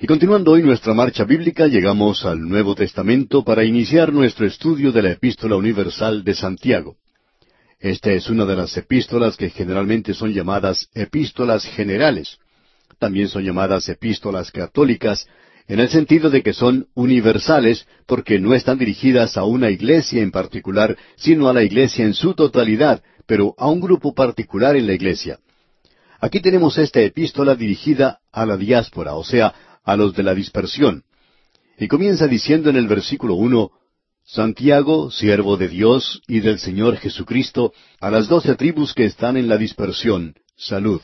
Y 0.00 0.06
continuando 0.06 0.52
hoy 0.52 0.62
nuestra 0.62 0.94
marcha 0.94 1.24
bíblica, 1.24 1.66
llegamos 1.66 2.24
al 2.24 2.38
Nuevo 2.38 2.76
Testamento 2.76 3.42
para 3.42 3.64
iniciar 3.64 4.12
nuestro 4.12 4.46
estudio 4.46 4.92
de 4.92 5.02
la 5.02 5.10
Epístola 5.10 5.56
Universal 5.56 6.22
de 6.22 6.34
Santiago. 6.34 6.98
Esta 7.80 8.12
es 8.12 8.30
una 8.30 8.44
de 8.44 8.54
las 8.54 8.76
epístolas 8.76 9.36
que 9.36 9.50
generalmente 9.50 10.14
son 10.14 10.32
llamadas 10.32 10.88
epístolas 10.94 11.64
generales. 11.64 12.38
También 13.00 13.26
son 13.26 13.42
llamadas 13.42 13.88
epístolas 13.88 14.52
católicas, 14.52 15.26
en 15.66 15.80
el 15.80 15.88
sentido 15.88 16.30
de 16.30 16.44
que 16.44 16.52
son 16.52 16.86
universales 16.94 17.88
porque 18.06 18.38
no 18.38 18.54
están 18.54 18.78
dirigidas 18.78 19.36
a 19.36 19.42
una 19.42 19.68
iglesia 19.68 20.22
en 20.22 20.30
particular, 20.30 20.96
sino 21.16 21.48
a 21.48 21.52
la 21.52 21.64
iglesia 21.64 22.04
en 22.04 22.14
su 22.14 22.34
totalidad, 22.34 23.02
pero 23.26 23.52
a 23.58 23.68
un 23.68 23.80
grupo 23.80 24.14
particular 24.14 24.76
en 24.76 24.86
la 24.86 24.92
iglesia. 24.92 25.40
Aquí 26.20 26.40
tenemos 26.40 26.78
esta 26.78 27.00
epístola 27.00 27.54
dirigida 27.54 28.18
a 28.32 28.44
la 28.46 28.56
diáspora, 28.56 29.14
o 29.14 29.22
sea, 29.22 29.54
a 29.88 29.96
los 29.96 30.14
de 30.14 30.22
la 30.22 30.34
dispersión. 30.34 31.02
Y 31.78 31.88
comienza 31.88 32.26
diciendo 32.26 32.68
en 32.68 32.76
el 32.76 32.88
versículo 32.88 33.36
uno, 33.36 33.70
Santiago, 34.22 35.10
siervo 35.10 35.56
de 35.56 35.68
Dios 35.68 36.20
y 36.28 36.40
del 36.40 36.58
Señor 36.58 36.98
Jesucristo, 36.98 37.72
a 37.98 38.10
las 38.10 38.28
doce 38.28 38.54
tribus 38.54 38.92
que 38.92 39.06
están 39.06 39.38
en 39.38 39.48
la 39.48 39.56
dispersión, 39.56 40.34
salud. 40.56 41.00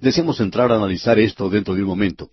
Deseamos 0.00 0.38
entrar 0.40 0.70
a 0.70 0.76
analizar 0.76 1.18
esto 1.18 1.48
dentro 1.48 1.74
de 1.74 1.80
un 1.80 1.88
momento. 1.88 2.28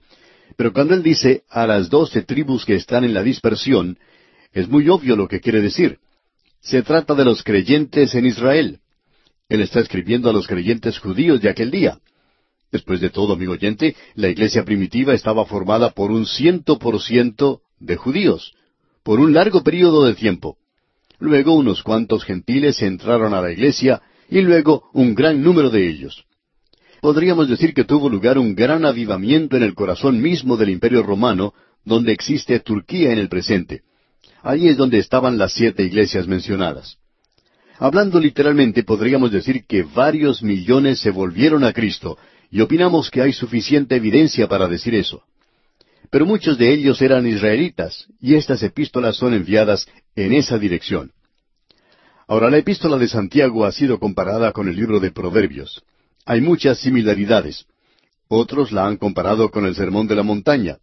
Pero 0.57 0.73
cuando 0.73 0.93
él 0.93 1.03
dice 1.03 1.43
a 1.49 1.65
las 1.65 1.89
doce 1.89 2.23
tribus 2.23 2.65
que 2.65 2.75
están 2.75 3.05
en 3.05 3.13
la 3.13 3.23
dispersión, 3.23 3.97
es 4.51 4.67
muy 4.67 4.89
obvio 4.89 5.15
lo 5.15 5.29
que 5.29 5.39
quiere 5.39 5.61
decir. 5.61 5.99
Se 6.59 6.81
trata 6.81 7.15
de 7.15 7.23
los 7.23 7.43
creyentes 7.43 8.13
en 8.13 8.25
Israel. 8.25 8.81
Él 9.47 9.61
está 9.61 9.79
escribiendo 9.79 10.29
a 10.29 10.33
los 10.33 10.47
creyentes 10.47 10.99
judíos 10.99 11.39
de 11.39 11.49
aquel 11.49 11.71
día. 11.71 11.97
Después 12.71 13.01
de 13.01 13.09
todo, 13.09 13.33
amigo 13.33 13.53
oyente, 13.53 13.95
la 14.15 14.29
iglesia 14.29 14.63
primitiva 14.63 15.13
estaba 15.13 15.45
formada 15.45 15.91
por 15.91 16.11
un 16.11 16.25
ciento 16.25 16.79
por 16.79 17.01
ciento 17.01 17.61
de 17.79 17.97
judíos, 17.97 18.53
por 19.03 19.19
un 19.19 19.33
largo 19.33 19.63
período 19.63 20.05
de 20.05 20.15
tiempo. 20.15 20.57
Luego 21.19 21.53
unos 21.53 21.83
cuantos 21.83 22.23
gentiles 22.23 22.81
entraron 22.81 23.33
a 23.33 23.41
la 23.41 23.51
iglesia 23.51 24.01
y 24.29 24.41
luego 24.41 24.89
un 24.93 25.13
gran 25.13 25.43
número 25.43 25.69
de 25.69 25.87
ellos 25.89 26.25
podríamos 27.01 27.49
decir 27.49 27.73
que 27.73 27.83
tuvo 27.83 28.07
lugar 28.07 28.37
un 28.37 28.55
gran 28.55 28.85
avivamiento 28.85 29.57
en 29.57 29.63
el 29.63 29.73
corazón 29.73 30.21
mismo 30.21 30.55
del 30.55 30.69
Imperio 30.69 31.01
Romano, 31.03 31.53
donde 31.83 32.13
existe 32.13 32.59
Turquía 32.59 33.11
en 33.11 33.17
el 33.17 33.27
presente. 33.27 33.81
Allí 34.43 34.69
es 34.69 34.77
donde 34.77 34.99
estaban 34.99 35.37
las 35.37 35.51
siete 35.53 35.83
iglesias 35.83 36.27
mencionadas. 36.27 36.97
Hablando 37.79 38.19
literalmente, 38.19 38.83
podríamos 38.83 39.31
decir 39.31 39.65
que 39.65 39.81
varios 39.81 40.43
millones 40.43 40.99
se 40.99 41.09
volvieron 41.09 41.63
a 41.63 41.73
Cristo, 41.73 42.17
y 42.51 42.59
opinamos 42.59 43.09
que 43.09 43.21
hay 43.21 43.31
suficiente 43.31 43.95
evidencia 43.95 44.47
para 44.47 44.67
decir 44.67 44.93
eso. 44.93 45.23
Pero 46.09 46.25
muchos 46.25 46.57
de 46.57 46.73
ellos 46.73 47.01
eran 47.01 47.25
israelitas, 47.25 48.05
y 48.19 48.35
estas 48.35 48.61
epístolas 48.61 49.15
son 49.15 49.33
enviadas 49.33 49.87
en 50.15 50.33
esa 50.33 50.59
dirección. 50.59 51.13
Ahora, 52.27 52.49
la 52.49 52.57
epístola 52.57 52.97
de 52.97 53.07
Santiago 53.07 53.65
ha 53.65 53.71
sido 53.71 53.99
comparada 53.99 54.51
con 54.51 54.67
el 54.67 54.75
libro 54.75 54.99
de 54.99 55.11
Proverbios. 55.11 55.81
Hay 56.25 56.41
muchas 56.41 56.79
similaridades. 56.79 57.65
Otros 58.27 58.73
la 58.73 58.85
han 58.85 58.97
comparado 58.97 59.49
con 59.49 59.65
el 59.65 59.75
Sermón 59.75 60.07
de 60.07 60.15
la 60.15 60.23
Montaña. 60.23 60.77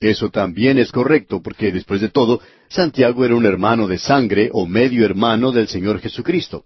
Eso 0.00 0.30
también 0.30 0.78
es 0.78 0.90
correcto, 0.90 1.42
porque 1.42 1.70
después 1.70 2.00
de 2.00 2.08
todo, 2.08 2.40
Santiago 2.68 3.24
era 3.24 3.36
un 3.36 3.46
hermano 3.46 3.86
de 3.86 3.98
sangre 3.98 4.50
o 4.52 4.66
medio 4.66 5.04
hermano 5.04 5.52
del 5.52 5.68
Señor 5.68 6.00
Jesucristo. 6.00 6.64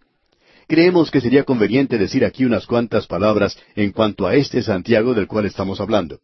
Creemos 0.69 1.11
que 1.11 1.23
sería 1.23 1.45
conveniente 1.45 1.97
decir 1.97 2.27
aquí 2.27 2.45
unas 2.45 2.67
cuantas 2.67 3.07
palabras 3.07 3.59
en 3.75 3.91
cuanto 3.91 4.27
a 4.27 4.35
este 4.35 4.63
Santiago 4.63 5.15
del 5.15 5.27
cual 5.27 5.47
estamos 5.47 5.81
hablando. 5.81 6.21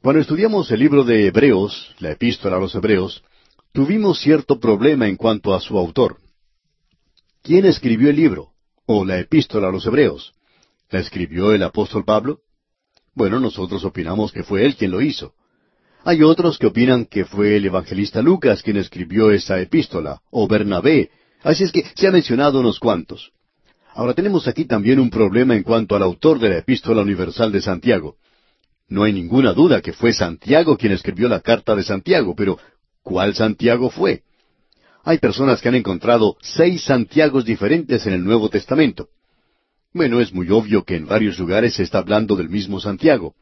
Cuando 0.00 0.22
estudiamos 0.22 0.70
el 0.70 0.78
libro 0.78 1.02
de 1.02 1.26
Hebreos, 1.26 1.96
la 1.98 2.12
epístola 2.12 2.58
a 2.58 2.60
los 2.60 2.76
Hebreos, 2.76 3.24
tuvimos 3.72 4.20
cierto 4.20 4.60
problema 4.60 5.08
en 5.08 5.16
cuanto 5.16 5.52
a 5.52 5.60
su 5.60 5.76
autor. 5.76 6.18
¿Quién 7.42 7.66
escribió 7.66 8.08
el 8.08 8.14
libro? 8.14 8.50
¿O 8.86 9.04
la 9.04 9.18
epístola 9.18 9.66
a 9.66 9.72
los 9.72 9.84
Hebreos? 9.84 10.32
¿La 10.88 11.00
escribió 11.00 11.52
el 11.52 11.64
apóstol 11.64 12.04
Pablo? 12.04 12.38
Bueno, 13.14 13.40
nosotros 13.40 13.84
opinamos 13.84 14.30
que 14.30 14.44
fue 14.44 14.64
él 14.64 14.76
quien 14.76 14.92
lo 14.92 15.00
hizo. 15.00 15.34
Hay 16.04 16.22
otros 16.22 16.56
que 16.56 16.68
opinan 16.68 17.04
que 17.04 17.24
fue 17.24 17.56
el 17.56 17.66
evangelista 17.66 18.22
Lucas 18.22 18.62
quien 18.62 18.76
escribió 18.76 19.32
esa 19.32 19.60
epístola, 19.60 20.22
o 20.30 20.46
Bernabé, 20.46 21.10
así 21.42 21.64
es 21.64 21.72
que 21.72 21.84
se 21.94 22.06
ha 22.06 22.10
mencionado 22.10 22.60
unos 22.60 22.78
cuantos. 22.78 23.32
Ahora 23.94 24.14
tenemos 24.14 24.46
aquí 24.46 24.64
también 24.64 25.00
un 25.00 25.10
problema 25.10 25.56
en 25.56 25.62
cuanto 25.62 25.96
al 25.96 26.02
autor 26.02 26.38
de 26.38 26.50
la 26.50 26.58
epístola 26.58 27.02
universal 27.02 27.50
de 27.50 27.60
Santiago. 27.60 28.16
No 28.88 29.02
hay 29.02 29.12
ninguna 29.12 29.52
duda 29.52 29.82
que 29.82 29.92
fue 29.92 30.12
Santiago 30.12 30.78
quien 30.78 30.92
escribió 30.92 31.28
la 31.28 31.40
carta 31.40 31.74
de 31.74 31.82
Santiago, 31.82 32.34
pero 32.34 32.58
¿cuál 33.02 33.34
Santiago 33.34 33.90
fue? 33.90 34.22
Hay 35.04 35.18
personas 35.18 35.60
que 35.60 35.68
han 35.68 35.74
encontrado 35.74 36.36
seis 36.40 36.84
Santiagos 36.84 37.44
diferentes 37.44 38.06
en 38.06 38.14
el 38.14 38.24
Nuevo 38.24 38.48
Testamento. 38.48 39.08
Bueno, 39.92 40.20
es 40.20 40.32
muy 40.32 40.48
obvio 40.50 40.84
que 40.84 40.96
en 40.96 41.06
varios 41.06 41.38
lugares 41.38 41.74
se 41.74 41.82
está 41.82 41.98
hablando 41.98 42.36
del 42.36 42.48
mismo 42.48 42.80
Santiago. 42.80 43.34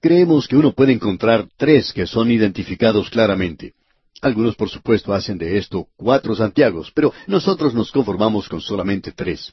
Creemos 0.00 0.48
que 0.48 0.56
uno 0.56 0.72
puede 0.72 0.92
encontrar 0.92 1.48
tres 1.56 1.92
que 1.92 2.06
son 2.06 2.30
identificados 2.30 3.10
claramente. 3.10 3.74
Algunos, 4.22 4.56
por 4.56 4.70
supuesto, 4.70 5.12
hacen 5.12 5.38
de 5.38 5.58
esto 5.58 5.88
cuatro 5.96 6.34
Santiagos, 6.34 6.90
pero 6.94 7.12
nosotros 7.26 7.74
nos 7.74 7.92
conformamos 7.92 8.48
con 8.48 8.60
solamente 8.60 9.12
tres. 9.12 9.52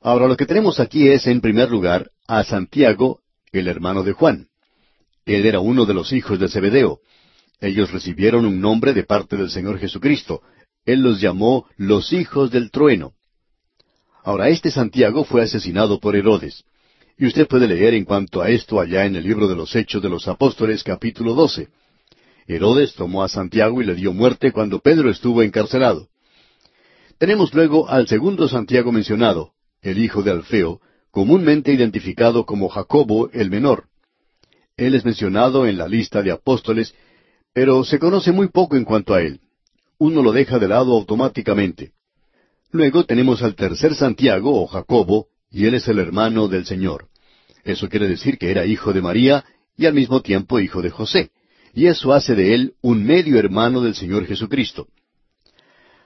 Ahora 0.00 0.28
lo 0.28 0.36
que 0.36 0.46
tenemos 0.46 0.80
aquí 0.80 1.08
es, 1.08 1.26
en 1.26 1.40
primer 1.40 1.70
lugar, 1.70 2.10
a 2.26 2.44
Santiago, 2.44 3.20
el 3.52 3.68
hermano 3.68 4.02
de 4.02 4.12
Juan. 4.12 4.48
Él 5.26 5.46
era 5.46 5.60
uno 5.60 5.84
de 5.84 5.94
los 5.94 6.12
hijos 6.12 6.38
de 6.38 6.48
Zebedeo. 6.48 7.00
Ellos 7.60 7.92
recibieron 7.92 8.46
un 8.46 8.60
nombre 8.60 8.94
de 8.94 9.04
parte 9.04 9.36
del 9.36 9.50
Señor 9.50 9.78
Jesucristo. 9.78 10.42
Él 10.86 11.00
los 11.00 11.20
llamó 11.20 11.66
los 11.76 12.12
hijos 12.12 12.50
del 12.50 12.70
trueno. 12.70 13.12
Ahora, 14.22 14.48
este 14.48 14.70
Santiago 14.70 15.24
fue 15.24 15.42
asesinado 15.42 16.00
por 16.00 16.16
Herodes. 16.16 16.64
Y 17.18 17.26
usted 17.26 17.46
puede 17.46 17.68
leer 17.68 17.94
en 17.94 18.04
cuanto 18.04 18.40
a 18.40 18.48
esto 18.48 18.80
allá 18.80 19.04
en 19.04 19.16
el 19.16 19.24
libro 19.24 19.46
de 19.46 19.56
los 19.56 19.74
Hechos 19.76 20.02
de 20.02 20.08
los 20.08 20.26
Apóstoles 20.26 20.82
capítulo 20.82 21.34
12. 21.34 21.68
Herodes 22.54 22.94
tomó 22.94 23.22
a 23.22 23.28
Santiago 23.28 23.80
y 23.80 23.84
le 23.84 23.94
dio 23.94 24.12
muerte 24.12 24.50
cuando 24.50 24.80
Pedro 24.80 25.08
estuvo 25.08 25.42
encarcelado. 25.42 26.08
Tenemos 27.16 27.54
luego 27.54 27.88
al 27.88 28.08
segundo 28.08 28.48
Santiago 28.48 28.90
mencionado, 28.90 29.52
el 29.82 29.98
hijo 29.98 30.22
de 30.22 30.32
Alfeo, 30.32 30.80
comúnmente 31.12 31.72
identificado 31.72 32.44
como 32.46 32.68
Jacobo 32.68 33.30
el 33.32 33.50
menor. 33.50 33.84
Él 34.76 34.96
es 34.96 35.04
mencionado 35.04 35.66
en 35.66 35.78
la 35.78 35.86
lista 35.86 36.22
de 36.22 36.32
apóstoles, 36.32 36.92
pero 37.52 37.84
se 37.84 38.00
conoce 38.00 38.32
muy 38.32 38.48
poco 38.48 38.76
en 38.76 38.84
cuanto 38.84 39.14
a 39.14 39.22
él. 39.22 39.40
Uno 39.98 40.20
lo 40.20 40.32
deja 40.32 40.58
de 40.58 40.66
lado 40.66 40.94
automáticamente. 40.94 41.92
Luego 42.72 43.04
tenemos 43.04 43.42
al 43.42 43.54
tercer 43.54 43.94
Santiago 43.94 44.60
o 44.60 44.66
Jacobo, 44.66 45.28
y 45.50 45.66
él 45.66 45.74
es 45.74 45.86
el 45.86 46.00
hermano 46.00 46.48
del 46.48 46.66
Señor. 46.66 47.08
Eso 47.62 47.88
quiere 47.88 48.08
decir 48.08 48.38
que 48.38 48.50
era 48.50 48.66
hijo 48.66 48.92
de 48.92 49.02
María 49.02 49.44
y 49.76 49.86
al 49.86 49.94
mismo 49.94 50.20
tiempo 50.20 50.58
hijo 50.58 50.82
de 50.82 50.90
José. 50.90 51.30
Y 51.74 51.86
eso 51.86 52.12
hace 52.12 52.34
de 52.34 52.54
él 52.54 52.74
un 52.80 53.04
medio 53.04 53.38
hermano 53.38 53.80
del 53.80 53.94
Señor 53.94 54.26
Jesucristo. 54.26 54.88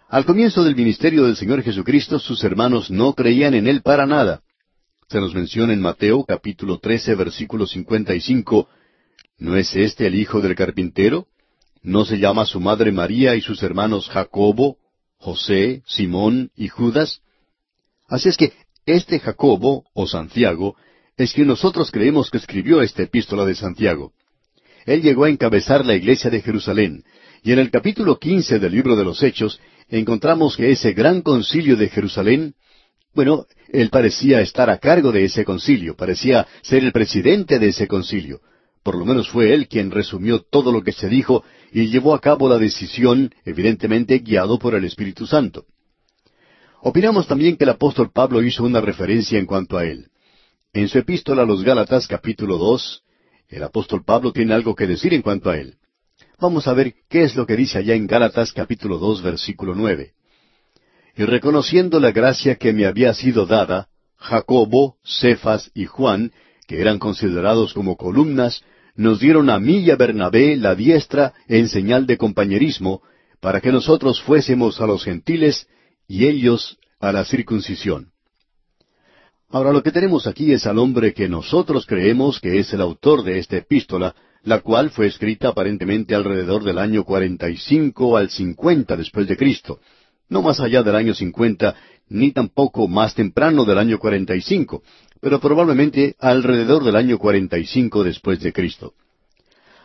Al 0.08 0.24
comienzo 0.24 0.62
del 0.62 0.76
ministerio 0.76 1.24
del 1.24 1.36
Señor 1.36 1.62
Jesucristo, 1.62 2.18
sus 2.18 2.44
hermanos 2.44 2.90
no 2.90 3.14
creían 3.14 3.54
en 3.54 3.66
él 3.66 3.82
para 3.82 4.06
nada. 4.06 4.42
Se 5.08 5.20
nos 5.20 5.34
menciona 5.34 5.72
en 5.72 5.80
Mateo 5.80 6.24
capítulo 6.24 6.78
13 6.78 7.14
versículo 7.14 7.66
55, 7.66 8.68
¿no 9.38 9.56
es 9.56 9.74
este 9.74 10.06
el 10.06 10.14
hijo 10.14 10.40
del 10.40 10.54
carpintero? 10.54 11.26
¿No 11.82 12.04
se 12.04 12.18
llama 12.18 12.46
su 12.46 12.60
madre 12.60 12.92
María 12.92 13.34
y 13.34 13.40
sus 13.40 13.62
hermanos 13.62 14.08
Jacobo, 14.08 14.78
José, 15.18 15.82
Simón 15.86 16.50
y 16.56 16.68
Judas? 16.68 17.20
Así 18.08 18.28
es 18.28 18.36
que 18.36 18.52
este 18.86 19.18
Jacobo, 19.18 19.84
o 19.94 20.06
Santiago, 20.06 20.76
es 21.16 21.32
quien 21.32 21.48
nosotros 21.48 21.90
creemos 21.90 22.30
que 22.30 22.38
escribió 22.38 22.82
esta 22.82 23.02
epístola 23.02 23.44
de 23.44 23.54
Santiago. 23.54 24.12
Él 24.86 25.02
llegó 25.02 25.24
a 25.24 25.30
encabezar 25.30 25.84
la 25.84 25.94
iglesia 25.94 26.30
de 26.30 26.42
Jerusalén, 26.42 27.04
y 27.42 27.52
en 27.52 27.58
el 27.58 27.70
capítulo 27.70 28.18
quince 28.18 28.58
del 28.58 28.72
libro 28.72 28.96
de 28.96 29.04
los 29.04 29.22
Hechos 29.22 29.60
encontramos 29.88 30.56
que 30.56 30.70
ese 30.70 30.92
gran 30.92 31.22
concilio 31.22 31.76
de 31.76 31.88
Jerusalén, 31.88 32.54
bueno, 33.14 33.46
él 33.68 33.90
parecía 33.90 34.40
estar 34.40 34.70
a 34.70 34.78
cargo 34.78 35.12
de 35.12 35.24
ese 35.24 35.44
concilio, 35.44 35.94
parecía 35.94 36.46
ser 36.62 36.84
el 36.84 36.92
presidente 36.92 37.58
de 37.58 37.68
ese 37.68 37.86
concilio. 37.86 38.40
Por 38.82 38.96
lo 38.96 39.04
menos 39.04 39.28
fue 39.28 39.54
él 39.54 39.68
quien 39.68 39.90
resumió 39.90 40.40
todo 40.40 40.70
lo 40.70 40.82
que 40.82 40.92
se 40.92 41.08
dijo 41.08 41.44
y 41.72 41.86
llevó 41.86 42.14
a 42.14 42.20
cabo 42.20 42.48
la 42.48 42.58
decisión, 42.58 43.34
evidentemente 43.44 44.18
guiado 44.18 44.58
por 44.58 44.74
el 44.74 44.84
Espíritu 44.84 45.26
Santo. 45.26 45.64
Opinamos 46.82 47.26
también 47.26 47.56
que 47.56 47.64
el 47.64 47.70
apóstol 47.70 48.10
Pablo 48.12 48.42
hizo 48.42 48.62
una 48.64 48.82
referencia 48.82 49.38
en 49.38 49.46
cuanto 49.46 49.78
a 49.78 49.86
él. 49.86 50.08
En 50.74 50.88
su 50.88 50.98
epístola 50.98 51.42
a 51.42 51.46
los 51.46 51.62
Gálatas 51.62 52.06
capítulo 52.06 52.58
dos, 52.58 53.03
el 53.54 53.62
apóstol 53.62 54.04
Pablo 54.04 54.32
tiene 54.32 54.52
algo 54.52 54.74
que 54.74 54.86
decir 54.86 55.14
en 55.14 55.22
cuanto 55.22 55.48
a 55.48 55.56
él. 55.56 55.76
Vamos 56.40 56.66
a 56.66 56.72
ver 56.72 56.94
qué 57.08 57.22
es 57.22 57.36
lo 57.36 57.46
que 57.46 57.56
dice 57.56 57.78
allá 57.78 57.94
en 57.94 58.06
Gálatas 58.06 58.52
capítulo 58.52 58.98
dos 58.98 59.22
versículo 59.22 59.74
nueve. 59.74 60.12
Y 61.16 61.24
reconociendo 61.24 62.00
la 62.00 62.10
gracia 62.10 62.56
que 62.56 62.72
me 62.72 62.86
había 62.86 63.14
sido 63.14 63.46
dada, 63.46 63.88
Jacobo, 64.16 64.96
Cefas 65.04 65.70
y 65.74 65.86
Juan, 65.86 66.32
que 66.66 66.80
eran 66.80 66.98
considerados 66.98 67.72
como 67.72 67.96
columnas, 67.96 68.62
nos 68.96 69.20
dieron 69.20 69.50
a 69.50 69.60
mí 69.60 69.78
y 69.78 69.90
a 69.90 69.96
Bernabé 69.96 70.56
la 70.56 70.74
diestra 70.74 71.34
en 71.46 71.68
señal 71.68 72.06
de 72.06 72.16
compañerismo, 72.16 73.02
para 73.40 73.60
que 73.60 73.70
nosotros 73.70 74.20
fuésemos 74.22 74.80
a 74.80 74.86
los 74.86 75.04
gentiles 75.04 75.68
y 76.08 76.26
ellos 76.26 76.78
a 76.98 77.12
la 77.12 77.24
circuncisión. 77.24 78.13
Ahora 79.54 79.72
lo 79.72 79.84
que 79.84 79.92
tenemos 79.92 80.26
aquí 80.26 80.52
es 80.52 80.66
al 80.66 80.78
hombre 80.78 81.14
que 81.14 81.28
nosotros 81.28 81.86
creemos 81.86 82.40
que 82.40 82.58
es 82.58 82.72
el 82.72 82.80
autor 82.80 83.22
de 83.22 83.38
esta 83.38 83.56
epístola, 83.56 84.12
la 84.42 84.58
cual 84.58 84.90
fue 84.90 85.06
escrita 85.06 85.50
aparentemente 85.50 86.16
alrededor 86.16 86.64
del 86.64 86.76
año 86.76 87.04
45 87.04 88.16
al 88.16 88.30
50 88.30 88.96
después 88.96 89.28
de 89.28 89.36
Cristo, 89.36 89.78
no 90.28 90.42
más 90.42 90.58
allá 90.58 90.82
del 90.82 90.96
año 90.96 91.14
50, 91.14 91.72
ni 92.08 92.32
tampoco 92.32 92.88
más 92.88 93.14
temprano 93.14 93.64
del 93.64 93.78
año 93.78 94.00
45, 94.00 94.82
pero 95.20 95.38
probablemente 95.38 96.16
alrededor 96.18 96.82
del 96.82 96.96
año 96.96 97.16
45 97.16 98.02
después 98.02 98.40
de 98.40 98.52
Cristo. 98.52 98.94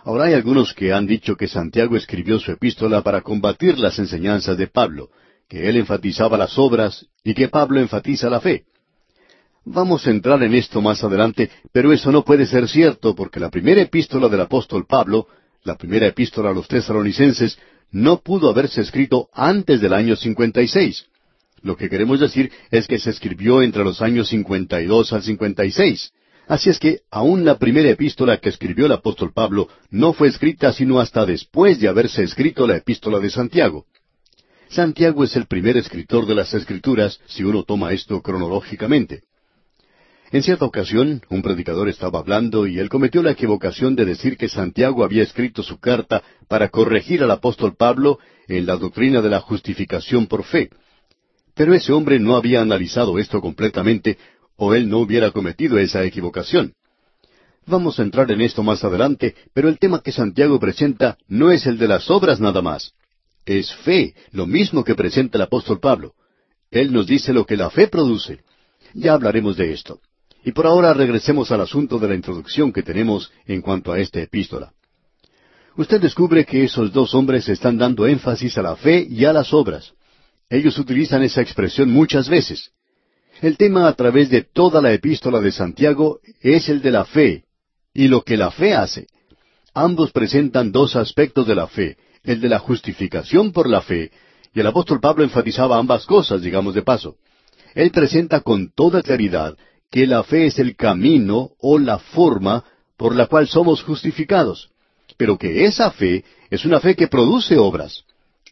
Ahora 0.03 0.23
hay 0.23 0.33
algunos 0.33 0.73
que 0.73 0.93
han 0.93 1.05
dicho 1.05 1.35
que 1.35 1.47
Santiago 1.47 1.95
escribió 1.95 2.39
su 2.39 2.51
epístola 2.51 3.03
para 3.03 3.21
combatir 3.21 3.77
las 3.77 3.99
enseñanzas 3.99 4.57
de 4.57 4.65
Pablo, 4.65 5.11
que 5.47 5.69
él 5.69 5.77
enfatizaba 5.77 6.39
las 6.39 6.57
obras 6.57 7.05
y 7.23 7.35
que 7.35 7.49
Pablo 7.49 7.79
enfatiza 7.79 8.31
la 8.31 8.41
fe. 8.41 8.65
Vamos 9.71 10.07
a 10.07 10.09
entrar 10.09 10.41
en 10.41 10.55
esto 10.55 10.81
más 10.81 11.03
adelante, 11.03 11.51
pero 11.71 11.93
eso 11.93 12.11
no 12.11 12.25
puede 12.25 12.47
ser 12.47 12.67
cierto 12.67 13.13
porque 13.13 13.39
la 13.39 13.51
primera 13.51 13.79
epístola 13.79 14.27
del 14.27 14.41
apóstol 14.41 14.87
Pablo, 14.87 15.27
la 15.63 15.77
primera 15.77 16.07
epístola 16.07 16.49
a 16.49 16.53
los 16.53 16.67
tesalonicenses, 16.67 17.59
no 17.91 18.19
pudo 18.19 18.49
haberse 18.49 18.81
escrito 18.81 19.29
antes 19.31 19.79
del 19.79 19.93
año 19.93 20.15
56. 20.15 21.05
Lo 21.61 21.77
que 21.77 21.87
queremos 21.87 22.19
decir 22.19 22.51
es 22.71 22.87
que 22.87 22.97
se 22.97 23.11
escribió 23.11 23.61
entre 23.61 23.83
los 23.83 24.01
años 24.01 24.29
52 24.29 25.13
al 25.13 25.21
56. 25.21 26.13
Así 26.47 26.71
es 26.71 26.79
que 26.79 27.01
aún 27.11 27.45
la 27.45 27.59
primera 27.59 27.91
epístola 27.91 28.37
que 28.37 28.49
escribió 28.49 28.87
el 28.87 28.93
apóstol 28.93 29.33
Pablo 29.33 29.67
no 29.91 30.13
fue 30.13 30.29
escrita 30.29 30.73
sino 30.73 30.99
hasta 30.99 31.27
después 31.27 31.79
de 31.79 31.89
haberse 31.89 32.23
escrito 32.23 32.65
la 32.65 32.77
epístola 32.77 33.19
de 33.19 33.29
Santiago. 33.29 33.85
Santiago 34.67 35.23
es 35.23 35.35
el 35.35 35.45
primer 35.45 35.77
escritor 35.77 36.25
de 36.25 36.33
las 36.33 36.55
Escrituras 36.55 37.19
si 37.27 37.43
uno 37.43 37.63
toma 37.63 37.93
esto 37.93 38.19
cronológicamente. 38.23 39.28
En 40.31 40.43
cierta 40.43 40.65
ocasión, 40.65 41.23
un 41.29 41.41
predicador 41.41 41.89
estaba 41.89 42.19
hablando 42.19 42.67
y 42.67 42.77
él 42.77 42.87
cometió 42.87 43.23
la 43.23 43.31
equivocación 43.31 43.95
de 43.95 44.05
decir 44.05 44.37
que 44.37 44.47
Santiago 44.47 45.03
había 45.03 45.23
escrito 45.23 45.63
su 45.63 45.79
carta 45.79 46.21
para 46.47 46.69
corregir 46.69 47.23
al 47.23 47.31
apóstol 47.31 47.75
Pablo 47.75 48.19
en 48.47 48.67
la 48.67 48.75
doctrina 48.77 49.21
de 49.21 49.29
la 49.29 49.39
justificación 49.39 50.27
por 50.27 50.43
fe. 50.43 50.69
Pero 51.55 51.73
ese 51.73 51.93
hombre 51.93 52.19
no 52.19 52.35
había 52.35 52.61
analizado 52.61 53.17
esto 53.17 53.41
completamente 53.41 54.19
o 54.55 54.75
él 54.75 54.87
no 54.87 54.99
hubiera 54.99 55.31
cometido 55.31 55.79
esa 55.79 56.03
equivocación. 56.03 56.73
Vamos 57.65 57.99
a 57.99 58.03
entrar 58.03 58.29
en 58.31 58.41
esto 58.41 58.61
más 58.61 58.83
adelante, 58.83 59.35
pero 59.53 59.67
el 59.67 59.79
tema 59.79 60.01
que 60.01 60.11
Santiago 60.11 60.59
presenta 60.59 61.17
no 61.27 61.51
es 61.51 61.65
el 61.65 61.79
de 61.79 61.87
las 61.87 62.09
obras 62.11 62.39
nada 62.39 62.61
más. 62.61 62.93
Es 63.45 63.73
fe, 63.73 64.13
lo 64.31 64.45
mismo 64.45 64.83
que 64.83 64.93
presenta 64.93 65.39
el 65.39 65.43
apóstol 65.43 65.79
Pablo. 65.79 66.13
Él 66.69 66.93
nos 66.93 67.07
dice 67.07 67.33
lo 67.33 67.47
que 67.47 67.57
la 67.57 67.71
fe 67.71 67.87
produce. 67.87 68.41
Ya 68.93 69.13
hablaremos 69.13 69.57
de 69.57 69.73
esto. 69.73 69.99
Y 70.43 70.51
por 70.51 70.65
ahora 70.65 70.93
regresemos 70.93 71.51
al 71.51 71.61
asunto 71.61 71.99
de 71.99 72.07
la 72.07 72.15
introducción 72.15 72.71
que 72.71 72.83
tenemos 72.83 73.31
en 73.45 73.61
cuanto 73.61 73.91
a 73.91 73.99
esta 73.99 74.21
epístola. 74.21 74.71
Usted 75.75 76.01
descubre 76.01 76.45
que 76.45 76.63
esos 76.63 76.91
dos 76.91 77.13
hombres 77.13 77.47
están 77.49 77.77
dando 77.77 78.07
énfasis 78.07 78.57
a 78.57 78.61
la 78.61 78.75
fe 78.75 79.05
y 79.09 79.25
a 79.25 79.33
las 79.33 79.53
obras. 79.53 79.93
Ellos 80.49 80.77
utilizan 80.77 81.23
esa 81.23 81.41
expresión 81.41 81.89
muchas 81.89 82.27
veces. 82.27 82.71
El 83.41 83.55
tema 83.55 83.87
a 83.87 83.93
través 83.93 84.29
de 84.29 84.41
toda 84.41 84.81
la 84.81 84.91
epístola 84.91 85.39
de 85.39 85.51
Santiago 85.51 86.19
es 86.41 86.67
el 86.67 86.81
de 86.81 86.91
la 86.91 87.05
fe 87.05 87.45
y 87.93 88.07
lo 88.07 88.23
que 88.23 88.35
la 88.35 88.51
fe 88.51 88.73
hace. 88.73 89.07
Ambos 89.73 90.11
presentan 90.11 90.71
dos 90.71 90.95
aspectos 90.95 91.47
de 91.47 91.55
la 91.55 91.67
fe, 91.67 91.97
el 92.23 92.41
de 92.41 92.49
la 92.49 92.59
justificación 92.59 93.51
por 93.51 93.69
la 93.69 93.81
fe, 93.81 94.11
y 94.53 94.59
el 94.59 94.67
apóstol 94.67 94.99
Pablo 94.99 95.23
enfatizaba 95.23 95.77
ambas 95.77 96.05
cosas, 96.05 96.41
digamos 96.41 96.73
de 96.73 96.81
paso. 96.81 97.15
Él 97.75 97.91
presenta 97.91 98.41
con 98.41 98.71
toda 98.73 99.01
claridad 99.01 99.55
que 99.91 100.05
la 100.05 100.23
fe 100.23 100.47
es 100.47 100.59
el 100.59 100.75
camino 100.75 101.51
o 101.59 101.79
la 101.79 101.99
forma 101.99 102.63
por 102.97 103.15
la 103.15 103.27
cual 103.27 103.47
somos 103.47 103.81
justificados, 103.83 104.69
pero 105.17 105.37
que 105.37 105.65
esa 105.65 105.91
fe 105.91 106.23
es 106.49 106.65
una 106.65 106.79
fe 106.79 106.95
que 106.95 107.07
produce 107.07 107.57
obras. 107.57 108.03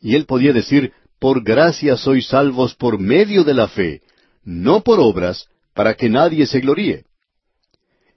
Y 0.01 0.15
él 0.15 0.25
podía 0.25 0.53
decir, 0.53 0.93
por 1.19 1.43
gracia 1.43 1.97
sois 1.97 2.27
salvos 2.27 2.75
por 2.75 2.99
medio 2.99 3.43
de 3.43 3.53
la 3.53 3.67
fe, 3.67 4.01
no 4.43 4.83
por 4.83 4.99
obras, 4.99 5.47
para 5.73 5.95
que 5.95 6.09
nadie 6.09 6.45
se 6.45 6.59
gloríe. 6.59 7.03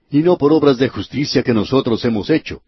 Y 0.09 0.19
no 0.19 0.37
por 0.37 0.53
obras 0.53 0.77
de 0.77 0.89
justicia 0.89 1.43
que 1.43 1.53
nosotros 1.53 2.03
hemos 2.05 2.29
hecho. 2.29 2.61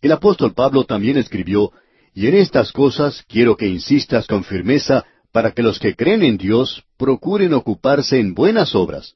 El 0.00 0.12
apóstol 0.12 0.52
Pablo 0.54 0.84
también 0.84 1.16
escribió, 1.16 1.72
y 2.14 2.26
en 2.28 2.34
estas 2.34 2.72
cosas 2.72 3.24
quiero 3.28 3.56
que 3.56 3.66
insistas 3.66 4.26
con 4.26 4.44
firmeza 4.44 5.04
para 5.32 5.52
que 5.52 5.62
los 5.62 5.78
que 5.78 5.94
creen 5.94 6.22
en 6.22 6.38
Dios 6.38 6.82
procuren 6.96 7.52
ocuparse 7.52 8.18
en 8.18 8.34
buenas 8.34 8.74
obras. 8.74 9.14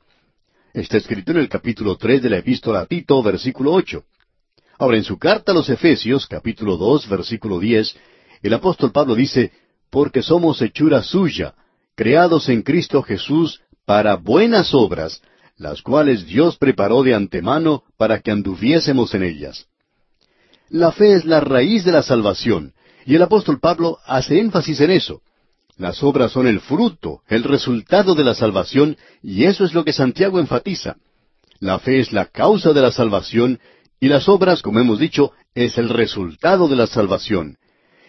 Está 0.73 0.99
escrito 0.99 1.33
en 1.33 1.39
el 1.39 1.49
capítulo 1.49 1.97
tres 1.97 2.23
de 2.23 2.31
la 2.31 2.39
epístola 2.39 2.81
a 2.81 2.87
Tito, 2.87 3.21
versículo 3.25 3.73
ocho. 3.73 4.05
Ahora, 4.79 4.99
en 4.99 5.03
su 5.03 5.19
carta 5.19 5.51
a 5.51 5.55
los 5.55 5.69
Efesios, 5.69 6.29
capítulo 6.29 6.77
dos, 6.77 7.09
versículo 7.09 7.59
diez, 7.59 7.97
el 8.41 8.55
apóstol 8.55 8.93
Pablo 8.93 9.17
dice, 9.17 9.51
porque 9.91 10.23
somos 10.23 10.63
hechura 10.63 11.03
suya, 11.03 11.55
creados 11.97 12.49
en 12.49 12.63
Cristo 12.63 13.03
Jesús 13.03 13.61
para 13.85 14.15
buenas 14.15 14.73
obras, 14.73 15.23
las 15.57 15.83
cuales 15.83 16.25
Dios 16.25 16.57
preparó 16.57 17.03
de 17.03 17.15
antemano 17.15 17.83
para 17.97 18.21
que 18.21 18.31
anduviésemos 18.31 19.13
en 19.15 19.25
ellas. 19.25 19.67
La 20.69 20.93
fe 20.93 21.15
es 21.15 21.25
la 21.25 21.41
raíz 21.41 21.85
de 21.85 21.91
la 21.91 22.05
salvación, 22.05 22.75
y 23.05 23.17
el 23.17 23.23
apóstol 23.23 23.59
Pablo 23.59 23.99
hace 24.07 24.39
énfasis 24.39 24.81
en 24.81 24.93
eso. 24.93 25.21
Las 25.81 26.03
obras 26.03 26.33
son 26.33 26.47
el 26.47 26.61
fruto, 26.61 27.23
el 27.27 27.43
resultado 27.43 28.15
de 28.15 28.23
la 28.23 28.35
salvación, 28.35 28.99
y 29.23 29.45
eso 29.45 29.65
es 29.65 29.73
lo 29.73 29.83
que 29.83 29.95
Santiago 29.95 30.39
enfatiza. 30.39 30.97
La 31.59 31.79
fe 31.79 32.01
es 32.01 32.13
la 32.13 32.27
causa 32.27 32.75
de 32.75 32.83
la 32.83 32.93
salvación, 32.93 33.59
y 33.99 34.09
las 34.09 34.29
obras, 34.29 34.61
como 34.61 34.79
hemos 34.79 34.99
dicho, 34.99 35.33
es 35.55 35.79
el 35.79 35.89
resultado 35.89 36.69
de 36.69 36.77
la 36.77 36.87
salvación. 36.87 37.57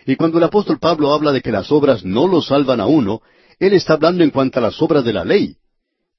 Y 0.05 0.17
cuando 0.17 0.37
el 0.37 0.43
apóstol 0.43 0.79
Pablo 0.79 1.13
habla 1.13 1.31
de 1.31 1.39
que 1.39 1.53
las 1.53 1.71
obras 1.71 2.03
no 2.03 2.27
lo 2.27 2.41
salvan 2.41 2.81
a 2.81 2.87
uno, 2.87 3.21
él 3.57 3.71
está 3.71 3.93
hablando 3.93 4.25
en 4.25 4.31
cuanto 4.31 4.59
a 4.59 4.63
las 4.63 4.81
obras 4.81 5.05
de 5.05 5.13
la 5.13 5.23
ley. 5.23 5.55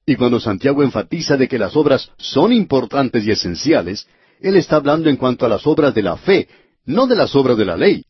Y 0.07 0.15
cuando 0.15 0.39
Santiago 0.39 0.81
enfatiza 0.81 1.37
de 1.37 1.47
que 1.47 1.59
las 1.59 1.75
obras 1.75 2.09
son 2.17 2.51
importantes 2.51 3.27
y 3.27 3.29
esenciales, 3.29 4.07
él 4.41 4.55
está 4.55 4.77
hablando 4.77 5.07
en 5.07 5.17
cuanto 5.17 5.45
a 5.45 5.49
las 5.49 5.67
obras 5.67 5.93
de 5.93 6.01
la 6.01 6.17
fe, 6.17 6.47
no 6.87 7.05
de 7.05 7.15
las 7.15 7.35
obras 7.35 7.59
de 7.59 7.65
la 7.65 7.77
ley. 7.77 8.05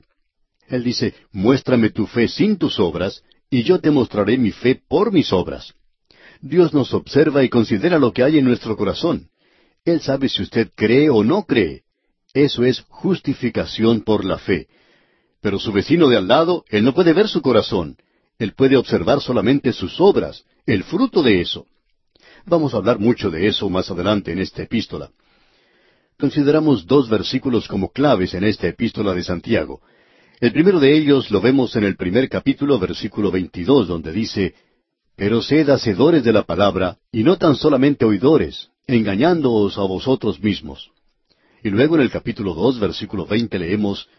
Él 0.69 0.81
dice, 0.81 1.13
muéstrame 1.33 1.89
tu 1.89 2.07
fe 2.07 2.29
sin 2.29 2.57
tus 2.57 2.79
obras, 2.79 3.21
y 3.53 3.61
yo 3.61 3.79
te 3.79 3.91
mostraré 3.91 4.35
mi 4.39 4.49
fe 4.49 4.81
por 4.87 5.11
mis 5.11 5.31
obras. 5.31 5.75
Dios 6.41 6.73
nos 6.73 6.91
observa 6.91 7.43
y 7.43 7.49
considera 7.49 7.99
lo 7.99 8.11
que 8.11 8.23
hay 8.23 8.39
en 8.39 8.45
nuestro 8.45 8.75
corazón. 8.75 9.29
Él 9.85 10.01
sabe 10.01 10.27
si 10.27 10.41
usted 10.41 10.71
cree 10.73 11.11
o 11.11 11.23
no 11.23 11.43
cree. 11.43 11.83
Eso 12.33 12.63
es 12.63 12.83
justificación 12.89 14.01
por 14.01 14.25
la 14.25 14.39
fe. 14.39 14.69
Pero 15.39 15.59
su 15.59 15.71
vecino 15.71 16.09
de 16.09 16.17
al 16.17 16.27
lado, 16.27 16.65
él 16.67 16.83
no 16.83 16.95
puede 16.95 17.13
ver 17.13 17.27
su 17.27 17.43
corazón. 17.43 17.95
Él 18.39 18.53
puede 18.53 18.75
observar 18.75 19.21
solamente 19.21 19.71
sus 19.71 20.01
obras, 20.01 20.45
el 20.65 20.83
fruto 20.83 21.21
de 21.21 21.39
eso. 21.39 21.67
Vamos 22.47 22.73
a 22.73 22.77
hablar 22.77 22.97
mucho 22.97 23.29
de 23.29 23.45
eso 23.45 23.69
más 23.69 23.91
adelante 23.91 24.31
en 24.31 24.39
esta 24.39 24.63
epístola. 24.63 25.11
Consideramos 26.17 26.87
dos 26.87 27.07
versículos 27.07 27.67
como 27.67 27.91
claves 27.91 28.33
en 28.33 28.45
esta 28.45 28.67
epístola 28.67 29.13
de 29.13 29.23
Santiago. 29.23 29.81
El 30.43 30.51
primero 30.51 30.81
de 30.81 30.93
ellos 30.93 31.31
lo 31.31 31.39
vemos 31.39 31.73
en 31.77 31.85
el 31.85 31.95
primer 31.95 32.27
capítulo, 32.27 32.77
versículo 32.77 33.31
22, 33.31 33.87
donde 33.87 34.11
dice, 34.11 34.53
Pero 35.15 35.41
sed 35.41 35.69
hacedores 35.69 36.21
de 36.25 36.33
la 36.33 36.43
palabra, 36.43 36.97
y 37.13 37.23
no 37.23 37.37
tan 37.37 37.55
solamente 37.55 38.03
oidores, 38.03 38.69
engañándoos 38.85 39.77
a 39.77 39.83
vosotros 39.83 40.41
mismos. 40.41 40.91
Y 41.63 41.69
luego 41.69 41.95
en 41.95 42.01
el 42.01 42.11
capítulo 42.11 42.53
dos, 42.53 42.77
versículo 42.77 43.25
20 43.25 43.57
leemos, 43.57 44.09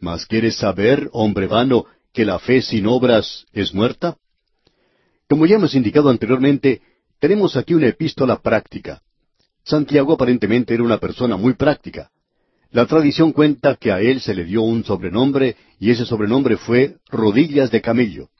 Mas 0.00 0.24
quieres 0.24 0.56
saber, 0.56 1.10
hombre 1.12 1.48
vano, 1.48 1.84
que 2.14 2.24
la 2.24 2.38
fe 2.38 2.62
sin 2.62 2.86
obras 2.86 3.44
es 3.52 3.74
muerta? 3.74 4.16
Como 5.28 5.44
ya 5.44 5.56
hemos 5.56 5.74
indicado 5.74 6.08
anteriormente, 6.08 6.80
tenemos 7.18 7.58
aquí 7.58 7.74
una 7.74 7.88
epístola 7.88 8.40
práctica. 8.40 9.02
Santiago 9.64 10.14
aparentemente 10.14 10.72
era 10.72 10.82
una 10.82 10.96
persona 10.96 11.36
muy 11.36 11.52
práctica. 11.52 12.10
La 12.74 12.86
tradición 12.86 13.30
cuenta 13.30 13.76
que 13.76 13.92
a 13.92 14.00
él 14.00 14.20
se 14.20 14.34
le 14.34 14.44
dio 14.44 14.62
un 14.62 14.82
sobrenombre 14.82 15.54
y 15.78 15.92
ese 15.92 16.04
sobrenombre 16.04 16.56
fue 16.56 16.96
rodillas 17.08 17.70
de 17.70 17.80
camello. 17.80 18.30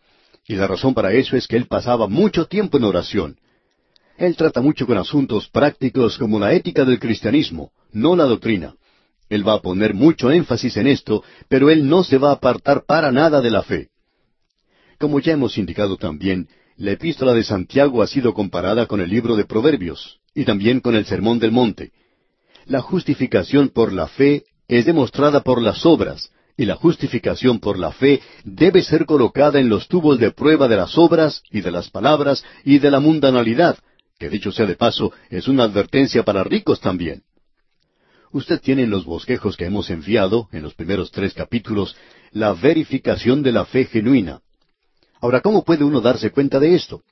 Y 0.49 0.57
la 0.57 0.67
razón 0.67 0.93
para 0.93 1.13
eso 1.13 1.37
es 1.37 1.47
que 1.47 1.55
él 1.55 1.69
pasaba 1.69 2.09
mucho 2.09 2.47
tiempo 2.47 2.77
en 2.77 2.83
oración. 2.83 3.37
Él 4.19 4.35
trata 4.35 4.61
mucho 4.61 4.89
con 4.89 4.99
asuntos 4.99 5.49
prácticos 5.51 6.19
como 6.19 6.41
la 6.41 6.53
ética 6.53 6.85
del 6.85 6.99
cristianismo, 6.99 7.71
no 7.93 8.17
la 8.17 8.25
doctrina. 8.25 8.75
Él 9.29 9.47
va 9.47 9.55
a 9.55 9.63
poner 9.63 9.95
mucho 9.95 10.33
énfasis 10.33 10.77
en 10.79 10.89
esto, 10.89 11.23
pero 11.49 11.71
él 11.71 11.89
no 11.89 12.03
se 12.03 12.19
va 12.19 12.31
a 12.31 12.35
apartar 12.35 12.83
para 12.87 13.13
nada 13.13 13.41
de 13.41 13.53
la 13.53 13.63
fe. 13.63 13.91
Como 14.99 15.21
ya 15.21 15.35
hemos 15.35 15.59
indicado 15.59 15.97
también, 15.97 16.49
la 16.77 16.91
epístola 16.91 17.35
de 17.35 17.45
Santiago 17.45 18.03
ha 18.03 18.09
sido 18.09 18.35
comparada 18.35 18.87
con 18.87 19.01
el 19.01 19.11
libro 19.11 19.37
de 19.37 19.45
Proverbios 19.45 20.19
y 20.35 20.45
también 20.45 20.81
con 20.81 20.97
el 20.97 21.07
Sermón 21.07 21.39
del 21.39 21.53
Monte. 21.53 21.93
La 22.67 22.81
justificación 22.81 23.69
por 23.69 23.93
la 23.93 24.07
fe 24.07 24.45
es 24.69 24.87
demostrada 24.87 25.43
por 25.43 25.61
las 25.61 25.85
obras, 25.85 26.31
y 26.57 26.65
la 26.65 26.77
justificación 26.77 27.59
por 27.61 27.79
la 27.79 27.93
fe 27.93 28.21
debe 28.45 28.83
ser 28.83 29.07
colocada 29.07 29.59
en 29.59 29.69
los 29.69 29.89
tubos 29.89 30.19
de 30.19 30.31
prueba 30.31 30.69
de 30.69 30.77
las 30.77 30.97
obras 30.97 31.43
y 31.51 31.61
de 31.61 31.71
las 31.71 31.91
palabras 31.91 32.45
y 32.65 32.79
de 32.79 32.91
la 32.91 33.01
mundanalidad, 33.01 33.79
que 34.19 34.31
dicho 34.31 34.53
sea 34.53 34.67
de 34.67 34.77
paso, 34.77 35.13
es 35.31 35.49
una 35.49 35.65
advertencia 35.65 36.23
para 36.23 36.45
ricos 36.45 36.81
también. 36.81 37.23
Usted 38.31 38.61
tiene 38.61 38.83
en 38.83 38.91
los 38.91 39.05
bosquejos 39.05 39.57
que 39.57 39.67
hemos 39.67 39.91
enviado, 39.91 40.49
en 40.53 40.63
los 40.63 40.75
primeros 40.75 41.11
tres 41.11 41.35
capítulos, 41.35 41.97
la 42.33 42.53
verificación 42.53 43.43
de 43.43 43.53
la 43.53 43.65
fe 43.65 43.85
genuina. 43.85 44.41
Ahora, 45.21 45.41
¿cómo 45.41 45.65
puede 45.65 45.85
uno 45.85 46.01
darse 46.01 46.31
cuenta 46.31 46.59
de 46.59 46.75
esto? 46.75 47.03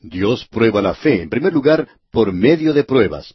Dios 0.00 0.46
prueba 0.46 0.80
la 0.80 0.94
fe, 0.94 1.22
en 1.22 1.28
primer 1.28 1.52
lugar, 1.52 1.88
por 2.10 2.32
medio 2.32 2.72
de 2.72 2.84
pruebas. 2.84 3.34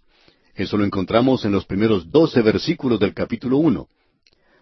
Eso 0.62 0.77
lo 0.77 0.86
encontramos 0.86 1.44
en 1.44 1.51
los 1.51 1.65
primeros 1.65 2.12
doce 2.12 2.39
versículos 2.44 3.00
del 3.00 3.15
capítulo 3.15 3.58
uno. 3.58 3.88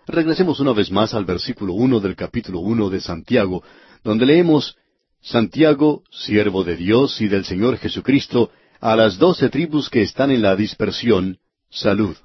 Regresemos 0.08 0.62
una 0.62 0.72
vez 0.72 0.89
más 0.89 1.13
al 1.13 1.25
versículo 1.25 1.74
uno 1.74 2.00
del 2.00 2.15
capítulo 2.15 2.62
uno 2.62 2.89
de 2.89 3.01
Santiago, 3.01 3.63
donde 4.01 4.25
leemos 4.25 4.77
Santiago, 5.22 6.03
siervo 6.10 6.63
de 6.63 6.77
Dios 6.77 7.20
y 7.20 7.27
del 7.27 7.44
Señor 7.44 7.77
Jesucristo, 7.77 8.50
a 8.79 8.96
las 8.96 9.18
doce 9.18 9.50
tribus 9.50 9.89
que 9.89 10.01
están 10.01 10.32
en 10.32 10.41
la 10.41 10.56
dispersión, 10.56 11.38
salud. 11.70 12.15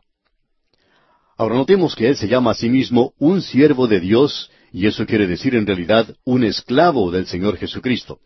Ahora 1.36 1.56
notemos 1.56 1.96
que 1.96 2.06
él 2.06 2.16
se 2.16 2.28
llama 2.28 2.52
a 2.52 2.54
sí 2.54 2.70
mismo 2.70 3.12
un 3.18 3.42
siervo 3.42 3.88
de 3.88 3.98
Dios, 3.98 4.52
y 4.72 4.86
eso 4.86 5.04
quiere 5.04 5.26
decir 5.26 5.56
en 5.56 5.66
realidad 5.66 6.14
un 6.24 6.44
esclavo 6.44 7.10
del 7.10 7.26
Señor 7.26 7.56
Jesucristo. 7.56 8.20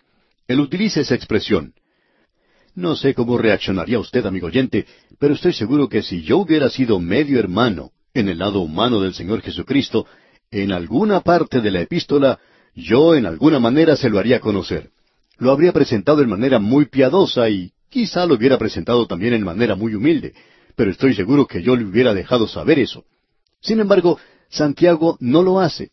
Él 0.46 0.60
utiliza 0.60 1.00
esa 1.00 1.14
expresión. 1.14 1.72
No 2.78 2.94
sé 2.94 3.12
cómo 3.12 3.38
reaccionaría 3.38 3.98
usted, 3.98 4.24
amigo 4.24 4.46
oyente, 4.46 4.86
pero 5.18 5.34
estoy 5.34 5.52
seguro 5.52 5.88
que 5.88 6.00
si 6.00 6.22
yo 6.22 6.38
hubiera 6.38 6.70
sido 6.70 7.00
medio 7.00 7.40
hermano 7.40 7.90
en 8.14 8.28
el 8.28 8.38
lado 8.38 8.60
humano 8.60 9.00
del 9.00 9.14
Señor 9.14 9.42
Jesucristo, 9.42 10.06
en 10.52 10.70
alguna 10.70 11.22
parte 11.22 11.60
de 11.60 11.72
la 11.72 11.80
epístola 11.80 12.38
yo 12.76 13.16
en 13.16 13.26
alguna 13.26 13.58
manera 13.58 13.96
se 13.96 14.08
lo 14.08 14.20
haría 14.20 14.38
conocer. 14.38 14.90
Lo 15.38 15.50
habría 15.50 15.72
presentado 15.72 16.22
en 16.22 16.28
manera 16.28 16.60
muy 16.60 16.84
piadosa 16.84 17.50
y 17.50 17.72
quizá 17.88 18.26
lo 18.26 18.36
hubiera 18.36 18.58
presentado 18.58 19.08
también 19.08 19.34
en 19.34 19.42
manera 19.42 19.74
muy 19.74 19.96
humilde, 19.96 20.34
pero 20.76 20.92
estoy 20.92 21.16
seguro 21.16 21.48
que 21.48 21.64
yo 21.64 21.74
le 21.74 21.84
hubiera 21.84 22.14
dejado 22.14 22.46
saber 22.46 22.78
eso. 22.78 23.02
Sin 23.60 23.80
embargo, 23.80 24.20
Santiago 24.50 25.16
no 25.18 25.42
lo 25.42 25.58
hace. 25.58 25.90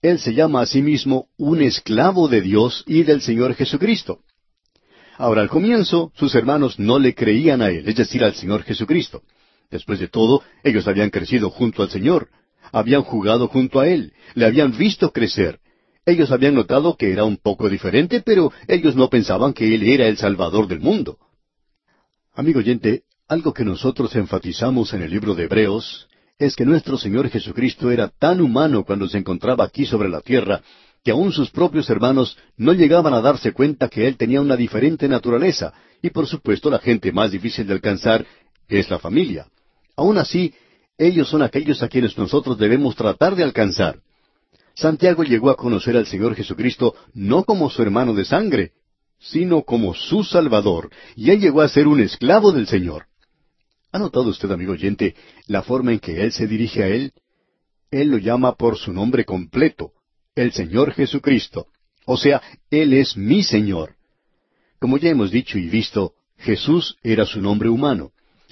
Él 0.00 0.18
se 0.18 0.32
llama 0.32 0.62
a 0.62 0.66
sí 0.66 0.80
mismo 0.80 1.26
un 1.36 1.60
esclavo 1.60 2.26
de 2.26 2.40
Dios 2.40 2.84
y 2.86 3.02
del 3.02 3.20
Señor 3.20 3.54
Jesucristo. 3.54 4.20
Ahora, 5.18 5.42
al 5.42 5.48
comienzo, 5.48 6.12
sus 6.14 6.34
hermanos 6.34 6.78
no 6.78 6.98
le 6.98 7.14
creían 7.14 7.62
a 7.62 7.70
él, 7.70 7.88
es 7.88 7.96
decir, 7.96 8.24
al 8.24 8.34
Señor 8.34 8.62
Jesucristo. 8.62 9.22
Después 9.70 10.00
de 10.00 10.08
todo, 10.08 10.42
ellos 10.62 10.86
habían 10.86 11.10
crecido 11.10 11.50
junto 11.50 11.82
al 11.82 11.90
Señor, 11.90 12.28
habían 12.72 13.02
jugado 13.02 13.48
junto 13.48 13.80
a 13.80 13.88
Él, 13.88 14.12
le 14.34 14.46
habían 14.46 14.76
visto 14.76 15.12
crecer, 15.12 15.60
ellos 16.04 16.32
habían 16.32 16.54
notado 16.54 16.96
que 16.96 17.12
era 17.12 17.24
un 17.24 17.36
poco 17.36 17.68
diferente, 17.68 18.22
pero 18.22 18.52
ellos 18.66 18.96
no 18.96 19.08
pensaban 19.08 19.52
que 19.52 19.72
Él 19.74 19.84
era 19.84 20.08
el 20.08 20.16
Salvador 20.16 20.66
del 20.66 20.80
mundo. 20.80 21.18
Amigo 22.34 22.58
oyente, 22.58 23.04
algo 23.28 23.52
que 23.52 23.64
nosotros 23.64 24.14
enfatizamos 24.16 24.92
en 24.94 25.02
el 25.02 25.10
libro 25.10 25.34
de 25.34 25.44
Hebreos 25.44 26.08
es 26.38 26.56
que 26.56 26.64
nuestro 26.64 26.98
Señor 26.98 27.28
Jesucristo 27.28 27.90
era 27.90 28.08
tan 28.08 28.40
humano 28.40 28.84
cuando 28.84 29.08
se 29.08 29.18
encontraba 29.18 29.64
aquí 29.64 29.86
sobre 29.86 30.08
la 30.08 30.20
tierra, 30.20 30.62
que 31.04 31.10
aun 31.10 31.32
sus 31.32 31.50
propios 31.50 31.90
hermanos 31.90 32.36
no 32.56 32.72
llegaban 32.72 33.14
a 33.14 33.20
darse 33.20 33.52
cuenta 33.52 33.88
que 33.88 34.06
Él 34.06 34.16
tenía 34.16 34.40
una 34.40 34.56
diferente 34.56 35.08
naturaleza, 35.08 35.72
y 36.00 36.10
por 36.10 36.26
supuesto 36.26 36.70
la 36.70 36.78
gente 36.78 37.12
más 37.12 37.32
difícil 37.32 37.66
de 37.66 37.74
alcanzar 37.74 38.26
es 38.68 38.88
la 38.90 38.98
familia. 38.98 39.46
Aun 39.96 40.18
así, 40.18 40.54
ellos 40.96 41.28
son 41.28 41.42
aquellos 41.42 41.82
a 41.82 41.88
quienes 41.88 42.16
nosotros 42.16 42.58
debemos 42.58 42.94
tratar 42.94 43.34
de 43.34 43.42
alcanzar. 43.42 44.00
Santiago 44.74 45.22
llegó 45.24 45.50
a 45.50 45.56
conocer 45.56 45.96
al 45.96 46.06
Señor 46.06 46.34
Jesucristo 46.34 46.94
no 47.12 47.44
como 47.44 47.68
su 47.68 47.82
hermano 47.82 48.14
de 48.14 48.24
sangre, 48.24 48.72
sino 49.18 49.62
como 49.62 49.94
su 49.94 50.24
Salvador, 50.24 50.90
y 51.14 51.30
él 51.30 51.40
llegó 51.40 51.60
a 51.60 51.68
ser 51.68 51.86
un 51.86 52.00
esclavo 52.00 52.52
del 52.52 52.66
Señor. 52.66 53.06
¿Ha 53.92 53.98
notado 53.98 54.30
usted, 54.30 54.50
amigo 54.50 54.72
oyente, 54.72 55.14
la 55.46 55.62
forma 55.62 55.92
en 55.92 55.98
que 55.98 56.22
Él 56.22 56.32
se 56.32 56.46
dirige 56.46 56.82
a 56.82 56.88
Él? 56.88 57.12
Él 57.90 58.08
lo 58.08 58.16
llama 58.16 58.54
por 58.54 58.78
su 58.78 58.90
nombre 58.90 59.26
completo, 59.26 59.92
el 60.34 60.52
Señor 60.52 60.92
Jesucristo. 60.92 61.66
O 62.06 62.16
sea, 62.16 62.40
Él 62.70 62.94
es 62.94 63.16
mi 63.16 63.42
Señor. 63.42 63.96
Como 64.80 64.98
ya 64.98 65.10
hemos 65.10 65.30
dicho 65.30 65.58
y 65.58 65.68
visto, 65.68 66.14
Jesús 66.38 66.96
era 67.02 67.24
su 67.26 67.40
nombre 67.40 67.68
humano, 67.68 68.10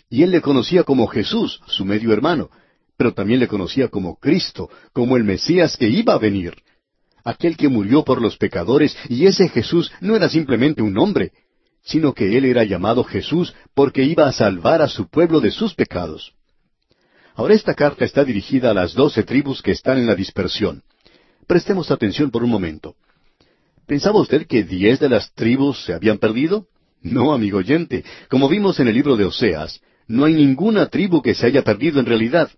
y 0.09 0.23
Él 0.23 0.31
le 0.31 0.41
conocía 0.41 0.85
como 0.85 1.07
Jesús, 1.07 1.61
su 1.67 1.85
medio 1.85 2.13
hermano, 2.13 2.51
pero 2.97 3.15
también 3.15 3.41
le 3.41 3.49
conocía 3.49 3.89
como 3.89 4.17
Cristo, 4.17 4.69
como 4.93 5.17
el 5.17 5.25
Mesías 5.25 5.77
que 5.77 5.89
iba 5.89 6.15
a 6.15 6.19
venir. 6.19 6.55
Aquel 7.25 7.57
que 7.57 7.69
murió 7.69 8.05
por 8.05 8.21
los 8.21 8.37
pecadores, 8.37 8.97
y 9.09 9.27
ese 9.27 9.49
Jesús 9.49 9.91
no 10.01 10.17
era 10.17 10.29
simplemente 10.29 10.83
un 10.83 10.97
hombre, 10.99 11.33
sino 11.83 12.13
que 12.13 12.37
él 12.37 12.45
era 12.45 12.65
llamado 12.65 13.05
Jesús 13.05 13.55
porque 13.75 14.05
iba 14.05 14.29
a 14.29 14.33
salvar 14.33 14.83
a 14.83 14.89
su 14.89 15.09
pueblo 15.09 15.41
de 15.41 15.51
sus 15.51 15.75
pecados. 15.75 16.35
Ahora 17.35 17.55
esta 17.55 17.75
carta 17.75 18.05
está 18.05 18.25
dirigida 18.25 18.71
a 18.71 18.75
las 18.75 18.95
doce 18.95 19.23
tribus 19.23 19.63
que 19.63 19.71
están 19.71 19.99
en 19.99 20.07
la 20.07 20.15
dispersión. 20.15 20.83
Prestemos 21.51 21.91
atención 21.91 22.31
por 22.31 22.45
un 22.45 22.51
momento. 22.51 22.95
¿Pensaba 23.85 24.21
usted 24.21 24.47
que 24.47 24.63
diez 24.63 25.01
de 25.01 25.09
las 25.09 25.35
tribus 25.35 25.83
se 25.85 25.93
habían 25.93 26.19
perdido? 26.19 26.69
No, 27.03 27.33
amigo 27.33 27.59
oyente. 27.59 28.05
Como 28.29 28.49
vimos 28.49 28.79
en 28.79 28.87
el 28.87 28.95
libro 28.95 29.17
de 29.17 29.25
Oseas, 29.25 29.81
no 30.07 30.27
hay 30.27 30.35
ninguna 30.35 30.87
tribu 30.87 31.23
que 31.23 31.35
se 31.35 31.47
haya 31.47 31.65
perdido 31.65 31.99
en 31.99 32.07
realidad. 32.07 32.51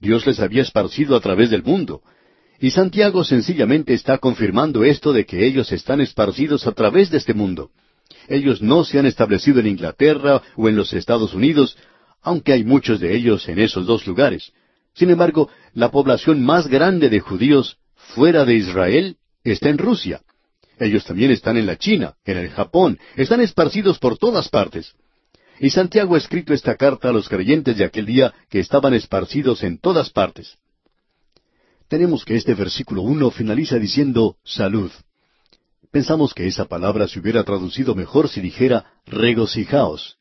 Dios 0.00 0.26
les 0.26 0.40
había 0.40 0.62
esparcido 0.62 1.16
a 1.16 1.20
través 1.20 1.50
del 1.50 1.62
mundo. 1.62 2.00
Y 2.58 2.70
Santiago 2.70 3.24
sencillamente 3.24 3.92
está 3.92 4.16
confirmando 4.16 4.84
esto 4.84 5.12
de 5.12 5.26
que 5.26 5.46
ellos 5.46 5.70
están 5.70 6.00
esparcidos 6.00 6.66
a 6.66 6.72
través 6.72 7.10
de 7.10 7.18
este 7.18 7.34
mundo. 7.34 7.72
Ellos 8.26 8.62
no 8.62 8.84
se 8.84 8.98
han 8.98 9.04
establecido 9.04 9.60
en 9.60 9.66
Inglaterra 9.66 10.40
o 10.56 10.66
en 10.66 10.76
los 10.76 10.94
Estados 10.94 11.34
Unidos, 11.34 11.76
aunque 12.22 12.54
hay 12.54 12.64
muchos 12.64 13.00
de 13.00 13.14
ellos 13.14 13.46
en 13.50 13.58
esos 13.58 13.84
dos 13.84 14.06
lugares. 14.06 14.50
Sin 14.94 15.10
embargo, 15.10 15.50
la 15.74 15.90
población 15.90 16.42
más 16.42 16.68
grande 16.68 17.10
de 17.10 17.20
judíos 17.20 17.76
fuera 18.14 18.44
de 18.44 18.54
Israel 18.54 19.16
está 19.44 19.68
en 19.68 19.78
Rusia. 19.78 20.22
Ellos 20.78 21.04
también 21.04 21.30
están 21.30 21.56
en 21.56 21.66
la 21.66 21.76
China, 21.76 22.14
en 22.24 22.38
el 22.38 22.50
Japón, 22.50 22.98
están 23.16 23.40
esparcidos 23.40 23.98
por 23.98 24.16
todas 24.16 24.48
partes. 24.48 24.94
Y 25.58 25.70
Santiago 25.70 26.14
ha 26.14 26.18
escrito 26.18 26.54
esta 26.54 26.76
carta 26.76 27.10
a 27.10 27.12
los 27.12 27.28
creyentes 27.28 27.76
de 27.76 27.84
aquel 27.84 28.06
día 28.06 28.32
que 28.48 28.60
estaban 28.60 28.94
esparcidos 28.94 29.62
en 29.62 29.78
todas 29.78 30.08
partes. 30.10 30.56
Tenemos 31.88 32.24
que 32.24 32.36
este 32.36 32.54
versículo 32.54 33.02
uno 33.02 33.30
finaliza 33.30 33.76
diciendo 33.76 34.36
salud. 34.42 34.90
Pensamos 35.90 36.32
que 36.32 36.46
esa 36.46 36.66
palabra 36.66 37.08
se 37.08 37.18
hubiera 37.18 37.44
traducido 37.44 37.94
mejor 37.94 38.28
si 38.28 38.40
dijera 38.40 38.86
regocijaos. 39.06 40.16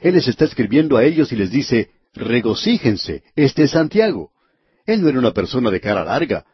Él 0.00 0.14
les 0.14 0.28
está 0.28 0.44
escribiendo 0.44 0.96
a 0.96 1.04
ellos 1.04 1.32
y 1.32 1.36
les 1.36 1.50
dice, 1.50 1.90
regocíjense, 2.12 3.22
este 3.36 3.62
es 3.62 3.70
Santiago. 3.70 4.32
Él 4.84 5.00
no 5.00 5.08
era 5.08 5.18
una 5.18 5.32
persona 5.32 5.70
de 5.70 5.80
cara 5.80 6.04
larga. 6.04 6.44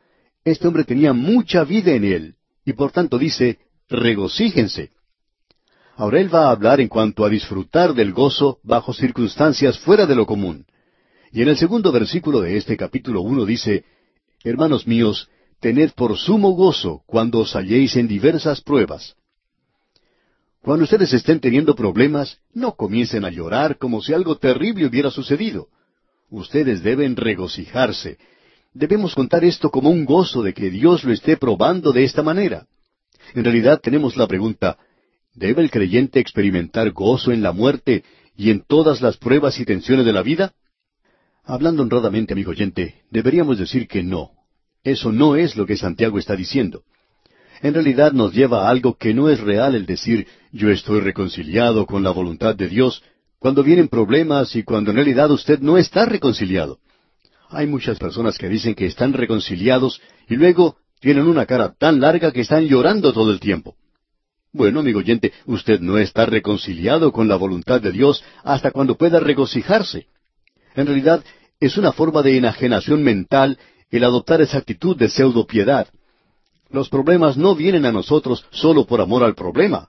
Este 0.44 0.66
hombre 0.66 0.84
tenía 0.84 1.12
mucha 1.12 1.64
vida 1.64 1.92
en 1.92 2.04
él, 2.04 2.34
y 2.64 2.72
por 2.72 2.92
tanto 2.92 3.18
dice, 3.18 3.58
regocíjense. 3.88 4.90
Ahora 5.96 6.20
él 6.20 6.32
va 6.32 6.46
a 6.46 6.50
hablar 6.50 6.80
en 6.80 6.88
cuanto 6.88 7.24
a 7.24 7.28
disfrutar 7.28 7.92
del 7.92 8.12
gozo 8.12 8.60
bajo 8.62 8.92
circunstancias 8.92 9.78
fuera 9.80 10.06
de 10.06 10.14
lo 10.14 10.26
común. 10.26 10.66
Y 11.32 11.42
en 11.42 11.48
el 11.48 11.56
segundo 11.56 11.90
versículo 11.92 12.40
de 12.40 12.56
este 12.56 12.76
capítulo 12.76 13.20
uno 13.20 13.44
dice, 13.44 13.84
Hermanos 14.44 14.86
míos, 14.86 15.28
tened 15.60 15.90
por 15.92 16.16
sumo 16.16 16.50
gozo 16.50 17.02
cuando 17.06 17.40
os 17.40 17.54
halléis 17.56 17.96
en 17.96 18.06
diversas 18.06 18.60
pruebas. 18.60 19.16
Cuando 20.62 20.84
ustedes 20.84 21.12
estén 21.12 21.40
teniendo 21.40 21.74
problemas, 21.74 22.38
no 22.52 22.74
comiencen 22.74 23.24
a 23.24 23.30
llorar 23.30 23.78
como 23.78 24.02
si 24.02 24.12
algo 24.12 24.36
terrible 24.36 24.86
hubiera 24.86 25.10
sucedido. 25.10 25.68
Ustedes 26.30 26.82
deben 26.82 27.16
regocijarse. 27.16 28.18
Debemos 28.78 29.12
contar 29.12 29.44
esto 29.44 29.70
como 29.70 29.90
un 29.90 30.04
gozo 30.04 30.40
de 30.44 30.54
que 30.54 30.70
Dios 30.70 31.02
lo 31.02 31.12
esté 31.12 31.36
probando 31.36 31.90
de 31.90 32.04
esta 32.04 32.22
manera. 32.22 32.68
En 33.34 33.42
realidad 33.42 33.80
tenemos 33.82 34.16
la 34.16 34.28
pregunta, 34.28 34.78
¿Debe 35.34 35.62
el 35.62 35.70
creyente 35.72 36.20
experimentar 36.20 36.92
gozo 36.92 37.32
en 37.32 37.42
la 37.42 37.50
muerte 37.50 38.04
y 38.36 38.50
en 38.50 38.62
todas 38.64 39.00
las 39.00 39.16
pruebas 39.16 39.58
y 39.58 39.64
tensiones 39.64 40.06
de 40.06 40.12
la 40.12 40.22
vida? 40.22 40.52
Hablando 41.42 41.82
honradamente, 41.82 42.34
amigo 42.34 42.52
oyente, 42.52 43.02
deberíamos 43.10 43.58
decir 43.58 43.88
que 43.88 44.04
no. 44.04 44.30
Eso 44.84 45.10
no 45.10 45.34
es 45.34 45.56
lo 45.56 45.66
que 45.66 45.76
Santiago 45.76 46.16
está 46.16 46.36
diciendo. 46.36 46.84
En 47.62 47.74
realidad 47.74 48.12
nos 48.12 48.32
lleva 48.32 48.68
a 48.68 48.70
algo 48.70 48.94
que 48.94 49.12
no 49.12 49.28
es 49.28 49.40
real 49.40 49.74
el 49.74 49.86
decir 49.86 50.28
yo 50.52 50.70
estoy 50.70 51.00
reconciliado 51.00 51.84
con 51.84 52.04
la 52.04 52.10
voluntad 52.10 52.54
de 52.54 52.68
Dios 52.68 53.02
cuando 53.40 53.64
vienen 53.64 53.88
problemas 53.88 54.54
y 54.54 54.62
cuando 54.62 54.92
en 54.92 54.98
realidad 54.98 55.32
usted 55.32 55.58
no 55.58 55.78
está 55.78 56.04
reconciliado. 56.04 56.78
Hay 57.50 57.66
muchas 57.66 57.98
personas 57.98 58.36
que 58.36 58.48
dicen 58.48 58.74
que 58.74 58.86
están 58.86 59.12
reconciliados 59.12 60.00
y 60.28 60.36
luego 60.36 60.76
tienen 61.00 61.26
una 61.26 61.46
cara 61.46 61.74
tan 61.78 62.00
larga 62.00 62.32
que 62.32 62.42
están 62.42 62.66
llorando 62.66 63.12
todo 63.12 63.30
el 63.30 63.40
tiempo. 63.40 63.76
Bueno, 64.52 64.80
amigo 64.80 64.98
oyente, 64.98 65.32
usted 65.46 65.80
no 65.80 65.98
está 65.98 66.26
reconciliado 66.26 67.12
con 67.12 67.28
la 67.28 67.36
voluntad 67.36 67.80
de 67.80 67.92
Dios 67.92 68.22
hasta 68.44 68.70
cuando 68.70 68.96
pueda 68.96 69.20
regocijarse. 69.20 70.06
En 70.74 70.86
realidad, 70.86 71.24
es 71.60 71.76
una 71.76 71.92
forma 71.92 72.22
de 72.22 72.36
enajenación 72.36 73.02
mental 73.02 73.58
el 73.90 74.04
adoptar 74.04 74.40
esa 74.42 74.58
actitud 74.58 74.96
de 74.96 75.08
pseudo 75.08 75.46
piedad. 75.46 75.88
Los 76.70 76.88
problemas 76.88 77.36
no 77.36 77.54
vienen 77.54 77.86
a 77.86 77.92
nosotros 77.92 78.44
solo 78.50 78.84
por 78.84 79.00
amor 79.00 79.22
al 79.22 79.34
problema. 79.34 79.88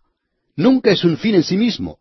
Nunca 0.55 0.91
es 0.91 1.03
un 1.03 1.17
fin 1.17 1.35
en 1.35 1.43
sí 1.43 1.57
mismo. 1.57 1.97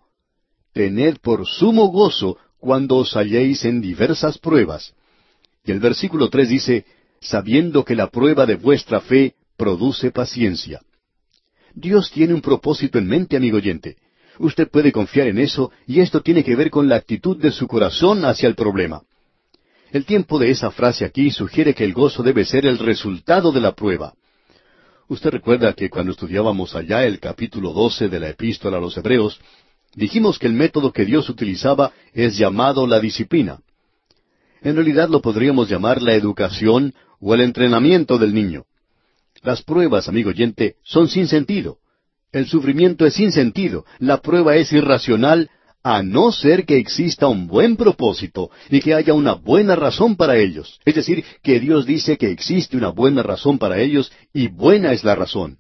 Tened 0.72 1.18
por 1.20 1.46
sumo 1.46 1.88
gozo 1.88 2.38
cuando 2.58 2.96
os 2.96 3.16
halléis 3.16 3.64
en 3.64 3.80
diversas 3.80 4.38
pruebas. 4.38 4.94
Y 5.68 5.70
el 5.70 5.80
versículo 5.80 6.30
tres 6.30 6.48
dice, 6.48 6.86
sabiendo 7.20 7.84
que 7.84 7.94
la 7.94 8.06
prueba 8.06 8.46
de 8.46 8.56
vuestra 8.56 9.02
fe 9.02 9.34
produce 9.54 10.10
paciencia. 10.10 10.80
Dios 11.74 12.10
tiene 12.10 12.32
un 12.32 12.40
propósito 12.40 12.96
en 12.98 13.06
mente, 13.06 13.36
amigo 13.36 13.58
oyente. 13.58 13.96
Usted 14.38 14.70
puede 14.70 14.92
confiar 14.92 15.26
en 15.26 15.36
eso 15.36 15.70
y 15.86 16.00
esto 16.00 16.22
tiene 16.22 16.42
que 16.42 16.56
ver 16.56 16.70
con 16.70 16.88
la 16.88 16.96
actitud 16.96 17.36
de 17.36 17.50
su 17.50 17.68
corazón 17.68 18.24
hacia 18.24 18.48
el 18.48 18.54
problema. 18.54 19.02
El 19.92 20.06
tiempo 20.06 20.38
de 20.38 20.50
esa 20.50 20.70
frase 20.70 21.04
aquí 21.04 21.30
sugiere 21.30 21.74
que 21.74 21.84
el 21.84 21.92
gozo 21.92 22.22
debe 22.22 22.46
ser 22.46 22.64
el 22.64 22.78
resultado 22.78 23.52
de 23.52 23.60
la 23.60 23.72
prueba. 23.72 24.14
Usted 25.08 25.28
recuerda 25.28 25.74
que 25.74 25.90
cuando 25.90 26.12
estudiábamos 26.12 26.74
allá 26.74 27.04
el 27.04 27.20
capítulo 27.20 27.74
12 27.74 28.08
de 28.08 28.20
la 28.20 28.30
epístola 28.30 28.78
a 28.78 28.80
los 28.80 28.96
Hebreos, 28.96 29.38
dijimos 29.94 30.38
que 30.38 30.46
el 30.46 30.54
método 30.54 30.94
que 30.94 31.04
Dios 31.04 31.28
utilizaba 31.28 31.92
es 32.14 32.38
llamado 32.38 32.86
la 32.86 33.00
disciplina. 33.00 33.60
En 34.62 34.74
realidad 34.74 35.08
lo 35.08 35.20
podríamos 35.20 35.68
llamar 35.68 36.02
la 36.02 36.14
educación 36.14 36.94
o 37.20 37.34
el 37.34 37.40
entrenamiento 37.42 38.18
del 38.18 38.34
niño. 38.34 38.64
Las 39.42 39.62
pruebas, 39.62 40.08
amigo 40.08 40.30
oyente, 40.30 40.76
son 40.82 41.08
sin 41.08 41.28
sentido. 41.28 41.78
El 42.32 42.46
sufrimiento 42.46 43.06
es 43.06 43.14
sin 43.14 43.32
sentido. 43.32 43.84
La 43.98 44.20
prueba 44.20 44.56
es 44.56 44.72
irracional 44.72 45.50
a 45.82 46.02
no 46.02 46.32
ser 46.32 46.66
que 46.66 46.76
exista 46.76 47.28
un 47.28 47.46
buen 47.46 47.76
propósito 47.76 48.50
y 48.68 48.80
que 48.80 48.94
haya 48.94 49.14
una 49.14 49.34
buena 49.34 49.76
razón 49.76 50.16
para 50.16 50.36
ellos. 50.36 50.80
Es 50.84 50.96
decir, 50.96 51.24
que 51.42 51.60
Dios 51.60 51.86
dice 51.86 52.18
que 52.18 52.30
existe 52.30 52.76
una 52.76 52.88
buena 52.88 53.22
razón 53.22 53.58
para 53.58 53.80
ellos 53.80 54.12
y 54.34 54.48
buena 54.48 54.92
es 54.92 55.04
la 55.04 55.14
razón. 55.14 55.58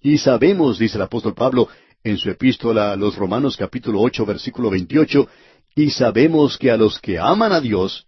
Y 0.00 0.18
sabemos, 0.18 0.78
dice 0.78 0.96
el 0.96 1.02
apóstol 1.02 1.34
Pablo 1.34 1.68
en 2.02 2.18
su 2.18 2.30
epístola 2.30 2.92
a 2.92 2.96
los 2.96 3.14
Romanos 3.14 3.56
capítulo 3.56 4.00
ocho 4.00 4.26
versículo 4.26 4.70
veintiocho, 4.70 5.28
y 5.76 5.90
sabemos 5.90 6.58
que 6.58 6.70
a 6.70 6.76
los 6.76 6.98
que 6.98 7.18
aman 7.18 7.52
a 7.52 7.60
Dios, 7.60 8.06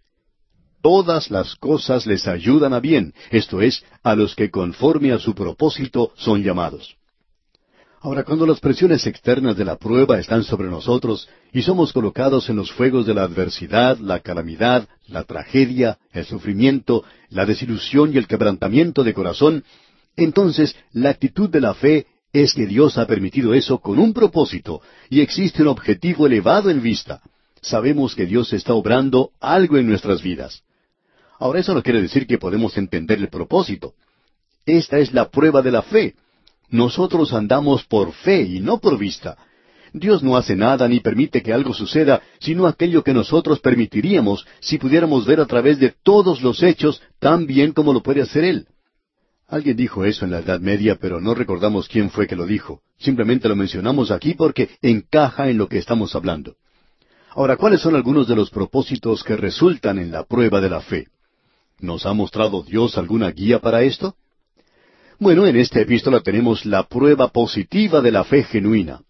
todas 0.85 1.31
las 1.31 1.55
cosas 1.55 2.05
les 2.05 2.27
ayudan 2.27 2.71
a 2.71 2.79
bien, 2.79 3.11
esto 3.31 3.59
es, 3.59 3.83
a 4.03 4.13
los 4.13 4.35
que 4.35 4.51
conforme 4.51 5.13
a 5.13 5.17
su 5.17 5.33
propósito 5.33 6.11
son 6.15 6.43
llamados. 6.43 6.95
Ahora, 8.01 8.23
cuando 8.23 8.45
las 8.45 8.59
presiones 8.59 9.07
externas 9.07 9.57
de 9.57 9.65
la 9.65 9.77
prueba 9.77 10.19
están 10.19 10.43
sobre 10.43 10.67
nosotros 10.69 11.27
y 11.51 11.63
somos 11.63 11.91
colocados 11.91 12.51
en 12.51 12.57
los 12.57 12.71
fuegos 12.71 13.07
de 13.07 13.15
la 13.15 13.23
adversidad, 13.23 13.97
la 13.97 14.19
calamidad, 14.19 14.87
la 15.07 15.23
tragedia, 15.23 15.97
el 16.13 16.25
sufrimiento, 16.25 17.03
la 17.31 17.47
desilusión 17.47 18.13
y 18.13 18.17
el 18.17 18.27
quebrantamiento 18.27 19.03
de 19.03 19.15
corazón, 19.15 19.63
entonces 20.15 20.75
la 20.93 21.09
actitud 21.09 21.49
de 21.49 21.61
la 21.61 21.73
fe 21.73 22.05
es 22.31 22.53
que 22.53 22.67
Dios 22.67 22.99
ha 22.99 23.07
permitido 23.07 23.55
eso 23.55 23.79
con 23.79 23.97
un 23.97 24.13
propósito 24.13 24.81
y 25.09 25.21
existe 25.21 25.63
un 25.63 25.69
objetivo 25.69 26.27
elevado 26.27 26.69
en 26.69 26.83
vista. 26.83 27.23
Sabemos 27.59 28.13
que 28.13 28.27
Dios 28.27 28.53
está 28.53 28.75
obrando 28.75 29.31
algo 29.39 29.79
en 29.79 29.87
nuestras 29.87 30.21
vidas. 30.21 30.61
Ahora 31.39 31.59
eso 31.59 31.73
no 31.73 31.83
quiere 31.83 32.01
decir 32.01 32.25
que 32.27 32.37
podemos 32.37 32.77
entender 32.77 33.19
el 33.19 33.29
propósito. 33.29 33.93
Esta 34.65 34.97
es 34.99 35.13
la 35.13 35.29
prueba 35.29 35.61
de 35.61 35.71
la 35.71 35.81
fe. 35.81 36.15
Nosotros 36.69 37.33
andamos 37.33 37.83
por 37.85 38.13
fe 38.13 38.41
y 38.41 38.59
no 38.59 38.79
por 38.79 38.97
vista. 38.97 39.37
Dios 39.93 40.23
no 40.23 40.35
hace 40.35 40.55
nada 40.55 40.87
ni 40.89 40.99
permite 40.99 41.41
que 41.41 41.53
algo 41.53 41.73
suceda, 41.73 42.21
sino 42.39 42.67
aquello 42.67 43.03
que 43.03 43.13
nosotros 43.13 43.59
permitiríamos 43.59 44.45
si 44.59 44.77
pudiéramos 44.77 45.25
ver 45.25 45.39
a 45.39 45.45
través 45.45 45.79
de 45.79 45.93
todos 46.03 46.41
los 46.41 46.61
hechos 46.63 47.01
tan 47.19 47.45
bien 47.45 47.71
como 47.71 47.93
lo 47.93 48.01
puede 48.01 48.21
hacer 48.21 48.43
Él. 48.43 48.67
Alguien 49.47 49.77
dijo 49.77 50.03
eso 50.03 50.25
en 50.25 50.31
la 50.31 50.39
Edad 50.39 50.59
Media, 50.59 50.97
pero 50.99 51.21
no 51.21 51.35
recordamos 51.35 51.87
quién 51.87 52.09
fue 52.09 52.27
que 52.27 52.35
lo 52.35 52.45
dijo. 52.45 52.81
Simplemente 52.97 53.47
lo 53.47 53.55
mencionamos 53.55 54.09
aquí 54.11 54.33
porque 54.33 54.69
encaja 54.81 55.49
en 55.49 55.57
lo 55.57 55.69
que 55.69 55.77
estamos 55.77 56.15
hablando. 56.15 56.55
Ahora, 57.29 57.55
¿cuáles 57.55 57.81
son 57.81 57.95
algunos 57.95 58.27
de 58.27 58.35
los 58.35 58.49
propósitos 58.49 59.23
que 59.23 59.37
resultan 59.37 59.99
en 59.99 60.11
la 60.11 60.23
prueba 60.23 60.59
de 60.61 60.69
la 60.69 60.81
fe? 60.81 61.07
¿Nos 61.79 62.05
ha 62.05 62.13
mostrado 62.13 62.63
Dios 62.63 62.97
alguna 62.97 63.31
guía 63.31 63.59
para 63.59 63.83
esto? 63.83 64.15
Bueno, 65.19 65.45
en 65.45 65.55
esta 65.55 65.79
epístola 65.79 66.21
tenemos 66.21 66.65
la 66.65 66.87
prueba 66.87 67.29
positiva 67.29 68.01
de 68.01 68.11
la 68.11 68.23
fe 68.23 68.43
genuina. 68.43 69.01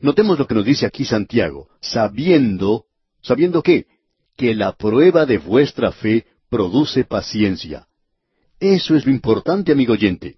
Notemos 0.00 0.38
lo 0.38 0.46
que 0.46 0.54
nos 0.54 0.64
dice 0.64 0.86
aquí 0.86 1.04
Santiago, 1.04 1.68
sabiendo, 1.80 2.84
¿sabiendo 3.22 3.62
qué? 3.62 3.86
Que 4.36 4.54
la 4.54 4.72
prueba 4.72 5.26
de 5.26 5.38
vuestra 5.38 5.92
fe 5.92 6.26
produce 6.50 7.04
paciencia. 7.04 7.86
Eso 8.60 8.96
es 8.96 9.04
lo 9.04 9.12
importante, 9.12 9.72
amigo 9.72 9.92
oyente. 9.92 10.36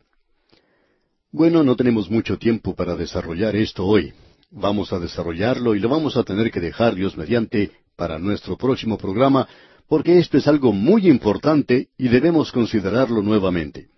Bueno, 1.31 1.63
no 1.63 1.77
tenemos 1.77 2.11
mucho 2.11 2.39
tiempo 2.39 2.75
para 2.75 2.97
desarrollar 2.97 3.57
esto 3.57 3.85
hoy. 3.85 4.13
Vamos 4.51 4.93
a 4.93 4.99
desarrollarlo 4.99 5.75
y 5.75 5.81
lo 5.81 5.89
vamos 5.89 6.17
a 6.17 6.23
tener 6.23 6.51
que 6.51 6.61
dejar 6.61 6.95
Dios 6.95 7.17
mediante 7.17 7.73
para 7.97 8.19
nuestro 8.19 8.57
próximo 8.57 8.97
programa, 8.97 9.49
porque 9.89 10.19
esto 10.19 10.39
es 10.39 10.49
algo 10.49 10.73
muy 10.73 11.09
importante 11.09 11.89
y 11.97 12.09
debemos 12.09 12.53
considerarlo 12.53 13.23
nuevamente. 13.23 13.89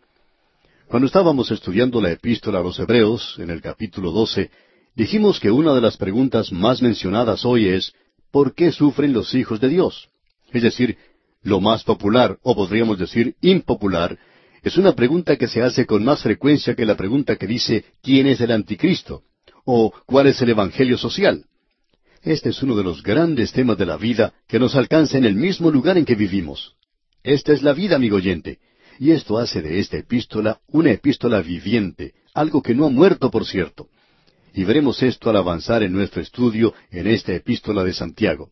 Cuando 0.89 1.07
estábamos 1.07 1.51
estudiando 1.51 2.01
la 2.01 2.13
epístola 2.13 2.61
a 2.61 2.63
los 2.63 2.79
Hebreos, 2.79 3.37
en 3.39 3.51
el 3.51 3.61
capítulo 3.61 4.11
12, 4.11 4.51
dijimos 4.95 5.39
que 5.39 5.51
una 5.51 5.75
de 5.75 5.81
las 5.81 5.97
preguntas 5.97 6.53
más 6.53 6.81
mencionadas 6.83 7.45
hoy 7.45 7.69
es, 7.69 7.93
¿por 8.31 8.55
qué 8.55 8.73
sufren 8.73 9.13
los 9.13 9.35
hijos 9.35 9.61
de 9.61 9.69
Dios? 9.69 10.09
Es 10.53 10.63
decir, 10.63 10.97
lo 11.43 11.61
más 11.61 11.85
popular, 11.85 12.39
o 12.43 12.55
podríamos 12.55 12.99
decir 12.99 13.37
impopular, 13.41 14.19
es 14.63 14.77
una 14.77 14.95
pregunta 14.95 15.37
que 15.37 15.47
se 15.47 15.63
hace 15.63 15.87
con 15.87 16.05
más 16.05 16.23
frecuencia 16.23 16.75
que 16.75 16.85
la 16.85 16.97
pregunta 16.97 17.37
que 17.37 17.47
dice 17.47 17.85
¿quién 18.03 18.27
es 18.27 18.41
el 18.41 18.51
anticristo? 18.51 19.23
o 19.65 19.93
¿cuál 20.07 20.29
es 20.29 20.41
el 20.41 20.51
Evangelio 20.51 20.97
social? 20.97 21.45
Este 22.29 22.51
es 22.51 22.63
uno 22.63 22.77
de 22.77 22.85
los 22.85 23.03
grandes 23.03 23.53
temas 23.53 23.79
de 23.79 23.87
la 23.87 23.97
vida 23.97 24.35
que 24.47 24.59
nos 24.59 24.77
alcanza 24.77 25.17
en 25.17 25.25
el 25.25 25.35
mismo 25.35 25.71
lugar 25.71 25.97
en 25.97 26.05
que 26.05 26.15
vivimos. 26.15 26.75
Esta 27.23 27.55
es 27.55 27.63
la 27.63 27.73
vida, 27.73 27.97
amigo 27.97 28.17
oyente, 28.17 28.59
y 28.99 29.13
esto 29.13 29.39
hace 29.39 29.63
de 29.63 29.79
esta 29.79 29.97
epístola 29.97 30.61
una 30.67 30.91
epístola 30.91 31.41
viviente, 31.41 32.13
algo 32.35 32.61
que 32.61 32.75
no 32.75 32.85
ha 32.85 32.91
muerto, 32.91 33.31
por 33.31 33.47
cierto. 33.47 33.89
Y 34.53 34.65
veremos 34.65 35.03
esto 35.03 35.31
al 35.31 35.37
avanzar 35.37 35.83
en 35.83 35.95
nuestro 35.95 36.21
estudio 36.21 36.75
en 36.91 37.07
esta 37.07 37.33
epístola 37.33 37.83
de 37.83 37.95
Santiago. 37.95 38.51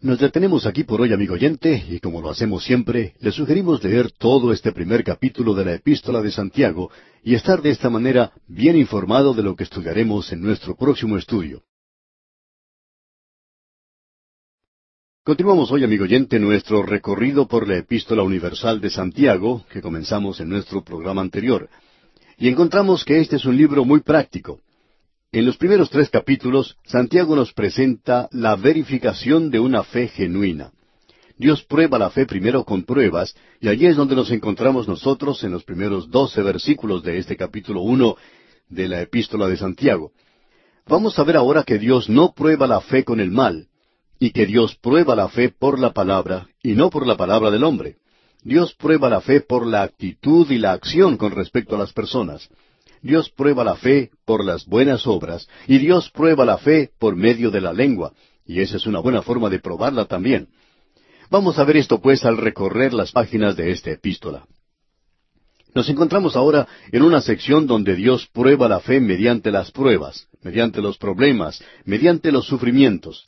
Nos 0.00 0.18
detenemos 0.18 0.64
aquí 0.64 0.84
por 0.84 1.02
hoy, 1.02 1.12
amigo 1.12 1.34
oyente, 1.34 1.84
y 1.90 2.00
como 2.00 2.22
lo 2.22 2.30
hacemos 2.30 2.64
siempre, 2.64 3.16
le 3.20 3.32
sugerimos 3.32 3.84
leer 3.84 4.12
todo 4.12 4.54
este 4.54 4.72
primer 4.72 5.04
capítulo 5.04 5.52
de 5.52 5.66
la 5.66 5.74
epístola 5.74 6.22
de 6.22 6.30
Santiago 6.30 6.90
y 7.22 7.34
estar 7.34 7.60
de 7.60 7.68
esta 7.68 7.90
manera 7.90 8.32
bien 8.48 8.76
informado 8.76 9.34
de 9.34 9.42
lo 9.42 9.54
que 9.54 9.64
estudiaremos 9.64 10.32
en 10.32 10.40
nuestro 10.40 10.74
próximo 10.74 11.18
estudio. 11.18 11.64
Continuamos 15.30 15.70
hoy, 15.70 15.84
amigo 15.84 16.02
oyente, 16.02 16.40
nuestro 16.40 16.82
recorrido 16.82 17.46
por 17.46 17.68
la 17.68 17.76
Epístola 17.76 18.24
Universal 18.24 18.80
de 18.80 18.90
Santiago, 18.90 19.64
que 19.70 19.80
comenzamos 19.80 20.40
en 20.40 20.48
nuestro 20.48 20.82
programa 20.82 21.20
anterior. 21.20 21.68
Y 22.36 22.48
encontramos 22.48 23.04
que 23.04 23.20
este 23.20 23.36
es 23.36 23.44
un 23.44 23.56
libro 23.56 23.84
muy 23.84 24.00
práctico. 24.00 24.58
En 25.30 25.46
los 25.46 25.56
primeros 25.56 25.88
tres 25.88 26.10
capítulos, 26.10 26.76
Santiago 26.84 27.36
nos 27.36 27.52
presenta 27.52 28.28
la 28.32 28.56
verificación 28.56 29.52
de 29.52 29.60
una 29.60 29.84
fe 29.84 30.08
genuina. 30.08 30.72
Dios 31.38 31.62
prueba 31.62 31.96
la 31.96 32.10
fe 32.10 32.26
primero 32.26 32.64
con 32.64 32.82
pruebas, 32.82 33.36
y 33.60 33.68
allí 33.68 33.86
es 33.86 33.94
donde 33.94 34.16
nos 34.16 34.32
encontramos 34.32 34.88
nosotros 34.88 35.44
en 35.44 35.52
los 35.52 35.62
primeros 35.62 36.10
doce 36.10 36.42
versículos 36.42 37.04
de 37.04 37.18
este 37.18 37.36
capítulo 37.36 37.82
uno 37.82 38.16
de 38.68 38.88
la 38.88 39.00
Epístola 39.00 39.46
de 39.46 39.56
Santiago. 39.56 40.10
Vamos 40.88 41.16
a 41.20 41.22
ver 41.22 41.36
ahora 41.36 41.62
que 41.62 41.78
Dios 41.78 42.08
no 42.08 42.32
prueba 42.32 42.66
la 42.66 42.80
fe 42.80 43.04
con 43.04 43.20
el 43.20 43.30
mal, 43.30 43.68
y 44.20 44.30
que 44.30 44.44
Dios 44.44 44.76
prueba 44.76 45.16
la 45.16 45.28
fe 45.28 45.48
por 45.48 45.80
la 45.80 45.92
palabra 45.92 46.46
y 46.62 46.74
no 46.74 46.90
por 46.90 47.06
la 47.06 47.16
palabra 47.16 47.50
del 47.50 47.64
hombre. 47.64 47.96
Dios 48.42 48.74
prueba 48.74 49.08
la 49.08 49.22
fe 49.22 49.40
por 49.40 49.66
la 49.66 49.82
actitud 49.82 50.48
y 50.50 50.58
la 50.58 50.72
acción 50.72 51.16
con 51.16 51.32
respecto 51.32 51.74
a 51.74 51.78
las 51.78 51.92
personas. 51.94 52.48
Dios 53.02 53.30
prueba 53.30 53.64
la 53.64 53.76
fe 53.76 54.10
por 54.26 54.44
las 54.44 54.66
buenas 54.66 55.06
obras 55.06 55.48
y 55.66 55.78
Dios 55.78 56.10
prueba 56.10 56.44
la 56.44 56.58
fe 56.58 56.90
por 56.98 57.16
medio 57.16 57.50
de 57.50 57.62
la 57.62 57.72
lengua, 57.72 58.12
y 58.46 58.60
esa 58.60 58.76
es 58.76 58.86
una 58.86 59.00
buena 59.00 59.22
forma 59.22 59.48
de 59.48 59.58
probarla 59.58 60.04
también. 60.04 60.48
Vamos 61.30 61.58
a 61.58 61.64
ver 61.64 61.78
esto 61.78 62.00
pues 62.00 62.24
al 62.26 62.36
recorrer 62.36 62.92
las 62.92 63.12
páginas 63.12 63.56
de 63.56 63.70
esta 63.70 63.90
epístola. 63.90 64.44
Nos 65.74 65.88
encontramos 65.88 66.36
ahora 66.36 66.68
en 66.92 67.02
una 67.02 67.22
sección 67.22 67.66
donde 67.66 67.94
Dios 67.94 68.28
prueba 68.32 68.68
la 68.68 68.80
fe 68.80 69.00
mediante 69.00 69.50
las 69.50 69.70
pruebas, 69.70 70.26
mediante 70.42 70.82
los 70.82 70.98
problemas, 70.98 71.62
mediante 71.84 72.32
los 72.32 72.46
sufrimientos. 72.46 73.24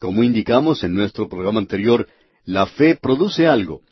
Como 0.00 0.24
indicamos 0.24 0.82
en 0.82 0.94
nuestro 0.94 1.28
programa 1.28 1.60
anterior, 1.60 2.08
la 2.44 2.66
fe 2.66 2.96
produce 2.96 3.46
algo, 3.46 3.82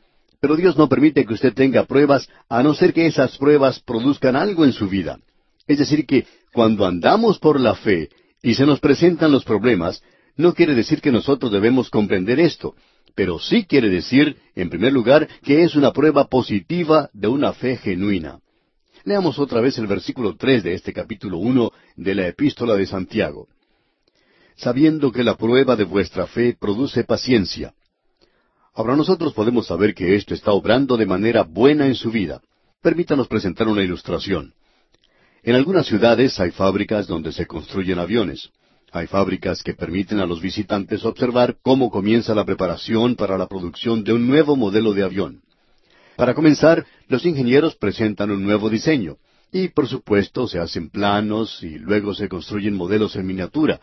pero 0.40 0.56
Dios 0.56 0.76
no 0.76 0.88
permite 0.88 1.24
que 1.26 1.34
usted 1.34 1.52
tenga 1.52 1.84
pruebas 1.84 2.28
a 2.48 2.62
no 2.62 2.74
ser 2.74 2.92
que 2.92 3.06
esas 3.06 3.36
pruebas 3.36 3.80
produzcan 3.80 4.34
algo 4.34 4.64
en 4.64 4.72
su 4.72 4.88
vida. 4.88 5.20
Es 5.66 5.78
decir, 5.78 6.06
que 6.06 6.26
cuando 6.52 6.86
andamos 6.86 7.38
por 7.38 7.60
la 7.60 7.74
fe 7.74 8.08
y 8.42 8.54
se 8.54 8.64
nos 8.64 8.80
presentan 8.80 9.30
los 9.30 9.44
problemas, 9.44 10.02
No 10.38 10.54
quiere 10.54 10.76
decir 10.76 11.00
que 11.00 11.10
nosotros 11.10 11.50
debemos 11.50 11.90
comprender 11.90 12.38
esto, 12.38 12.76
pero 13.16 13.40
sí 13.40 13.64
quiere 13.64 13.88
decir, 13.88 14.36
en 14.54 14.70
primer 14.70 14.92
lugar, 14.92 15.28
que 15.42 15.64
es 15.64 15.74
una 15.74 15.92
prueba 15.92 16.28
positiva 16.28 17.10
de 17.12 17.26
una 17.26 17.52
fe 17.52 17.76
genuina. 17.76 18.38
Leamos 19.04 19.40
otra 19.40 19.60
vez 19.60 19.78
el 19.78 19.88
versículo 19.88 20.36
tres 20.36 20.62
de 20.62 20.74
este 20.74 20.92
capítulo 20.92 21.38
uno 21.38 21.72
de 21.96 22.14
la 22.14 22.28
Epístola 22.28 22.76
de 22.76 22.86
Santiago. 22.86 23.48
Sabiendo 24.58 25.12
que 25.12 25.22
la 25.22 25.36
prueba 25.36 25.76
de 25.76 25.84
vuestra 25.84 26.26
fe 26.26 26.56
produce 26.58 27.04
paciencia. 27.04 27.74
Ahora 28.74 28.96
nosotros 28.96 29.32
podemos 29.32 29.68
saber 29.68 29.94
que 29.94 30.16
esto 30.16 30.34
está 30.34 30.50
obrando 30.50 30.96
de 30.96 31.06
manera 31.06 31.44
buena 31.44 31.86
en 31.86 31.94
su 31.94 32.10
vida. 32.10 32.42
Permítanos 32.82 33.28
presentar 33.28 33.68
una 33.68 33.82
ilustración. 33.82 34.54
En 35.44 35.54
algunas 35.54 35.86
ciudades 35.86 36.40
hay 36.40 36.50
fábricas 36.50 37.06
donde 37.06 37.30
se 37.30 37.46
construyen 37.46 38.00
aviones. 38.00 38.50
Hay 38.90 39.06
fábricas 39.06 39.62
que 39.62 39.74
permiten 39.74 40.18
a 40.18 40.26
los 40.26 40.40
visitantes 40.40 41.04
observar 41.04 41.58
cómo 41.62 41.88
comienza 41.88 42.34
la 42.34 42.44
preparación 42.44 43.14
para 43.14 43.38
la 43.38 43.46
producción 43.46 44.02
de 44.02 44.12
un 44.12 44.26
nuevo 44.26 44.56
modelo 44.56 44.92
de 44.92 45.04
avión. 45.04 45.40
Para 46.16 46.34
comenzar, 46.34 46.84
los 47.06 47.24
ingenieros 47.24 47.76
presentan 47.76 48.32
un 48.32 48.42
nuevo 48.42 48.68
diseño, 48.68 49.18
y 49.52 49.68
por 49.68 49.86
supuesto 49.86 50.48
se 50.48 50.58
hacen 50.58 50.90
planos 50.90 51.62
y 51.62 51.78
luego 51.78 52.12
se 52.12 52.28
construyen 52.28 52.74
modelos 52.74 53.14
en 53.14 53.24
miniatura. 53.24 53.80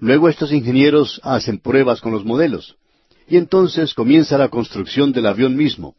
Luego 0.00 0.28
estos 0.28 0.52
ingenieros 0.52 1.20
hacen 1.22 1.58
pruebas 1.58 2.00
con 2.00 2.12
los 2.12 2.24
modelos. 2.24 2.76
Y 3.28 3.36
entonces 3.36 3.94
comienza 3.94 4.38
la 4.38 4.48
construcción 4.48 5.12
del 5.12 5.26
avión 5.26 5.56
mismo. 5.56 5.96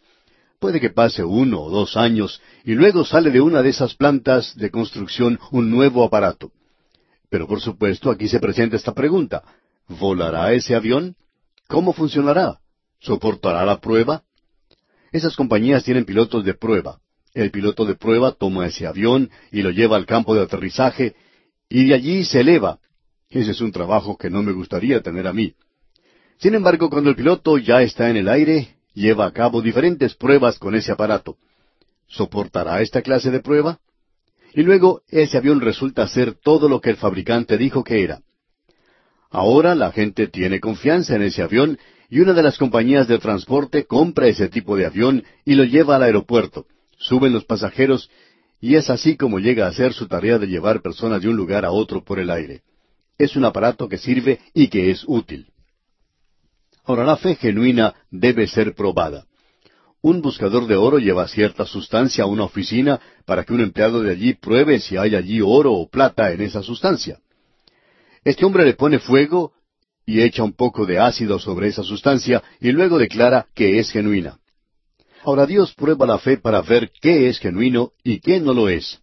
Puede 0.60 0.80
que 0.80 0.90
pase 0.90 1.24
uno 1.24 1.62
o 1.62 1.70
dos 1.70 1.98
años 1.98 2.42
y 2.64 2.74
luego 2.74 3.06
sale 3.06 3.30
de 3.32 3.42
una 3.42 3.62
de 3.62 3.70
esas 3.70 3.96
plantas 3.96 4.56
de 4.56 4.72
construcción 4.72 5.40
un 5.52 5.70
nuevo 5.70 6.04
aparato. 6.04 6.52
Pero 7.30 7.48
por 7.48 7.62
supuesto 7.62 8.10
aquí 8.10 8.28
se 8.28 8.40
presenta 8.40 8.76
esta 8.76 8.94
pregunta. 8.94 9.44
¿Volará 9.88 10.54
ese 10.54 10.76
avión? 10.76 11.16
¿Cómo 11.68 11.94
funcionará? 11.94 12.60
¿Soportará 13.00 13.66
la 13.66 13.80
prueba? 13.80 14.24
Esas 15.12 15.36
compañías 15.36 15.84
tienen 15.84 16.06
pilotos 16.06 16.44
de 16.44 16.54
prueba. 16.54 17.00
El 17.34 17.52
piloto 17.52 17.86
de 17.86 17.96
prueba 17.96 18.32
toma 18.32 18.66
ese 18.66 18.88
avión 18.88 19.30
y 19.52 19.62
lo 19.62 19.70
lleva 19.70 19.96
al 19.96 20.06
campo 20.06 20.34
de 20.34 20.44
aterrizaje 20.44 21.16
y 21.70 21.86
de 21.86 21.94
allí 21.94 22.24
se 22.24 22.40
eleva. 22.40 22.80
Ese 23.30 23.52
es 23.52 23.62
un 23.62 23.72
trabajo 23.72 24.18
que 24.18 24.30
no 24.30 24.42
me 24.42 24.54
gustaría 24.54 25.02
tener 25.02 25.28
a 25.28 25.34
mí. 25.34 25.54
Sin 26.38 26.56
embargo, 26.56 26.90
cuando 26.90 27.10
el 27.10 27.16
piloto 27.16 27.58
ya 27.58 27.82
está 27.82 28.10
en 28.10 28.18
el 28.18 28.30
aire, 28.30 28.76
lleva 28.94 29.26
a 29.26 29.32
cabo 29.32 29.62
diferentes 29.62 30.16
pruebas 30.16 30.60
con 30.60 30.76
ese 30.76 30.92
aparato. 30.92 31.38
¿Soportará 32.08 32.82
esta 32.82 33.02
clase 33.02 33.32
de 33.32 33.42
prueba? 33.42 33.80
Y 34.54 34.64
luego 34.64 35.02
ese 35.10 35.38
avión 35.38 35.60
resulta 35.60 36.08
ser 36.08 36.36
todo 36.36 36.70
lo 36.70 36.80
que 36.80 36.92
el 36.92 36.96
fabricante 36.96 37.58
dijo 37.58 37.84
que 37.84 38.04
era. 38.04 38.22
Ahora 39.30 39.76
la 39.76 39.92
gente 39.92 40.28
tiene 40.28 40.62
confianza 40.62 41.16
en 41.16 41.24
ese 41.24 41.42
avión 41.42 41.78
y 42.10 42.22
una 42.22 42.34
de 42.34 42.44
las 42.44 42.58
compañías 42.58 43.10
de 43.10 43.20
transporte 43.20 43.86
compra 43.86 44.28
ese 44.28 44.48
tipo 44.48 44.78
de 44.78 44.86
avión 44.86 45.24
y 45.44 45.56
lo 45.56 45.66
lleva 45.66 45.98
al 45.98 46.04
aeropuerto. 46.04 46.66
Suben 46.98 47.34
los 47.34 47.44
pasajeros 47.44 48.10
y 48.62 48.76
es 48.76 48.90
así 48.90 49.18
como 49.18 49.40
llega 49.40 49.66
a 49.66 49.70
hacer 49.70 49.92
su 49.92 50.08
tarea 50.08 50.40
de 50.40 50.48
llevar 50.48 50.82
personas 50.82 51.22
de 51.22 51.28
un 51.28 51.36
lugar 51.36 51.66
a 51.66 51.72
otro 51.72 52.04
por 52.04 52.20
el 52.20 52.30
aire. 52.30 52.62
Es 53.18 53.36
un 53.36 53.46
aparato 53.46 53.88
que 53.90 53.98
sirve 53.98 54.40
y 54.54 54.68
que 54.68 54.92
es 54.92 55.04
útil. 55.08 55.48
Ahora 56.84 57.04
la 57.04 57.18
fe 57.18 57.36
genuina 57.36 57.96
debe 58.12 58.48
ser 58.48 58.74
probada. 58.76 59.26
Un 60.02 60.22
buscador 60.22 60.68
de 60.68 60.76
oro 60.76 61.00
lleva 61.00 61.28
cierta 61.28 61.66
sustancia 61.66 62.24
a 62.24 62.28
una 62.28 62.44
oficina 62.44 63.00
para 63.26 63.44
que 63.44 63.54
un 63.54 63.62
empleado 63.62 64.02
de 64.04 64.12
allí 64.12 64.36
pruebe 64.36 64.80
si 64.80 64.96
hay 64.96 65.16
allí 65.16 65.42
oro 65.42 65.74
o 65.74 65.90
plata 65.90 66.32
en 66.32 66.42
esa 66.42 66.62
sustancia. 66.62 67.20
Este 68.24 68.46
hombre 68.46 68.64
le 68.66 68.74
pone 68.74 69.00
fuego 69.00 69.54
y 70.06 70.22
echa 70.22 70.44
un 70.44 70.54
poco 70.54 70.86
de 70.86 71.00
ácido 71.00 71.40
sobre 71.40 71.68
esa 71.68 71.84
sustancia 71.84 72.44
y 72.62 72.72
luego 72.72 72.98
declara 72.98 73.48
que 73.54 73.80
es 73.80 73.92
genuina. 73.92 74.40
Ahora 75.24 75.46
Dios 75.46 75.74
prueba 75.74 76.06
la 76.06 76.20
fe 76.20 76.38
para 76.38 76.62
ver 76.62 76.92
qué 77.02 77.28
es 77.28 77.40
genuino 77.40 77.92
y 78.04 78.20
qué 78.20 78.40
no 78.40 78.54
lo 78.54 78.70
es. 78.70 79.02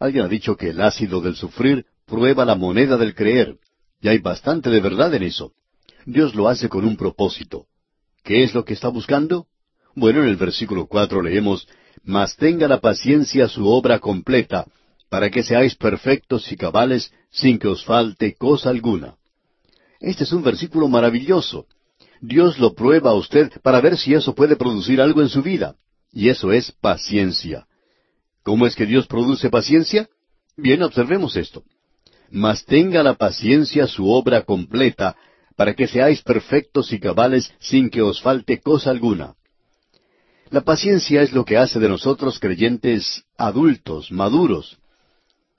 Alguien 0.00 0.24
ha 0.24 0.28
dicho 0.28 0.56
que 0.56 0.70
el 0.70 0.80
ácido 0.80 1.20
del 1.20 1.36
sufrir 1.36 1.86
prueba 2.06 2.44
la 2.44 2.54
moneda 2.54 2.96
del 2.96 3.14
creer, 3.14 3.56
y 4.00 4.08
hay 4.08 4.18
bastante 4.18 4.70
de 4.70 4.80
verdad 4.80 5.14
en 5.14 5.22
eso. 5.22 5.52
Dios 6.06 6.34
lo 6.34 6.48
hace 6.48 6.68
con 6.68 6.84
un 6.84 6.96
propósito. 6.96 7.66
¿Qué 8.22 8.42
es 8.42 8.54
lo 8.54 8.64
que 8.64 8.74
está 8.74 8.88
buscando? 8.88 9.46
Bueno, 9.94 10.22
en 10.22 10.28
el 10.28 10.36
versículo 10.36 10.86
cuatro 10.86 11.22
leemos, 11.22 11.66
Mas 12.02 12.36
tenga 12.36 12.68
la 12.68 12.80
paciencia 12.80 13.48
su 13.48 13.66
obra 13.66 13.98
completa, 13.98 14.66
para 15.08 15.30
que 15.30 15.42
seáis 15.42 15.74
perfectos 15.74 16.50
y 16.52 16.56
cabales, 16.56 17.12
sin 17.30 17.58
que 17.58 17.68
os 17.68 17.84
falte 17.84 18.34
cosa 18.34 18.70
alguna. 18.70 19.14
Este 20.00 20.24
es 20.24 20.32
un 20.32 20.42
versículo 20.42 20.88
maravilloso. 20.88 21.66
Dios 22.20 22.58
lo 22.58 22.74
prueba 22.74 23.10
a 23.10 23.14
usted 23.14 23.50
para 23.62 23.80
ver 23.80 23.96
si 23.96 24.12
eso 24.12 24.34
puede 24.34 24.56
producir 24.56 25.00
algo 25.00 25.22
en 25.22 25.28
su 25.28 25.42
vida. 25.42 25.76
Y 26.12 26.28
eso 26.28 26.52
es 26.52 26.72
paciencia. 26.72 27.66
¿Cómo 28.42 28.66
es 28.66 28.74
que 28.74 28.86
Dios 28.86 29.06
produce 29.06 29.50
paciencia? 29.50 30.08
Bien, 30.56 30.82
observemos 30.82 31.36
esto. 31.36 31.64
Mas 32.34 32.64
tenga 32.64 33.04
la 33.04 33.14
paciencia 33.14 33.86
su 33.86 34.10
obra 34.10 34.42
completa, 34.42 35.14
para 35.54 35.74
que 35.74 35.86
seáis 35.86 36.20
perfectos 36.20 36.92
y 36.92 36.98
cabales 36.98 37.54
sin 37.60 37.90
que 37.90 38.02
os 38.02 38.20
falte 38.20 38.58
cosa 38.58 38.90
alguna. 38.90 39.36
La 40.50 40.62
paciencia 40.62 41.22
es 41.22 41.32
lo 41.32 41.44
que 41.44 41.56
hace 41.56 41.78
de 41.78 41.88
nosotros 41.88 42.40
creyentes 42.40 43.22
adultos, 43.38 44.10
maduros. 44.10 44.78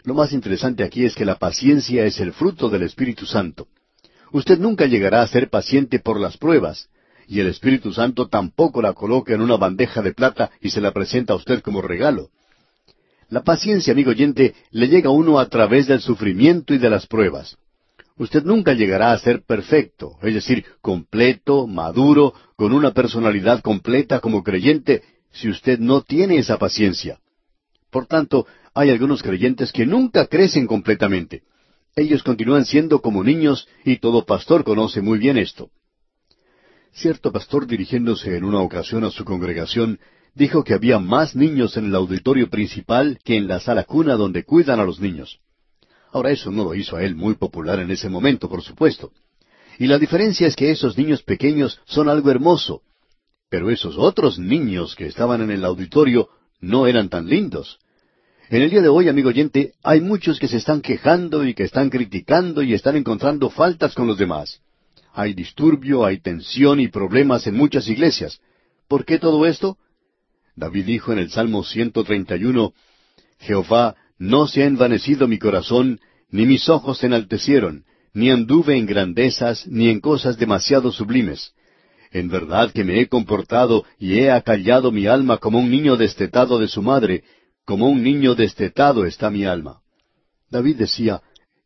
Lo 0.04 0.16
más 0.16 0.34
interesante 0.34 0.84
aquí 0.84 1.06
es 1.06 1.16
que 1.16 1.24
la 1.24 1.38
paciencia 1.38 2.04
es 2.04 2.20
el 2.20 2.34
fruto 2.34 2.68
del 2.68 2.84
Espíritu 2.84 3.26
Santo. 3.26 3.70
Usted 4.34 4.60
nunca 4.60 4.86
llegará 4.86 5.22
a 5.22 5.28
ser 5.28 5.50
paciente 5.50 6.00
por 6.00 6.20
las 6.20 6.36
pruebas, 6.36 6.90
y 7.26 7.40
el 7.40 7.48
Espíritu 7.48 7.94
Santo 7.94 8.28
tampoco 8.28 8.82
la 8.82 8.92
coloca 8.92 9.34
en 9.34 9.40
una 9.40 9.56
bandeja 9.56 10.02
de 10.02 10.14
plata 10.14 10.52
y 10.60 10.72
se 10.72 10.82
la 10.82 10.92
presenta 10.92 11.32
a 11.32 11.38
usted 11.38 11.62
como 11.62 11.82
regalo. 11.82 12.32
La 13.36 13.44
paciencia, 13.44 13.92
amigo 13.92 14.12
oyente, 14.12 14.56
le 14.72 14.88
llega 14.88 15.10
a 15.10 15.12
uno 15.12 15.40
a 15.40 15.50
través 15.50 15.88
del 15.88 16.00
sufrimiento 16.00 16.74
y 16.74 16.78
de 16.78 16.90
las 16.90 17.06
pruebas. 17.06 17.58
Usted 18.16 18.46
nunca 18.46 18.72
llegará 18.72 19.12
a 19.12 19.20
ser 19.20 19.44
perfecto, 19.44 20.18
es 20.22 20.36
decir, 20.36 20.64
completo, 20.80 21.68
maduro, 21.68 22.34
con 22.56 22.72
una 22.72 22.92
personalidad 22.92 23.60
completa 23.60 24.22
como 24.22 24.42
creyente, 24.42 25.04
si 25.34 25.50
usted 25.50 25.80
no 25.80 26.02
tiene 26.02 26.38
esa 26.38 26.58
paciencia. 26.58 27.20
Por 27.92 28.06
tanto, 28.06 28.48
hay 28.74 28.90
algunos 28.90 29.22
creyentes 29.22 29.74
que 29.74 29.86
nunca 29.86 30.28
crecen 30.28 30.66
completamente. 30.66 31.44
Ellos 31.94 32.24
continúan 32.24 32.64
siendo 32.64 33.02
como 33.02 33.22
niños 33.22 33.68
y 33.84 33.98
todo 33.98 34.26
pastor 34.26 34.64
conoce 34.64 35.02
muy 35.02 35.20
bien 35.20 35.38
esto. 35.38 35.72
Cierto 36.94 37.34
pastor 37.34 37.68
dirigiéndose 37.68 38.38
en 38.38 38.46
una 38.46 38.62
ocasión 38.62 39.04
a 39.04 39.12
su 39.12 39.26
congregación 39.26 40.00
dijo 40.36 40.64
que 40.64 40.74
había 40.74 41.00
más 41.00 41.36
niños 41.36 41.78
en 41.78 41.86
el 41.86 41.96
auditorio 41.96 42.50
principal 42.50 43.20
que 43.24 43.38
en 43.38 43.48
la 43.48 43.60
sala 43.60 43.86
cuna 43.86 44.16
donde 44.16 44.44
cuidan 44.44 44.80
a 44.80 44.84
los 44.86 45.00
niños. 45.00 45.40
Ahora 46.12 46.32
eso 46.32 46.52
no 46.52 46.66
lo 46.66 46.76
hizo 46.76 46.98
a 46.98 47.04
él 47.04 47.16
muy 47.16 47.36
popular 47.36 47.80
en 47.80 47.90
ese 47.90 48.10
momento, 48.10 48.48
por 48.48 48.62
supuesto. 48.62 49.12
Y 49.80 49.88
la 49.88 49.98
diferencia 49.98 50.48
es 50.48 50.56
que 50.56 50.72
esos 50.72 50.98
niños 50.98 51.24
pequeños 51.24 51.80
son 51.86 52.10
algo 52.10 52.30
hermoso, 52.30 52.82
pero 53.50 53.70
esos 53.70 53.98
otros 53.98 54.38
niños 54.38 54.96
que 54.96 55.08
estaban 55.08 55.42
en 55.42 55.52
el 55.52 55.66
auditorio 55.66 56.30
no 56.60 56.88
eran 56.88 57.10
tan 57.10 57.28
lindos. 57.28 57.80
En 58.50 58.62
el 58.62 58.70
día 58.70 58.82
de 58.82 58.90
hoy, 58.90 59.08
amigo 59.08 59.30
oyente, 59.30 59.74
hay 59.84 60.02
muchos 60.02 60.40
que 60.40 60.48
se 60.48 60.58
están 60.58 60.82
quejando 60.82 61.46
y 61.46 61.54
que 61.54 61.64
están 61.64 61.90
criticando 61.90 62.62
y 62.62 62.74
están 62.74 62.96
encontrando 62.96 63.50
faltas 63.50 63.96
con 63.96 64.08
los 64.08 64.18
demás. 64.18 64.62
Hay 65.14 65.34
disturbio, 65.34 66.06
hay 66.06 66.20
tensión 66.20 66.80
y 66.80 66.90
problemas 66.90 67.48
en 67.48 67.56
muchas 67.56 67.88
iglesias. 67.88 68.40
¿Por 68.88 69.06
qué 69.06 69.18
todo 69.18 69.46
esto? 69.46 69.78
David 70.56 70.86
dijo 70.86 71.12
en 71.12 71.20
el 71.20 71.30
Salmo 71.30 71.64
131, 71.64 72.74
Jehová, 73.40 73.96
no 74.18 74.48
se 74.48 74.64
ha 74.64 74.66
envanecido 74.66 75.28
mi 75.28 75.38
corazón, 75.38 76.00
ni 76.30 76.46
mis 76.46 76.70
ojos 76.70 77.00
se 77.00 77.08
enaltecieron, 77.08 77.84
ni 78.14 78.30
anduve 78.30 78.78
en 78.78 78.86
grandezas, 78.86 79.68
ni 79.68 79.90
en 79.90 80.00
cosas 80.00 80.38
demasiado 80.38 80.92
sublimes. 80.92 81.54
En 82.12 82.30
verdad 82.30 82.72
que 82.72 82.86
me 82.86 83.02
he 83.02 83.08
comportado 83.08 83.84
y 84.00 84.20
he 84.20 84.32
acallado 84.32 84.92
mi 84.92 85.06
alma 85.06 85.38
como 85.38 85.60
un 85.60 85.70
niño 85.70 85.98
destetado 85.98 86.60
de 86.60 86.70
su 86.70 86.82
madre, 86.82 87.24
como 87.66 87.90
un 87.90 88.02
niño 88.02 88.36
destetado 88.36 89.06
está 89.06 89.30
mi 89.30 89.44
alma. 89.44 89.82
David 90.50 90.78
decía, 90.78 91.22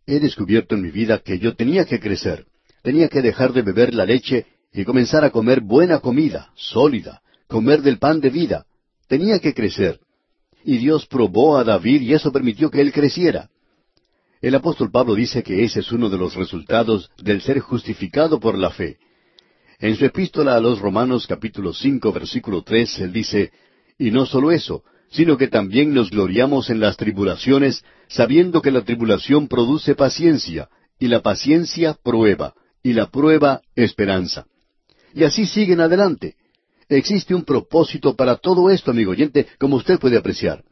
he 0.07 0.19
descubierto 0.19 0.73
en 0.73 0.81
mi 0.81 0.89
vida 0.89 1.19
que 1.19 1.37
yo 1.37 1.55
tenía 1.55 1.85
que 1.85 1.99
crecer, 1.99 2.47
tenía 2.81 3.09
que 3.09 3.21
dejar 3.21 3.53
de 3.53 3.61
beber 3.61 3.93
la 3.93 4.05
leche 4.05 4.47
y 4.73 4.85
comenzar 4.85 5.23
a 5.23 5.29
comer 5.29 5.61
buena 5.61 5.99
comida, 5.99 6.51
sólida, 6.55 7.21
comer 7.47 7.83
del 7.83 7.99
pan 7.99 8.19
de 8.19 8.31
vida. 8.31 8.65
Tenía 9.09 9.39
que 9.39 9.55
crecer. 9.55 9.99
Y 10.63 10.77
Dios 10.77 11.07
probó 11.07 11.57
a 11.57 11.63
David 11.63 12.01
y 12.01 12.13
eso 12.13 12.31
permitió 12.31 12.69
que 12.69 12.79
él 12.79 12.93
creciera. 12.93 13.49
El 14.39 14.55
apóstol 14.55 14.91
Pablo 14.91 15.15
dice 15.15 15.41
que 15.41 15.63
ese 15.63 15.79
es 15.79 15.91
uno 15.91 16.09
de 16.09 16.17
los 16.17 16.35
resultados 16.35 17.09
del 17.17 17.41
ser 17.41 17.59
justificado 17.59 18.39
por 18.39 18.57
la 18.57 18.69
fe. 18.69 18.97
En 19.79 19.95
su 19.95 20.05
epístola 20.05 20.55
a 20.55 20.59
los 20.59 20.79
Romanos 20.79 21.25
capítulo 21.25 21.73
cinco 21.73 22.13
versículo 22.13 22.61
tres 22.61 22.99
él 22.99 23.11
dice, 23.11 23.51
Y 23.97 24.11
no 24.11 24.27
solo 24.27 24.51
eso, 24.51 24.83
sino 25.09 25.37
que 25.37 25.47
también 25.47 25.91
nos 25.93 26.11
gloriamos 26.11 26.69
en 26.69 26.79
las 26.79 26.95
tribulaciones, 26.95 27.83
sabiendo 28.07 28.61
que 28.61 28.71
la 28.71 28.83
tribulación 28.83 29.47
produce 29.47 29.95
paciencia, 29.95 30.69
y 30.99 31.07
la 31.07 31.21
paciencia 31.21 31.95
prueba, 31.95 32.53
y 32.83 32.93
la 32.93 33.07
prueba 33.07 33.61
esperanza. 33.75 34.45
Y 35.15 35.23
así 35.23 35.47
siguen 35.47 35.81
adelante. 35.81 36.35
Existe 36.89 37.35
un 37.35 37.43
propósito 37.43 38.15
para 38.15 38.35
todo 38.35 38.71
esto, 38.71 38.89
amigo 38.89 39.11
oyente, 39.11 39.45
como 39.59 39.75
usted 39.75 39.99
puede 39.99 40.17
apreciar. 40.17 40.63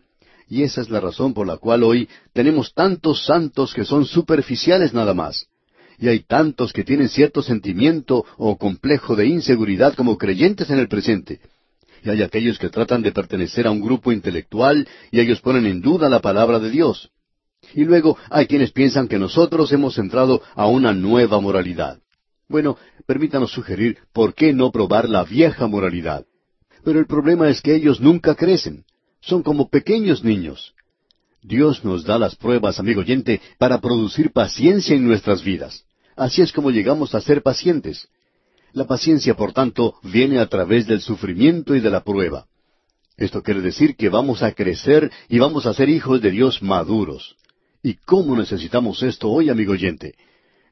Y 0.49 0.63
esa 0.63 0.81
es 0.81 0.89
la 0.89 0.99
razón 0.99 1.35
por 1.35 1.45
la 1.45 1.57
cual 1.57 1.83
hoy 1.83 2.09
tenemos 2.33 2.73
tantos 2.73 3.23
santos 3.23 3.73
que 3.73 3.85
son 3.85 4.05
superficiales 4.05 4.93
nada 4.93 5.13
más. 5.13 5.45
Y 5.99 6.07
hay 6.07 6.21
tantos 6.21 6.73
que 6.73 6.83
tienen 6.83 7.09
cierto 7.09 7.43
sentimiento 7.43 8.25
o 8.37 8.57
complejo 8.57 9.15
de 9.15 9.27
inseguridad 9.27 9.93
como 9.93 10.17
creyentes 10.17 10.69
en 10.71 10.79
el 10.79 10.87
presente. 10.87 11.39
Y 12.03 12.09
hay 12.09 12.23
aquellos 12.23 12.57
que 12.57 12.69
tratan 12.69 13.03
de 13.03 13.11
pertenecer 13.11 13.67
a 13.67 13.71
un 13.71 13.81
grupo 13.81 14.11
intelectual 14.11 14.87
y 15.11 15.19
ellos 15.19 15.41
ponen 15.41 15.67
en 15.67 15.81
duda 15.81 16.09
la 16.09 16.21
palabra 16.21 16.59
de 16.59 16.71
Dios. 16.71 17.11
Y 17.75 17.83
luego 17.83 18.17
hay 18.29 18.47
quienes 18.47 18.71
piensan 18.71 19.07
que 19.07 19.19
nosotros 19.19 19.71
hemos 19.71 19.97
entrado 19.97 20.41
a 20.55 20.67
una 20.67 20.93
nueva 20.93 21.39
moralidad. 21.39 21.99
Bueno, 22.49 22.77
permítanos 23.05 23.51
sugerir 23.51 23.97
por 24.13 24.33
qué 24.33 24.53
no 24.53 24.71
probar 24.71 25.09
la 25.09 25.23
vieja 25.23 25.67
moralidad. 25.67 26.25
Pero 26.83 26.99
el 26.99 27.05
problema 27.05 27.49
es 27.49 27.61
que 27.61 27.75
ellos 27.75 27.99
nunca 27.99 28.35
crecen. 28.35 28.85
Son 29.19 29.43
como 29.43 29.69
pequeños 29.69 30.23
niños. 30.23 30.73
Dios 31.41 31.83
nos 31.83 32.05
da 32.05 32.17
las 32.17 32.35
pruebas, 32.35 32.79
amigo 32.79 33.01
oyente, 33.01 33.41
para 33.57 33.81
producir 33.81 34.31
paciencia 34.31 34.95
en 34.95 35.05
nuestras 35.05 35.43
vidas. 35.43 35.85
Así 36.15 36.41
es 36.41 36.51
como 36.51 36.71
llegamos 36.71 37.13
a 37.13 37.21
ser 37.21 37.43
pacientes. 37.43 38.07
La 38.73 38.85
paciencia, 38.85 39.35
por 39.35 39.53
tanto, 39.53 39.95
viene 40.03 40.39
a 40.39 40.47
través 40.47 40.87
del 40.87 41.01
sufrimiento 41.01 41.75
y 41.75 41.79
de 41.79 41.89
la 41.89 42.03
prueba. 42.03 42.47
Esto 43.17 43.41
quiere 43.41 43.61
decir 43.61 43.95
que 43.95 44.09
vamos 44.09 44.43
a 44.43 44.53
crecer 44.53 45.11
y 45.27 45.39
vamos 45.39 45.65
a 45.65 45.73
ser 45.73 45.89
hijos 45.89 46.21
de 46.21 46.31
Dios 46.31 46.61
maduros. 46.61 47.35
¿Y 47.81 47.95
cómo 47.95 48.35
necesitamos 48.35 49.01
esto 49.03 49.29
hoy, 49.29 49.49
amigo 49.49 49.73
oyente? 49.73 50.15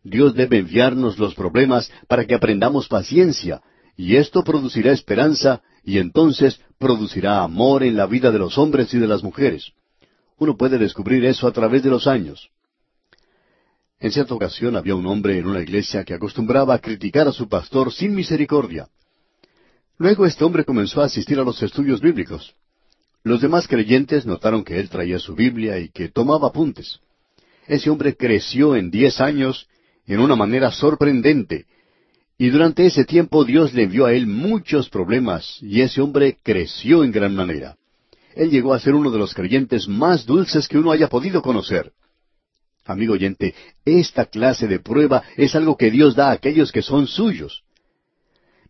Dios 0.06 0.36
debe 0.36 0.60
enviarnos 0.60 1.18
los 1.18 1.34
problemas 1.34 1.92
para 2.08 2.26
que 2.26 2.36
aprendamos 2.36 2.88
paciencia, 2.88 3.64
y 3.98 4.18
esto 4.18 4.44
producirá 4.44 4.92
esperanza, 4.92 5.64
y 5.84 5.98
entonces 5.98 6.62
producirá 6.78 7.42
amor 7.42 7.82
en 7.84 7.98
la 7.98 8.06
vida 8.06 8.32
de 8.32 8.38
los 8.38 8.60
hombres 8.60 8.94
y 8.94 9.00
de 9.00 9.08
las 9.08 9.24
mujeres. 9.24 9.72
Uno 10.38 10.56
puede 10.56 10.78
descubrir 10.78 11.26
eso 11.26 11.48
a 11.48 11.52
través 11.52 11.82
de 11.82 11.90
los 11.90 12.06
años. 12.06 12.52
En 14.00 14.12
cierta 14.12 14.36
ocasión 14.36 14.76
había 14.76 14.94
un 14.94 15.08
hombre 15.08 15.40
en 15.40 15.48
una 15.48 15.62
iglesia 15.62 16.04
que 16.04 16.14
acostumbraba 16.14 16.76
a 16.76 16.80
criticar 16.80 17.28
a 17.28 17.32
su 17.32 17.50
pastor 17.50 17.92
sin 17.92 18.14
misericordia. 18.14 18.88
Luego 19.98 20.28
este 20.28 20.44
hombre 20.44 20.66
comenzó 20.66 21.02
a 21.02 21.06
asistir 21.06 21.40
a 21.40 21.44
los 21.44 21.64
estudios 21.64 22.00
bíblicos. 22.00 22.54
Los 23.24 23.42
demás 23.42 23.68
creyentes 23.68 24.28
notaron 24.28 24.64
que 24.64 24.80
él 24.80 24.88
traía 24.88 25.18
su 25.18 25.34
Biblia 25.34 25.80
y 25.80 25.90
que 25.90 26.10
tomaba 26.10 26.50
apuntes. 26.50 27.00
Ese 27.66 27.90
hombre 27.90 28.16
creció 28.16 28.76
en 28.76 28.92
diez 28.92 29.20
años 29.20 29.68
en 30.14 30.20
una 30.20 30.36
manera 30.36 30.72
sorprendente, 30.72 31.66
y 32.38 32.50
durante 32.50 32.86
ese 32.86 33.06
tiempo 33.06 33.46
Dios 33.46 33.74
le 33.74 33.84
envió 33.84 34.06
a 34.06 34.14
él 34.14 34.28
muchos 34.28 34.90
problemas, 34.90 35.58
y 35.62 35.82
ese 35.82 36.02
hombre 36.02 36.38
creció 36.44 37.04
en 37.04 37.12
gran 37.12 37.34
manera. 37.34 37.78
Él 38.36 38.50
llegó 38.50 38.74
a 38.74 38.80
ser 38.80 38.94
uno 38.94 39.10
de 39.10 39.18
los 39.18 39.34
creyentes 39.34 39.88
más 39.88 40.26
dulces 40.26 40.68
que 40.68 40.78
uno 40.78 40.92
haya 40.92 41.08
podido 41.08 41.42
conocer. 41.42 41.94
Amigo 42.84 43.14
oyente, 43.14 43.56
esta 43.86 44.26
clase 44.26 44.68
de 44.68 44.80
prueba 44.80 45.24
es 45.38 45.56
algo 45.56 45.78
que 45.78 45.90
Dios 45.90 46.16
da 46.16 46.30
a 46.30 46.34
aquellos 46.34 46.72
que 46.72 46.82
son 46.82 47.08
suyos. 47.08 47.64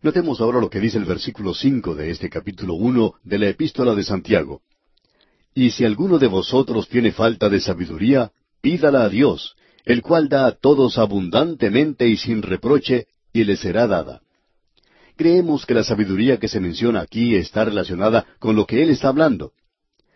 Notemos 0.00 0.40
ahora 0.40 0.60
lo 0.60 0.70
que 0.70 0.78
dice 0.78 0.98
el 0.98 1.04
versículo 1.04 1.52
cinco 1.52 1.94
de 1.94 2.10
este 2.10 2.30
capítulo 2.30 2.74
uno 2.74 3.14
de 3.24 3.38
la 3.38 3.48
Epístola 3.48 3.94
de 3.94 4.04
Santiago. 4.04 4.62
Y 5.54 5.70
si 5.70 5.84
alguno 5.84 6.18
de 6.18 6.28
vosotros 6.28 6.88
tiene 6.88 7.12
falta 7.12 7.48
de 7.48 7.60
sabiduría, 7.60 8.30
pídala 8.60 9.02
a 9.02 9.08
Dios, 9.08 9.56
el 9.86 10.02
cual 10.02 10.28
da 10.28 10.46
a 10.46 10.52
todos 10.52 10.98
abundantemente 10.98 12.08
y 12.08 12.16
sin 12.16 12.42
reproche, 12.42 13.06
y 13.32 13.44
le 13.44 13.56
será 13.56 13.86
dada. 13.86 14.20
Creemos 15.16 15.64
que 15.64 15.74
la 15.74 15.84
sabiduría 15.84 16.38
que 16.38 16.48
se 16.48 16.60
menciona 16.60 17.00
aquí 17.00 17.36
está 17.36 17.64
relacionada 17.64 18.26
con 18.40 18.56
lo 18.56 18.66
que 18.66 18.82
Él 18.82 18.90
está 18.90 19.08
hablando. 19.08 19.52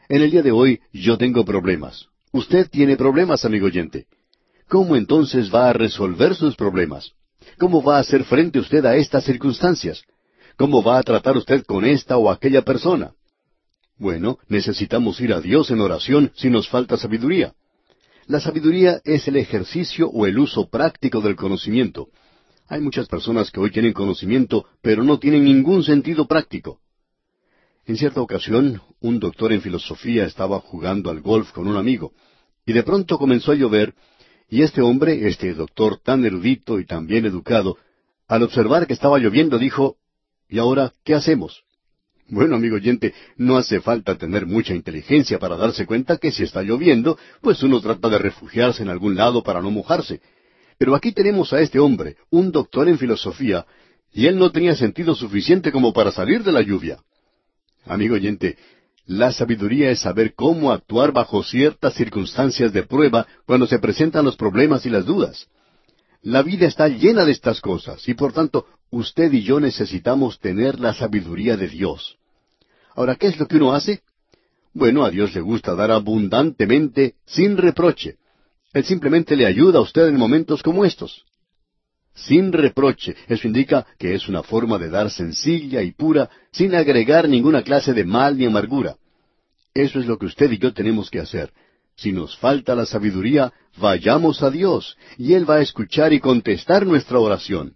En 0.09 0.23
el 0.23 0.31
día 0.31 0.43
de 0.43 0.51
hoy 0.51 0.81
yo 0.93 1.17
tengo 1.17 1.45
problemas. 1.45 2.07
Usted 2.33 2.69
tiene 2.69 2.97
problemas, 2.97 3.45
amigo 3.45 3.67
oyente. 3.67 4.07
¿Cómo 4.69 4.97
entonces 4.97 5.55
va 5.55 5.71
a 5.71 5.73
resolver 5.73 6.35
sus 6.35 6.57
problemas? 6.57 7.13
¿Cómo 7.59 7.83
va 7.83 7.97
a 7.97 8.01
hacer 8.01 8.25
frente 8.25 8.59
usted 8.59 8.85
a 8.85 8.97
estas 8.97 9.25
circunstancias? 9.25 10.03
¿Cómo 10.57 10.83
va 10.83 10.99
a 10.99 11.03
tratar 11.03 11.37
usted 11.37 11.65
con 11.65 11.85
esta 11.85 12.19
o 12.19 12.29
aquella 12.29 12.63
persona? 12.63 13.13
Bueno, 13.97 14.39
necesitamos 14.49 15.21
ir 15.21 15.33
a 15.33 15.41
Dios 15.41 15.71
en 15.71 15.81
oración 15.81 16.33
si 16.35 16.51
nos 16.51 16.69
falta 16.69 16.97
sabiduría. 16.97 17.55
La 18.27 18.41
sabiduría 18.41 19.01
es 19.05 19.27
el 19.29 19.37
ejercicio 19.37 20.09
o 20.09 20.27
el 20.27 20.39
uso 20.39 20.69
práctico 20.69 21.21
del 21.21 21.37
conocimiento. 21.37 22.09
Hay 22.69 22.81
muchas 22.81 23.09
personas 23.09 23.51
que 23.51 23.61
hoy 23.61 23.71
tienen 23.71 23.93
conocimiento, 23.93 24.67
pero 24.81 25.03
no 25.03 25.19
tienen 25.19 25.45
ningún 25.45 25.83
sentido 25.83 26.27
práctico. 26.27 26.81
En 27.87 27.97
cierta 27.97 28.21
ocasión, 28.21 28.81
un 29.01 29.19
doctor 29.19 29.53
en 29.53 29.63
filosofía 29.63 30.25
estaba 30.25 30.61
jugando 30.61 31.11
al 31.11 31.21
golf 31.21 31.51
con 31.51 31.67
un 31.67 31.77
amigo, 31.77 32.13
y 32.65 32.73
de 32.73 32.85
pronto 32.85 33.19
comenzó 33.19 33.53
a 33.53 33.57
llover, 33.57 33.95
y 34.49 34.63
este 34.63 34.83
hombre, 34.83 35.27
este 35.27 35.53
doctor 35.55 35.99
tan 35.99 36.25
erudito 36.25 36.79
y 36.79 36.85
tan 36.85 37.07
bien 37.07 37.27
educado, 37.27 37.79
al 38.29 38.45
observar 38.45 38.87
que 38.87 38.93
estaba 38.93 39.19
lloviendo, 39.19 39.59
dijo, 39.59 39.97
¿Y 40.49 40.59
ahora 40.59 40.93
qué 41.05 41.15
hacemos? 41.15 41.65
Bueno, 42.31 42.55
amigo 42.55 42.77
oyente, 42.77 43.13
no 43.37 43.57
hace 43.57 43.81
falta 43.81 44.17
tener 44.17 44.47
mucha 44.47 44.73
inteligencia 44.73 45.41
para 45.41 45.57
darse 45.57 45.85
cuenta 45.85 46.17
que 46.17 46.31
si 46.31 46.45
está 46.45 46.63
lloviendo, 46.63 47.19
pues 47.41 47.61
uno 47.65 47.81
trata 47.81 48.09
de 48.09 48.19
refugiarse 48.19 48.85
en 48.85 48.89
algún 48.89 49.17
lado 49.17 49.43
para 49.43 49.61
no 49.61 49.73
mojarse. 49.73 50.21
Pero 50.79 50.95
aquí 50.95 51.11
tenemos 51.11 51.53
a 51.53 51.61
este 51.61 51.81
hombre, 51.81 52.17
un 52.31 52.53
doctor 52.53 52.89
en 52.89 52.99
filosofía, 52.99 53.67
y 54.13 54.27
él 54.27 54.39
no 54.39 54.53
tenía 54.53 54.77
sentido 54.77 55.17
suficiente 55.17 55.73
como 55.73 55.93
para 55.93 56.13
salir 56.13 56.45
de 56.45 56.53
la 56.53 56.63
lluvia. 56.63 57.01
Amigo 57.85 58.15
oyente, 58.15 58.57
la 59.07 59.33
sabiduría 59.33 59.91
es 59.91 59.99
saber 59.99 60.35
cómo 60.35 60.71
actuar 60.71 61.11
bajo 61.11 61.43
ciertas 61.43 61.95
circunstancias 61.95 62.73
de 62.73 62.85
prueba 62.85 63.27
cuando 63.45 63.67
se 63.67 63.81
presentan 63.81 64.25
los 64.25 64.37
problemas 64.37 64.87
y 64.87 64.91
las 64.91 65.05
dudas. 65.05 65.49
La 66.23 66.43
vida 66.43 66.69
está 66.69 66.87
llena 66.87 67.25
de 67.25 67.33
estas 67.33 67.61
cosas 67.61 68.09
y 68.09 68.15
por 68.15 68.33
tanto 68.33 68.67
usted 68.91 69.33
y 69.33 69.43
yo 69.43 69.59
necesitamos 69.59 70.39
tener 70.39 70.79
la 70.79 70.95
sabiduría 70.95 71.57
de 71.57 71.67
Dios. 71.67 72.20
Ahora, 72.95 73.17
¿qué 73.17 73.29
es 73.29 73.39
lo 73.39 73.47
que 73.47 73.57
uno 73.57 73.73
hace? 73.73 74.03
Bueno, 74.73 75.05
a 75.05 75.11
Dios 75.11 75.35
le 75.35 75.41
gusta 75.41 75.75
dar 75.75 75.91
abundantemente, 75.91 77.15
sin 77.27 77.57
reproche. 77.57 78.17
Él 78.73 78.85
simplemente 78.85 79.37
le 79.37 79.47
ayuda 79.47 79.79
a 79.79 79.83
usted 79.83 80.07
en 80.07 80.17
momentos 80.17 80.63
como 80.63 80.85
estos 80.85 81.25
sin 82.15 82.53
reproche. 82.53 83.17
Eso 83.29 83.47
indica 83.47 83.87
que 83.99 84.15
es 84.15 84.29
una 84.29 84.43
forma 84.43 84.79
de 84.79 84.91
dar 84.91 85.11
sencilla 85.11 85.83
y 85.83 85.93
pura, 85.93 86.29
sin 86.53 86.75
agregar 86.75 87.29
ninguna 87.29 87.63
clase 87.63 87.93
de 87.93 88.05
mal 88.05 88.37
ni 88.37 88.47
amargura. 88.47 88.97
Eso 89.75 90.01
es 90.01 90.07
lo 90.07 90.19
que 90.19 90.27
usted 90.27 90.51
y 90.51 90.59
yo 90.59 90.73
tenemos 90.73 91.11
que 91.11 91.21
hacer. 91.21 91.53
Si 91.97 92.13
nos 92.13 92.37
falta 92.39 92.75
la 92.75 92.87
sabiduría, 92.87 93.53
vayamos 93.77 94.43
a 94.43 94.51
Dios, 94.51 94.97
y 95.19 95.35
Él 95.35 95.49
va 95.49 95.57
a 95.57 95.61
escuchar 95.61 96.13
y 96.13 96.21
contestar 96.21 96.87
nuestra 96.87 97.19
oración. 97.19 97.75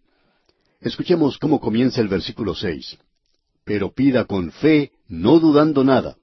Escuchemos 0.81 1.39
cómo 1.39 1.61
comienza 1.61 2.01
el 2.01 2.09
versículo 2.09 2.55
seis. 2.55 2.99
Pero 3.65 3.93
pida 3.93 4.25
con 4.25 4.51
fe, 4.53 4.93
no 5.09 5.41
dudando 5.41 5.85
nada. 5.85 6.17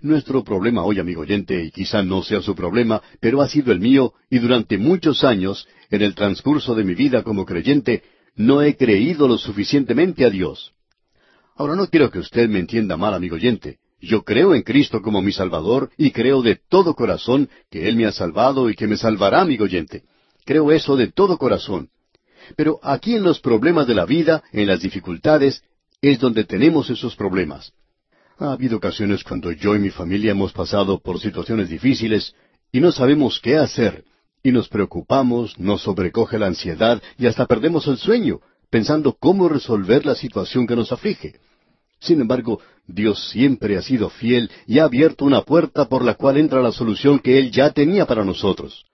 Nuestro 0.00 0.44
problema 0.44 0.84
hoy, 0.84 0.98
amigo 0.98 1.22
oyente, 1.22 1.64
y 1.64 1.70
quizá 1.70 2.02
no 2.02 2.22
sea 2.22 2.42
su 2.42 2.54
problema, 2.54 3.02
pero 3.20 3.40
ha 3.40 3.48
sido 3.48 3.72
el 3.72 3.80
mío, 3.80 4.12
y 4.28 4.38
durante 4.38 4.76
muchos 4.76 5.24
años, 5.24 5.66
en 5.90 6.02
el 6.02 6.14
transcurso 6.14 6.74
de 6.74 6.84
mi 6.84 6.94
vida 6.94 7.22
como 7.22 7.46
creyente, 7.46 8.02
no 8.36 8.62
he 8.62 8.76
creído 8.76 9.28
lo 9.28 9.38
suficientemente 9.38 10.24
a 10.24 10.30
Dios. 10.30 10.72
Ahora 11.56 11.76
no 11.76 11.86
quiero 11.86 12.10
que 12.10 12.18
usted 12.18 12.48
me 12.48 12.58
entienda 12.58 12.96
mal, 12.96 13.14
amigo 13.14 13.36
oyente. 13.36 13.78
Yo 14.00 14.22
creo 14.22 14.54
en 14.54 14.62
Cristo 14.62 15.00
como 15.00 15.22
mi 15.22 15.32
Salvador 15.32 15.90
y 15.96 16.10
creo 16.10 16.42
de 16.42 16.58
todo 16.68 16.94
corazón 16.94 17.48
que 17.70 17.88
Él 17.88 17.96
me 17.96 18.06
ha 18.06 18.12
salvado 18.12 18.68
y 18.68 18.74
que 18.74 18.86
me 18.86 18.96
salvará, 18.96 19.40
amigo 19.40 19.64
oyente. 19.64 20.02
Creo 20.44 20.72
eso 20.72 20.96
de 20.96 21.10
todo 21.12 21.38
corazón. 21.38 21.88
Pero 22.56 22.78
aquí 22.82 23.14
en 23.14 23.22
los 23.22 23.40
problemas 23.40 23.86
de 23.86 23.94
la 23.94 24.04
vida, 24.04 24.42
en 24.52 24.66
las 24.66 24.82
dificultades, 24.82 25.62
es 26.10 26.18
donde 26.18 26.44
tenemos 26.44 26.90
esos 26.90 27.16
problemas. 27.16 27.72
Ha 28.38 28.52
habido 28.52 28.76
ocasiones 28.76 29.22
cuando 29.22 29.52
yo 29.52 29.74
y 29.76 29.78
mi 29.78 29.90
familia 29.90 30.32
hemos 30.32 30.52
pasado 30.52 30.98
por 30.98 31.20
situaciones 31.20 31.68
difíciles 31.68 32.34
y 32.72 32.80
no 32.80 32.90
sabemos 32.90 33.40
qué 33.40 33.56
hacer, 33.56 34.04
y 34.42 34.52
nos 34.52 34.68
preocupamos, 34.68 35.58
nos 35.58 35.82
sobrecoge 35.82 36.38
la 36.38 36.46
ansiedad 36.46 37.02
y 37.16 37.26
hasta 37.26 37.46
perdemos 37.46 37.86
el 37.86 37.96
sueño, 37.96 38.40
pensando 38.70 39.16
cómo 39.18 39.48
resolver 39.48 40.04
la 40.04 40.14
situación 40.14 40.66
que 40.66 40.76
nos 40.76 40.92
aflige. 40.92 41.40
Sin 42.00 42.20
embargo, 42.20 42.60
Dios 42.86 43.30
siempre 43.30 43.78
ha 43.78 43.82
sido 43.82 44.10
fiel 44.10 44.50
y 44.66 44.80
ha 44.80 44.84
abierto 44.84 45.24
una 45.24 45.42
puerta 45.42 45.88
por 45.88 46.04
la 46.04 46.14
cual 46.14 46.36
entra 46.36 46.60
la 46.60 46.72
solución 46.72 47.18
que 47.20 47.38
Él 47.38 47.50
ya 47.50 47.70
tenía 47.70 48.04
para 48.04 48.24
nosotros. 48.24 48.84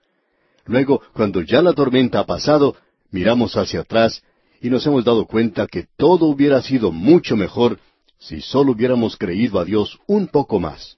Luego, 0.65 1.01
cuando 1.13 1.41
ya 1.41 1.61
la 1.61 1.73
tormenta 1.73 2.19
ha 2.19 2.25
pasado, 2.25 2.77
miramos 3.09 3.57
hacia 3.57 3.81
atrás 3.81 4.23
y 4.61 4.69
nos 4.69 4.85
hemos 4.85 5.03
dado 5.03 5.25
cuenta 5.25 5.65
que 5.65 5.87
todo 5.97 6.27
hubiera 6.27 6.61
sido 6.61 6.91
mucho 6.91 7.35
mejor 7.35 7.79
si 8.19 8.41
solo 8.41 8.73
hubiéramos 8.73 9.17
creído 9.17 9.59
a 9.59 9.65
Dios 9.65 9.97
un 10.05 10.27
poco 10.27 10.59
más. 10.59 10.97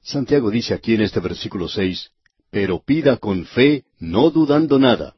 Santiago 0.00 0.50
dice 0.50 0.72
aquí 0.72 0.94
en 0.94 1.02
este 1.02 1.20
versículo 1.20 1.68
seis, 1.68 2.10
pero 2.50 2.82
pida 2.82 3.18
con 3.18 3.44
fe, 3.44 3.84
no 3.98 4.30
dudando 4.30 4.78
nada. 4.78 5.14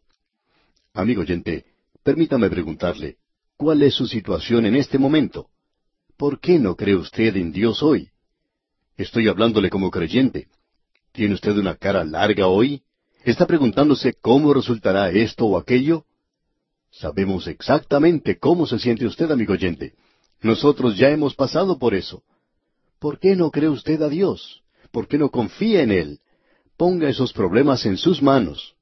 Amigo 0.92 1.20
oyente, 1.20 1.66
permítame 2.02 2.50
preguntarle, 2.50 3.18
¿cuál 3.56 3.84
es 3.84 3.94
su 3.94 4.08
situación 4.08 4.66
en 4.66 4.74
este 4.74 4.98
momento? 4.98 5.46
¿Por 6.16 6.40
qué 6.40 6.58
no 6.58 6.74
cree 6.74 6.96
usted 6.96 7.36
en 7.36 7.52
Dios 7.52 7.80
hoy? 7.80 8.08
Estoy 8.96 9.28
hablándole 9.28 9.70
como 9.70 9.92
creyente. 9.92 10.48
¿Tiene 11.12 11.34
usted 11.34 11.56
una 11.56 11.76
cara 11.76 12.04
larga 12.04 12.48
hoy? 12.48 12.82
¿Está 13.24 13.46
preguntándose 13.46 14.14
cómo 14.20 14.52
resultará 14.52 15.10
esto 15.10 15.46
o 15.46 15.56
aquello? 15.56 16.04
Sabemos 16.90 17.46
exactamente 17.46 18.38
cómo 18.38 18.66
se 18.66 18.78
siente 18.78 19.06
usted, 19.06 19.30
amigo 19.30 19.52
oyente. 19.52 19.94
Nosotros 20.42 20.96
ya 20.96 21.10
hemos 21.10 21.34
pasado 21.34 21.78
por 21.78 21.94
eso. 21.94 22.22
¿Por 22.98 23.18
qué 23.18 23.36
no 23.36 23.50
cree 23.50 23.68
usted 23.68 24.02
a 24.02 24.08
Dios? 24.08 24.62
¿Por 24.90 25.06
qué 25.06 25.18
no 25.18 25.30
confía 25.30 25.82
en 25.82 25.92
Él? 25.92 26.18
Ponga 26.76 27.08
esos 27.08 27.32
problemas 27.32 27.86
en 27.86 27.96
sus 27.96 28.22
manos. 28.22 28.74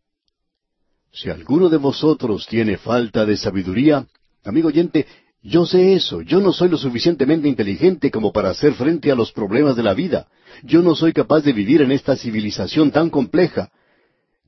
Si 1.13 1.31
alguno 1.31 1.69
de 1.69 1.79
vosotros 1.79 2.47
tiene 2.47 2.77
falta 2.79 3.25
de 3.25 3.37
sabiduría, 3.37 4.07
amigo 4.45 4.69
oyente, 4.69 5.07
yo 5.43 5.67
sé 5.67 5.95
eso, 5.95 6.23
yo 6.23 6.41
no 6.41 6.53
soy 6.53 6.69
lo 6.69 6.79
suficientemente 6.79 7.49
inteligente 7.49 8.11
como 8.11 8.33
para 8.33 8.51
hacer 8.51 8.75
frente 8.75 9.11
a 9.11 9.15
los 9.15 9.33
problemas 9.33 9.77
de 9.77 9.83
la 9.83 9.95
vida. 9.95 10.29
Yo 10.63 10.83
no 10.83 10.95
soy 10.95 11.13
capaz 11.13 11.43
de 11.43 11.53
vivir 11.53 11.83
en 11.83 11.93
esta 11.93 12.17
civilización 12.17 12.91
tan 12.91 13.11
compleja. 13.11 13.71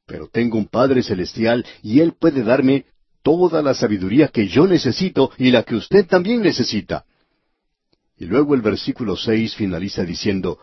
Pero 0.06 0.28
tengo 0.28 0.58
un 0.58 0.66
Padre 0.66 1.02
Celestial 1.02 1.64
y 1.82 2.00
Él 2.00 2.14
puede 2.18 2.42
darme 2.42 2.86
toda 3.22 3.62
la 3.62 3.74
sabiduría 3.74 4.28
que 4.28 4.48
yo 4.48 4.66
necesito 4.66 5.30
y 5.38 5.50
la 5.50 5.62
que 5.62 5.76
usted 5.76 6.06
también 6.06 6.42
necesita. 6.42 7.04
Y 8.18 8.26
luego 8.26 8.54
el 8.54 8.62
versículo 8.62 9.16
seis 9.16 9.54
finaliza 9.54 10.04
diciendo, 10.04 10.58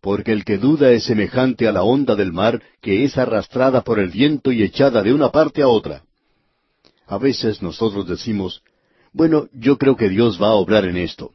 Porque 0.00 0.32
el 0.32 0.44
que 0.44 0.58
duda 0.58 0.92
es 0.92 1.04
semejante 1.04 1.66
a 1.66 1.72
la 1.72 1.82
onda 1.82 2.14
del 2.14 2.32
mar 2.32 2.62
que 2.80 3.04
es 3.04 3.18
arrastrada 3.18 3.82
por 3.82 3.98
el 3.98 4.10
viento 4.10 4.52
y 4.52 4.62
echada 4.62 5.02
de 5.02 5.12
una 5.12 5.30
parte 5.30 5.62
a 5.62 5.68
otra. 5.68 6.04
A 7.06 7.18
veces 7.18 7.60
nosotros 7.60 8.06
decimos, 8.06 8.62
bueno, 9.12 9.48
yo 9.52 9.76
creo 9.76 9.96
que 9.96 10.08
Dios 10.08 10.40
va 10.40 10.48
a 10.48 10.54
obrar 10.54 10.84
en 10.84 10.96
esto. 10.96 11.32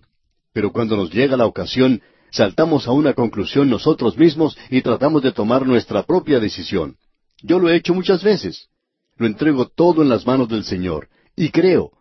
Pero 0.53 0.71
cuando 0.71 0.95
nos 0.95 1.11
llega 1.11 1.35
la 1.35 1.45
ocasión, 1.45 2.01
saltamos 2.31 2.88
a 2.88 2.91
una 2.91 3.13
conclusión 3.13 3.69
nosotros 3.69 4.17
mismos 4.17 4.57
y 4.69 4.81
tratamos 4.81 5.21
de 5.21 5.33
tomar 5.33 5.65
nuestra 5.65 6.03
propia 6.03 6.39
decisión. 6.39 6.95
Yo 7.41 7.59
lo 7.59 7.69
he 7.69 7.75
hecho 7.75 7.93
muchas 7.93 8.23
veces. 8.23 8.69
Lo 9.17 9.28
entrego 9.28 9.67
todo 9.67 10.01
en 10.01 10.10
las 10.10 10.25
manos 10.25 10.49
del 10.49 10.63
Señor, 10.63 11.08
y 11.36 11.49
creo, 11.49 11.91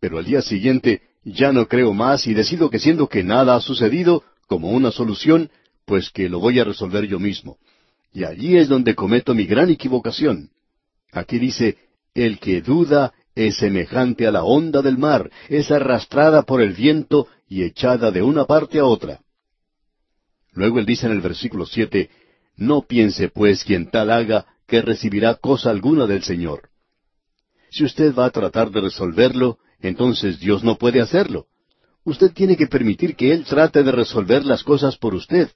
pero 0.00 0.18
al 0.18 0.24
día 0.24 0.42
siguiente 0.42 1.02
ya 1.24 1.52
no 1.52 1.68
creo 1.68 1.92
más 1.92 2.26
y 2.26 2.34
decido 2.34 2.70
que 2.70 2.78
siendo 2.78 3.08
que 3.08 3.22
nada 3.22 3.54
ha 3.54 3.60
sucedido, 3.60 4.24
como 4.46 4.70
una 4.70 4.90
solución, 4.90 5.50
pues 5.84 6.10
que 6.10 6.28
lo 6.28 6.40
voy 6.40 6.58
a 6.58 6.64
resolver 6.64 7.06
yo 7.06 7.18
mismo. 7.18 7.58
Y 8.12 8.24
allí 8.24 8.56
es 8.56 8.68
donde 8.68 8.94
cometo 8.94 9.34
mi 9.34 9.44
gran 9.44 9.70
equivocación. 9.70 10.50
Aquí 11.12 11.38
dice, 11.38 11.78
el 12.14 12.38
que 12.38 12.60
duda 12.60 13.12
es 13.34 13.56
semejante 13.56 14.26
a 14.26 14.30
la 14.30 14.44
onda 14.44 14.82
del 14.82 14.98
mar, 14.98 15.30
es 15.48 15.70
arrastrada 15.70 16.42
por 16.42 16.60
el 16.60 16.74
viento 16.74 17.28
y 17.48 17.62
echada 17.62 18.10
de 18.10 18.22
una 18.22 18.44
parte 18.44 18.78
a 18.78 18.84
otra. 18.84 19.20
Luego 20.52 20.78
él 20.78 20.86
dice 20.86 21.06
en 21.06 21.12
el 21.12 21.20
versículo 21.20 21.64
siete, 21.64 22.10
No 22.56 22.82
piense 22.82 23.28
pues 23.28 23.64
quien 23.64 23.90
tal 23.90 24.10
haga 24.10 24.46
que 24.72 24.80
recibirá 24.80 25.34
cosa 25.34 25.68
alguna 25.68 26.06
del 26.06 26.22
Señor. 26.22 26.70
Si 27.68 27.84
usted 27.84 28.14
va 28.14 28.24
a 28.24 28.30
tratar 28.30 28.70
de 28.70 28.80
resolverlo, 28.80 29.58
entonces 29.82 30.40
Dios 30.40 30.64
no 30.64 30.78
puede 30.78 31.02
hacerlo. 31.02 31.44
Usted 32.04 32.32
tiene 32.32 32.56
que 32.56 32.68
permitir 32.68 33.14
que 33.14 33.32
Él 33.32 33.44
trate 33.44 33.82
de 33.82 33.92
resolver 33.92 34.46
las 34.46 34.62
cosas 34.62 34.96
por 34.96 35.14
usted. 35.14 35.50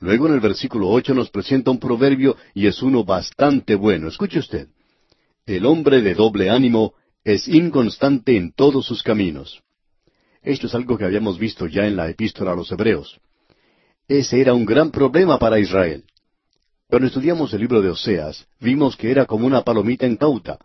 Luego 0.00 0.26
en 0.26 0.34
el 0.34 0.40
versículo 0.40 0.90
ocho 0.90 1.14
nos 1.14 1.30
presenta 1.30 1.70
un 1.70 1.78
proverbio 1.78 2.36
y 2.52 2.66
es 2.66 2.82
uno 2.82 3.04
bastante 3.04 3.74
bueno. 3.74 4.08
Escuche 4.08 4.38
usted. 4.38 4.68
El 5.46 5.64
hombre 5.64 6.02
de 6.02 6.14
doble 6.14 6.50
ánimo 6.50 6.92
es 7.24 7.48
inconstante 7.48 8.36
en 8.36 8.52
todos 8.52 8.84
sus 8.84 9.02
caminos. 9.02 9.62
Esto 10.42 10.66
es 10.66 10.74
algo 10.74 10.98
que 10.98 11.06
habíamos 11.06 11.38
visto 11.38 11.66
ya 11.68 11.86
en 11.86 11.96
la 11.96 12.10
epístola 12.10 12.52
a 12.52 12.54
los 12.54 12.70
Hebreos. 12.70 13.18
Ese 14.06 14.42
era 14.42 14.52
un 14.52 14.66
gran 14.66 14.90
problema 14.90 15.38
para 15.38 15.58
Israel. 15.58 16.04
Cuando 16.94 17.08
estudiamos 17.08 17.52
el 17.52 17.60
libro 17.60 17.82
de 17.82 17.88
Oseas, 17.88 18.46
vimos 18.60 18.96
que 18.96 19.10
era 19.10 19.26
como 19.26 19.48
una 19.48 19.62
palomita 19.62 20.06
incauta. 20.06 20.60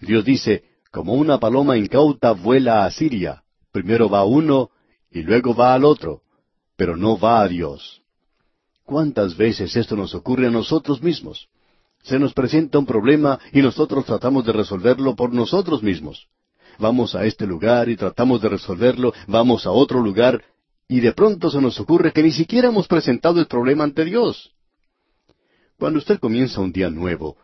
Dios 0.00 0.24
dice, 0.24 0.64
como 0.90 1.12
una 1.12 1.38
paloma 1.38 1.76
incauta 1.76 2.32
vuela 2.32 2.86
a 2.86 2.90
Siria. 2.90 3.42
Primero 3.72 4.08
va 4.08 4.24
uno 4.24 4.70
y 5.10 5.22
luego 5.22 5.54
va 5.54 5.74
al 5.74 5.84
otro, 5.84 6.22
pero 6.78 6.96
no 6.96 7.18
va 7.18 7.42
a 7.42 7.48
Dios. 7.48 8.00
¿Cuántas 8.86 9.36
veces 9.36 9.76
esto 9.76 9.96
nos 9.96 10.14
ocurre 10.14 10.46
a 10.46 10.50
nosotros 10.50 11.02
mismos? 11.02 11.46
Se 12.04 12.18
nos 12.18 12.32
presenta 12.32 12.78
un 12.78 12.86
problema 12.86 13.38
y 13.52 13.60
nosotros 13.60 14.06
tratamos 14.06 14.46
de 14.46 14.54
resolverlo 14.54 15.14
por 15.14 15.34
nosotros 15.34 15.82
mismos. 15.82 16.26
Vamos 16.78 17.14
a 17.14 17.26
este 17.26 17.46
lugar 17.46 17.90
y 17.90 17.96
tratamos 17.96 18.40
de 18.40 18.48
resolverlo, 18.48 19.12
vamos 19.26 19.66
a 19.66 19.72
otro 19.72 20.00
lugar 20.00 20.42
y 20.88 21.00
de 21.00 21.12
pronto 21.12 21.50
se 21.50 21.60
nos 21.60 21.78
ocurre 21.78 22.12
que 22.12 22.22
ni 22.22 22.32
siquiera 22.32 22.68
hemos 22.68 22.88
presentado 22.88 23.40
el 23.40 23.46
problema 23.46 23.84
ante 23.84 24.06
Dios. 24.06 24.55
Cuando 25.78 25.98
usted 25.98 26.18
comienza 26.18 26.60
un 26.60 26.72
día 26.72 26.90
nuevo, 26.90 27.36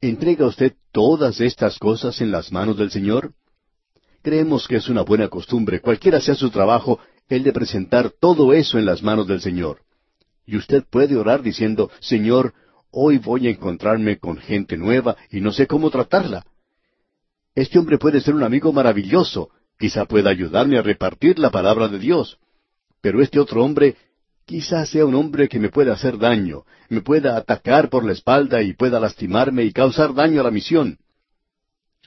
¿entrega 0.00 0.46
usted 0.46 0.74
todas 0.92 1.40
estas 1.40 1.78
cosas 1.78 2.20
en 2.20 2.30
las 2.30 2.52
manos 2.52 2.76
del 2.76 2.90
Señor? 2.90 3.32
Creemos 4.22 4.66
que 4.66 4.76
es 4.76 4.88
una 4.88 5.02
buena 5.02 5.28
costumbre, 5.28 5.80
cualquiera 5.80 6.20
sea 6.20 6.34
su 6.34 6.50
trabajo, 6.50 6.98
el 7.28 7.42
de 7.42 7.52
presentar 7.52 8.10
todo 8.10 8.52
eso 8.52 8.78
en 8.78 8.86
las 8.86 9.02
manos 9.02 9.26
del 9.26 9.40
Señor. 9.40 9.80
Y 10.46 10.56
usted 10.56 10.84
puede 10.88 11.16
orar 11.16 11.42
diciendo, 11.42 11.90
Señor, 12.00 12.54
Hoy 12.96 13.18
voy 13.18 13.48
a 13.48 13.50
encontrarme 13.50 14.18
con 14.18 14.36
gente 14.36 14.76
nueva 14.76 15.16
y 15.28 15.40
no 15.40 15.50
sé 15.50 15.66
cómo 15.66 15.90
tratarla. 15.90 16.46
Este 17.52 17.76
hombre 17.76 17.98
puede 17.98 18.20
ser 18.20 18.36
un 18.36 18.44
amigo 18.44 18.72
maravilloso, 18.72 19.50
quizá 19.76 20.04
pueda 20.04 20.30
ayudarme 20.30 20.78
a 20.78 20.82
repartir 20.82 21.40
la 21.40 21.50
palabra 21.50 21.88
de 21.88 21.98
Dios. 21.98 22.38
Pero 23.00 23.20
este 23.20 23.40
otro 23.40 23.64
hombre 23.64 23.96
quizá 24.46 24.84
sea 24.86 25.06
un 25.06 25.14
hombre 25.14 25.48
que 25.48 25.58
me 25.58 25.70
pueda 25.70 25.94
hacer 25.94 26.18
daño, 26.18 26.64
me 26.88 27.00
pueda 27.00 27.36
atacar 27.36 27.88
por 27.88 28.04
la 28.04 28.12
espalda 28.12 28.62
y 28.62 28.74
pueda 28.74 29.00
lastimarme 29.00 29.64
y 29.64 29.72
causar 29.72 30.14
daño 30.14 30.40
a 30.40 30.44
la 30.44 30.50
misión. 30.50 30.98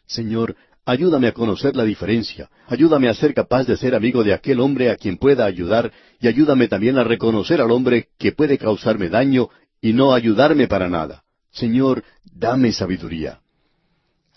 Señor, 0.05 0.55
ayúdame 0.85 1.27
a 1.27 1.33
conocer 1.33 1.75
la 1.75 1.83
diferencia, 1.83 2.49
ayúdame 2.67 3.09
a 3.09 3.13
ser 3.13 3.33
capaz 3.33 3.65
de 3.65 3.77
ser 3.77 3.95
amigo 3.95 4.23
de 4.23 4.33
aquel 4.33 4.59
hombre 4.59 4.89
a 4.89 4.95
quien 4.95 5.17
pueda 5.17 5.45
ayudar 5.45 5.91
y 6.19 6.27
ayúdame 6.27 6.67
también 6.67 6.97
a 6.97 7.03
reconocer 7.03 7.59
al 7.59 7.71
hombre 7.71 8.09
que 8.17 8.31
puede 8.31 8.57
causarme 8.57 9.09
daño 9.09 9.49
y 9.81 9.93
no 9.93 10.13
ayudarme 10.13 10.67
para 10.67 10.89
nada. 10.89 11.23
Señor, 11.51 12.03
dame 12.23 12.71
sabiduría. 12.71 13.41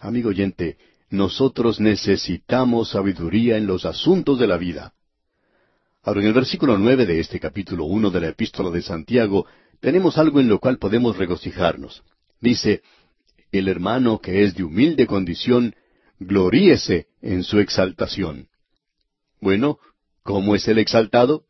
Amigo 0.01 0.31
oyente, 0.31 0.79
nosotros 1.11 1.81
necesitamos 1.81 2.91
sabiduría 2.91 3.57
en 3.57 3.67
los 3.67 3.85
asuntos 3.85 4.39
de 4.39 4.47
la 4.47 4.57
vida. 4.57 4.95
Ahora, 6.03 6.21
en 6.21 6.29
el 6.29 6.33
versículo 6.33 6.79
nueve 6.79 7.05
de 7.05 7.21
este 7.21 7.39
capítulo 7.39 7.85
uno 7.85 8.11
de 8.11 8.23
la 8.23 8.29
epístola 8.29 8.71
de 8.71 8.81
Santiago, 8.81 9.47
tenemos 9.81 10.17
algo 10.17 10.41
en 10.41 10.49
lo 10.49 10.59
cual 10.59 10.79
podemos 10.79 11.19
regocijarnos. 11.19 12.03
Dice, 12.41 12.81
el 13.53 13.69
hermano 13.69 14.19
que 14.19 14.43
es 14.43 14.55
de 14.55 14.65
humilde 14.65 15.07
condición, 15.07 15.75
gloríese 16.19 17.09
en 17.21 17.43
su 17.43 17.59
exaltación. 17.59 18.49
Bueno, 19.43 19.79
¿cómo 20.23 20.55
es 20.55 20.67
el 20.69 20.79
exaltado? 20.79 21.45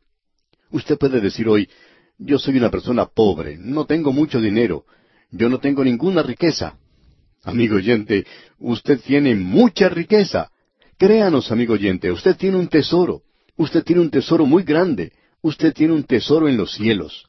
Usted 0.69 0.97
puede 0.97 1.21
decir 1.21 1.47
hoy, 1.47 1.69
yo 2.17 2.37
soy 2.37 2.57
una 2.57 2.69
persona 2.69 3.05
pobre, 3.05 3.57
no 3.57 3.85
tengo 3.85 4.11
mucho 4.11 4.41
dinero, 4.41 4.85
yo 5.31 5.47
no 5.47 5.59
tengo 5.59 5.81
ninguna 5.85 6.23
riqueza. 6.23 6.77
Amigo 7.43 7.77
oyente, 7.77 8.25
usted 8.59 8.99
tiene 8.99 9.33
mucha 9.33 9.87
riqueza. 9.87 10.51
Créanos, 10.97 11.51
amigo 11.53 11.73
oyente, 11.73 12.11
usted 12.11 12.35
tiene 12.35 12.57
un 12.57 12.67
tesoro. 12.67 13.23
Usted 13.61 13.83
tiene 13.83 14.01
un 14.01 14.09
tesoro 14.09 14.47
muy 14.47 14.63
grande. 14.63 15.13
Usted 15.43 15.71
tiene 15.71 15.93
un 15.93 16.03
tesoro 16.03 16.49
en 16.49 16.57
los 16.57 16.73
cielos. 16.73 17.27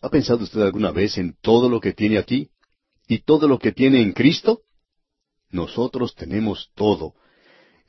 ¿Ha 0.00 0.08
pensado 0.08 0.42
usted 0.42 0.62
alguna 0.62 0.90
vez 0.90 1.18
en 1.18 1.36
todo 1.42 1.68
lo 1.68 1.80
que 1.80 1.92
tiene 1.92 2.16
aquí? 2.16 2.48
¿Y 3.08 3.18
todo 3.18 3.46
lo 3.46 3.58
que 3.58 3.70
tiene 3.70 4.00
en 4.00 4.12
Cristo? 4.12 4.62
Nosotros 5.50 6.14
tenemos 6.14 6.70
todo. 6.74 7.12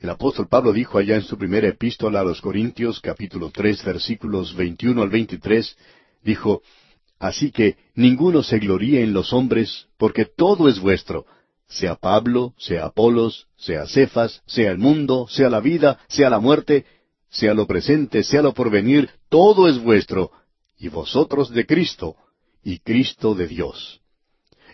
El 0.00 0.10
apóstol 0.10 0.48
Pablo 0.48 0.74
dijo 0.74 0.98
allá 0.98 1.14
en 1.14 1.22
su 1.22 1.38
primera 1.38 1.66
epístola 1.66 2.20
a 2.20 2.24
los 2.24 2.42
Corintios, 2.42 3.00
capítulo 3.00 3.50
tres, 3.50 3.82
versículos 3.82 4.54
veintiuno 4.54 5.00
al 5.00 5.08
veintitrés, 5.08 5.78
dijo, 6.22 6.60
Así 7.18 7.52
que 7.52 7.78
ninguno 7.94 8.42
se 8.42 8.58
gloríe 8.58 9.02
en 9.02 9.14
los 9.14 9.32
hombres, 9.32 9.86
porque 9.96 10.26
todo 10.26 10.68
es 10.68 10.78
vuestro, 10.78 11.24
sea 11.68 11.94
Pablo, 11.94 12.52
sea 12.58 12.84
Apolos, 12.84 13.46
sea 13.56 13.86
Cefas, 13.86 14.42
sea 14.44 14.72
el 14.72 14.76
mundo, 14.78 15.26
sea 15.30 15.48
la 15.48 15.60
vida, 15.60 15.98
sea 16.08 16.28
la 16.28 16.38
muerte, 16.38 16.84
sea 17.30 17.54
lo 17.54 17.66
presente, 17.66 18.22
sea 18.22 18.42
lo 18.42 18.54
porvenir, 18.54 19.10
todo 19.28 19.68
es 19.68 19.78
vuestro, 19.82 20.30
y 20.78 20.88
vosotros 20.88 21.50
de 21.50 21.66
Cristo, 21.66 22.16
y 22.62 22.78
Cristo 22.78 23.34
de 23.34 23.46
Dios. 23.46 24.00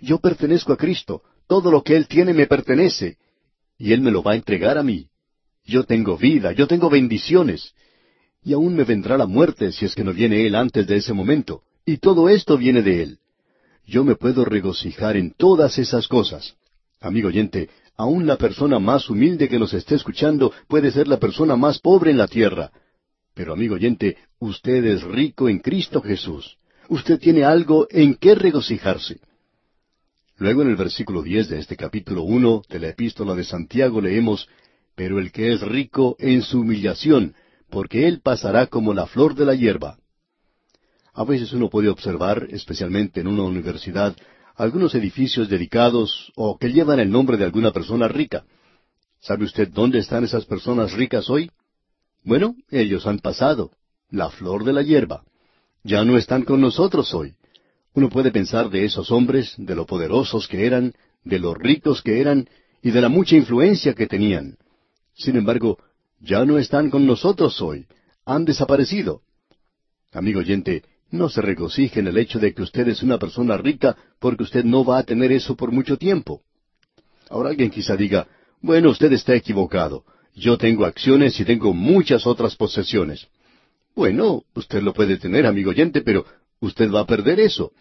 Yo 0.01 0.19
pertenezco 0.19 0.73
a 0.73 0.77
Cristo, 0.77 1.23
todo 1.47 1.71
lo 1.71 1.83
que 1.83 1.97
Él 1.97 2.09
tiene 2.09 2.33
me 2.33 2.47
pertenece, 2.47 3.19
y 3.79 3.93
Él 3.93 4.01
me 4.01 4.11
lo 4.11 4.23
va 4.23 4.33
a 4.33 4.37
entregar 4.37 4.79
a 4.79 4.83
mí. 4.83 5.09
Yo 5.65 5.85
tengo 5.85 6.17
vida, 6.17 6.53
yo 6.53 6.67
tengo 6.67 6.91
bendiciones, 6.91 7.75
y 8.45 8.53
aún 8.53 8.75
me 8.75 8.85
vendrá 8.85 9.17
la 9.17 9.27
muerte 9.27 9.71
si 9.73 9.85
es 9.85 9.95
que 9.95 10.05
no 10.05 10.13
viene 10.13 10.47
Él 10.47 10.55
antes 10.55 10.87
de 10.87 10.97
ese 10.97 11.13
momento. 11.13 11.63
Y 11.85 11.99
todo 11.99 12.29
esto 12.29 12.57
viene 12.57 12.83
de 12.83 13.03
Él. 13.03 13.19
Yo 13.87 14.05
me 14.05 14.17
puedo 14.17 14.45
regocijar 14.45 15.17
en 15.17 15.33
todas 15.33 15.79
esas 15.79 16.09
cosas. 16.09 16.57
Amigo 17.01 17.29
oyente, 17.29 17.69
Aún 18.03 18.27
la 18.27 18.37
persona 18.37 18.81
más 18.81 19.09
humilde 19.09 19.49
que 19.49 19.61
nos 19.61 19.73
esté 19.75 19.95
escuchando 19.95 20.53
puede 20.67 20.91
ser 20.91 21.07
la 21.07 21.19
persona 21.19 21.55
más 21.55 21.79
pobre 21.79 22.11
en 22.11 22.19
la 22.19 22.27
tierra. 22.27 22.73
Pero 23.33 23.53
amigo 23.53 23.77
oyente, 23.77 24.17
usted 24.41 24.85
es 24.87 25.05
rico 25.05 25.49
en 25.49 25.61
Cristo 25.61 26.03
Jesús. 26.03 26.59
Usted 26.89 27.21
tiene 27.21 27.45
algo 27.45 27.87
en 27.91 28.17
qué 28.17 28.35
regocijarse. 28.35 29.21
Luego 30.37 30.63
en 30.63 30.71
el 30.71 30.75
versículo 30.75 31.23
diez 31.23 31.49
de 31.49 31.61
este 31.61 31.77
capítulo 31.77 32.25
uno 32.25 32.63
de 32.69 32.81
la 32.81 32.89
epístola 32.89 33.37
de 33.37 33.45
Santiago 33.45 34.01
leemos 34.01 34.49
Pero 34.97 35.21
el 35.21 35.31
que 35.31 35.53
es 35.53 35.61
rico 35.61 36.17
en 36.19 36.43
su 36.43 36.63
humillación, 36.63 37.37
porque 37.71 38.09
él 38.09 38.21
pasará 38.21 38.67
como 38.67 38.95
la 38.95 39.07
flor 39.07 39.37
de 39.37 39.45
la 39.45 39.55
hierba. 39.55 39.99
A 41.15 41.23
veces 41.23 41.53
uno 41.53 41.71
puede 41.71 41.89
observar, 41.89 42.49
especialmente 42.51 43.21
en 43.21 43.29
una 43.29 43.45
universidad, 43.45 44.17
algunos 44.57 44.95
edificios 44.95 45.49
dedicados 45.49 46.33
o 46.37 46.59
que 46.59 46.73
llevan 46.73 47.01
el 47.01 47.11
nombre 47.11 47.37
de 47.37 47.45
alguna 47.45 47.73
persona 47.73 48.09
rica. 48.09 48.45
¿Sabe 49.21 49.45
usted 49.45 49.69
dónde 49.69 49.99
están 49.99 50.25
esas 50.25 50.45
personas 50.45 50.93
ricas 50.93 51.31
hoy? 51.31 51.51
Bueno, 52.25 52.57
ellos 52.71 53.07
han 53.07 53.19
pasado, 53.19 53.71
la 54.11 54.31
flor 54.31 54.65
de 54.65 54.73
la 54.73 54.83
hierba. 54.83 55.25
Ya 55.85 56.05
no 56.05 56.17
están 56.17 56.43
con 56.43 56.61
nosotros 56.61 57.13
hoy. 57.15 57.35
Uno 57.95 58.09
puede 58.09 58.31
pensar 58.31 58.71
de 58.71 58.85
esos 58.85 59.11
hombres, 59.11 59.55
de 59.59 59.75
lo 59.75 59.87
poderosos 59.87 60.49
que 60.49 60.67
eran, 60.67 60.95
de 61.25 61.39
lo 61.39 61.55
ricos 61.55 62.03
que 62.03 62.21
eran 62.21 62.49
y 62.83 62.91
de 62.91 63.01
la 63.01 63.09
mucha 63.09 63.37
influencia 63.37 63.95
que 63.95 64.07
tenían. 64.07 64.57
Sin 65.15 65.37
embargo, 65.37 65.79
ya 66.21 66.45
no 66.45 66.59
están 66.59 66.91
con 66.91 67.07
nosotros 67.07 67.61
hoy. 67.61 67.87
Han 68.25 68.45
desaparecido. 68.45 69.23
Amigo 70.13 70.41
oyente, 70.41 70.83
no 71.13 71.29
se 71.29 71.43
regocije 71.43 72.01
en 72.01 72.09
el 72.09 72.17
hecho 72.17 72.41
de 72.41 72.53
que 72.55 72.63
usted 72.63 72.89
es 72.89 73.03
una 73.03 73.19
persona 73.19 73.57
rica 73.57 73.97
porque 74.19 74.43
usted 74.43 74.65
no 74.65 74.85
va 74.85 74.99
a 74.99 75.03
tener 75.05 75.31
eso 75.31 75.55
por 75.55 75.71
mucho 75.71 75.97
tiempo. 75.97 76.41
Ahora 77.29 77.51
alguien 77.51 77.71
quizá 77.71 77.97
diga, 77.97 78.27
bueno, 78.61 78.91
usted 78.91 79.13
está 79.13 79.35
equivocado. 79.35 80.05
Yo 80.35 80.57
tengo 80.57 80.87
acciones 80.87 81.39
y 81.39 81.45
tengo 81.45 81.75
muchas 81.75 82.27
otras 82.27 82.57
posesiones. 82.57 83.29
Bueno, 83.95 84.43
usted 84.55 84.83
lo 84.83 84.95
puede 84.95 85.19
tener, 85.19 85.47
amigo 85.47 85.71
oyente, 85.71 86.01
pero 86.01 86.25
usted 86.61 86.91
va 86.91 87.01
a 87.01 87.07
perder 87.07 87.41
eso. 87.41 87.73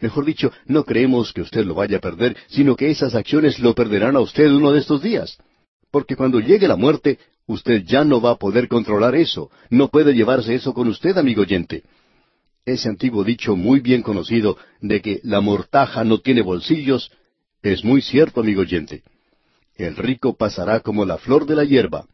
Mejor 0.00 0.24
dicho, 0.24 0.50
no 0.66 0.84
creemos 0.84 1.32
que 1.32 1.42
usted 1.42 1.64
lo 1.64 1.74
vaya 1.74 1.98
a 1.98 2.00
perder, 2.00 2.36
sino 2.48 2.74
que 2.74 2.90
esas 2.90 3.14
acciones 3.14 3.60
lo 3.60 3.74
perderán 3.74 4.16
a 4.16 4.20
usted 4.20 4.50
uno 4.50 4.72
de 4.72 4.80
estos 4.80 5.00
días. 5.00 5.38
Porque 5.92 6.16
cuando 6.16 6.40
llegue 6.40 6.66
la 6.66 6.76
muerte, 6.76 7.18
usted 7.46 7.84
ya 7.84 8.04
no 8.04 8.20
va 8.20 8.32
a 8.32 8.38
poder 8.38 8.66
controlar 8.66 9.14
eso. 9.14 9.50
No 9.68 9.88
puede 9.88 10.12
llevarse 10.14 10.54
eso 10.54 10.74
con 10.74 10.88
usted, 10.88 11.16
amigo 11.16 11.42
oyente 11.42 11.84
ese 12.64 12.88
antiguo 12.88 13.24
dicho 13.24 13.56
muy 13.56 13.80
bien 13.80 14.02
conocido 14.02 14.56
de 14.80 15.00
que 15.00 15.20
la 15.24 15.40
mortaja 15.40 16.04
no 16.04 16.18
tiene 16.18 16.42
bolsillos, 16.42 17.10
es 17.62 17.84
muy 17.84 18.02
cierto, 18.02 18.40
amigo 18.40 18.62
oyente. 18.62 19.02
El 19.76 19.96
rico 19.96 20.36
pasará 20.36 20.80
como 20.80 21.04
la 21.04 21.18
flor 21.18 21.46
de 21.46 21.56
la 21.56 21.64
hierba. 21.64 22.06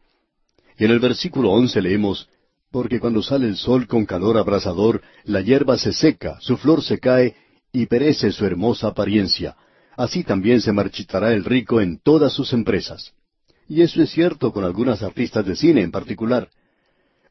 Y 0.77 0.85
en 0.85 0.91
el 0.91 0.99
versículo 0.99 1.51
once 1.51 1.81
leemos, 1.81 2.29
Porque 2.71 2.99
cuando 2.99 3.23
sale 3.23 3.47
el 3.47 3.55
sol 3.55 3.87
con 3.87 4.05
calor 4.05 4.37
abrasador, 4.37 5.01
la 5.23 5.41
hierba 5.41 5.77
se 5.77 5.93
seca, 5.93 6.37
su 6.41 6.57
flor 6.57 6.83
se 6.83 6.99
cae, 6.99 7.35
y 7.71 7.85
perece 7.85 8.31
su 8.31 8.45
hermosa 8.45 8.87
apariencia. 8.87 9.55
Así 9.95 10.23
también 10.23 10.61
se 10.61 10.73
marchitará 10.73 11.33
el 11.33 11.45
rico 11.45 11.81
en 11.81 11.99
todas 11.99 12.33
sus 12.33 12.53
empresas. 12.53 13.13
Y 13.69 13.81
eso 13.81 14.01
es 14.01 14.11
cierto 14.11 14.51
con 14.51 14.63
algunas 14.63 15.01
artistas 15.01 15.45
de 15.45 15.55
cine 15.55 15.81
en 15.81 15.91
particular. 15.91 16.49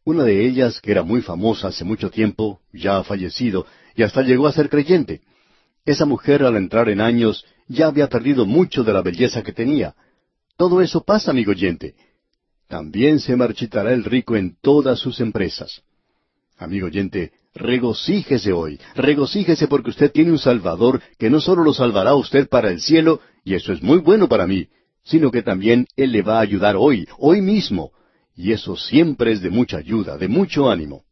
Una 0.06 0.22
de 0.22 0.46
ellas, 0.46 0.80
que 0.80 0.92
era 0.92 1.02
muy 1.02 1.20
famosa 1.20 1.66
hace 1.66 1.84
mucho 1.84 2.10
tiempo, 2.10 2.60
ya 2.72 2.98
ha 2.98 3.02
fallecido, 3.02 3.66
y 3.96 4.04
hasta 4.04 4.22
llegó 4.22 4.46
a 4.46 4.52
ser 4.52 4.68
creyente. 4.68 5.20
Esa 5.84 6.06
mujer 6.06 6.44
al 6.44 6.54
entrar 6.54 6.88
en 6.88 7.00
años 7.00 7.44
ya 7.66 7.88
había 7.88 8.08
perdido 8.08 8.46
mucho 8.46 8.84
de 8.84 8.92
la 8.92 9.02
belleza 9.02 9.42
que 9.42 9.52
tenía. 9.52 9.96
Todo 10.56 10.80
eso 10.80 11.02
pasa, 11.02 11.32
amigo 11.32 11.50
oyente. 11.50 11.96
También 12.68 13.18
se 13.18 13.34
marchitará 13.34 13.92
el 13.92 14.04
rico 14.04 14.36
en 14.36 14.56
todas 14.62 15.00
sus 15.00 15.18
empresas. 15.18 15.82
Amigo 16.56 16.86
oyente, 16.86 17.32
regocíjese 17.52 18.52
hoy, 18.52 18.78
regocíjese 18.94 19.66
porque 19.66 19.90
usted 19.90 20.12
tiene 20.12 20.30
un 20.30 20.38
Salvador 20.38 21.02
que 21.18 21.30
no 21.30 21.40
solo 21.40 21.64
lo 21.64 21.74
salvará 21.74 22.10
a 22.10 22.14
usted 22.14 22.48
para 22.48 22.70
el 22.70 22.80
cielo, 22.80 23.20
y 23.42 23.54
eso 23.54 23.72
es 23.72 23.82
muy 23.82 23.98
bueno 23.98 24.28
para 24.28 24.46
mí, 24.46 24.68
sino 25.02 25.32
que 25.32 25.42
también 25.42 25.88
Él 25.96 26.12
le 26.12 26.22
va 26.22 26.38
a 26.38 26.42
ayudar 26.42 26.76
hoy, 26.76 27.08
hoy 27.18 27.40
mismo, 27.40 27.90
y 28.36 28.52
eso 28.52 28.76
siempre 28.76 29.32
es 29.32 29.40
de 29.40 29.50
mucha 29.50 29.78
ayuda, 29.78 30.18
de 30.18 30.28
mucho 30.28 30.70
ánimo. 30.70 31.04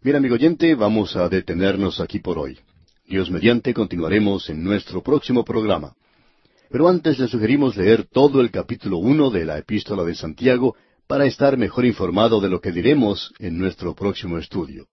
Bien, 0.00 0.16
amigo 0.16 0.36
oyente, 0.36 0.76
vamos 0.76 1.16
a 1.16 1.28
detenernos 1.28 2.00
aquí 2.00 2.20
por 2.20 2.38
hoy. 2.38 2.58
Dios 3.04 3.30
mediante 3.30 3.74
continuaremos 3.74 4.48
en 4.48 4.62
nuestro 4.62 5.02
próximo 5.02 5.44
programa. 5.44 5.94
Pero 6.70 6.88
antes 6.88 7.18
le 7.18 7.26
sugerimos 7.26 7.76
leer 7.76 8.06
todo 8.06 8.40
el 8.40 8.50
capítulo 8.50 8.98
uno 8.98 9.30
de 9.30 9.44
la 9.44 9.58
epístola 9.58 10.04
de 10.04 10.14
Santiago 10.14 10.76
para 11.06 11.24
estar 11.24 11.56
mejor 11.56 11.84
informado 11.84 12.40
de 12.40 12.50
lo 12.50 12.60
que 12.60 12.70
diremos 12.70 13.32
en 13.38 13.58
nuestro 13.58 13.94
próximo 13.94 14.38
estudio. 14.38 14.86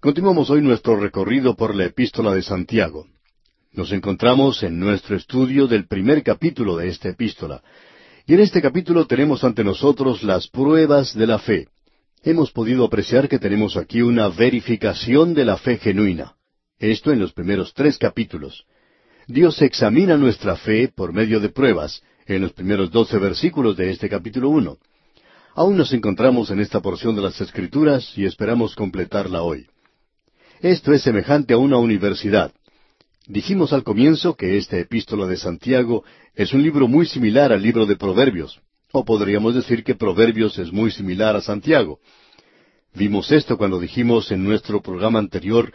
Continuamos 0.00 0.50
hoy 0.50 0.62
nuestro 0.62 0.96
recorrido 0.96 1.56
por 1.56 1.74
la 1.74 1.86
epístola 1.86 2.32
de 2.34 2.42
Santiago. 2.42 3.06
Nos 3.72 3.92
encontramos 3.92 4.64
en 4.64 4.80
nuestro 4.80 5.16
estudio 5.16 5.68
del 5.68 5.86
primer 5.86 6.24
capítulo 6.24 6.76
de 6.76 6.88
esta 6.88 7.08
epístola. 7.08 7.62
Y 8.26 8.34
en 8.34 8.40
este 8.40 8.60
capítulo 8.60 9.06
tenemos 9.06 9.44
ante 9.44 9.62
nosotros 9.62 10.24
las 10.24 10.48
pruebas 10.48 11.14
de 11.14 11.26
la 11.28 11.38
fe. 11.38 11.68
Hemos 12.24 12.50
podido 12.50 12.84
apreciar 12.84 13.28
que 13.28 13.38
tenemos 13.38 13.76
aquí 13.76 14.02
una 14.02 14.28
verificación 14.28 15.34
de 15.34 15.44
la 15.44 15.56
fe 15.56 15.78
genuina. 15.78 16.34
Esto 16.80 17.12
en 17.12 17.20
los 17.20 17.32
primeros 17.32 17.72
tres 17.72 17.96
capítulos. 17.96 18.64
Dios 19.28 19.62
examina 19.62 20.16
nuestra 20.16 20.56
fe 20.56 20.88
por 20.88 21.12
medio 21.12 21.38
de 21.38 21.50
pruebas, 21.50 22.02
en 22.26 22.42
los 22.42 22.52
primeros 22.52 22.90
doce 22.90 23.18
versículos 23.18 23.76
de 23.76 23.90
este 23.90 24.08
capítulo 24.08 24.48
uno. 24.48 24.78
Aún 25.54 25.76
nos 25.76 25.92
encontramos 25.92 26.50
en 26.50 26.58
esta 26.58 26.80
porción 26.80 27.14
de 27.14 27.22
las 27.22 27.40
Escrituras 27.40 28.12
y 28.16 28.24
esperamos 28.24 28.74
completarla 28.74 29.42
hoy. 29.42 29.66
Esto 30.60 30.92
es 30.92 31.02
semejante 31.02 31.54
a 31.54 31.58
una 31.58 31.78
universidad. 31.78 32.52
Dijimos 33.26 33.72
al 33.72 33.84
comienzo 33.84 34.34
que 34.34 34.56
esta 34.56 34.78
epístola 34.78 35.26
de 35.26 35.36
Santiago 35.36 36.04
es 36.34 36.52
un 36.52 36.62
libro 36.62 36.88
muy 36.88 37.06
similar 37.06 37.52
al 37.52 37.62
libro 37.62 37.86
de 37.86 37.96
Proverbios, 37.96 38.60
o 38.92 39.04
podríamos 39.04 39.54
decir 39.54 39.84
que 39.84 39.94
Proverbios 39.94 40.58
es 40.58 40.72
muy 40.72 40.90
similar 40.90 41.36
a 41.36 41.42
Santiago. 41.42 42.00
Vimos 42.94 43.30
esto 43.30 43.56
cuando 43.56 43.78
dijimos 43.78 44.32
en 44.32 44.42
nuestro 44.42 44.82
programa 44.82 45.18
anterior, 45.18 45.72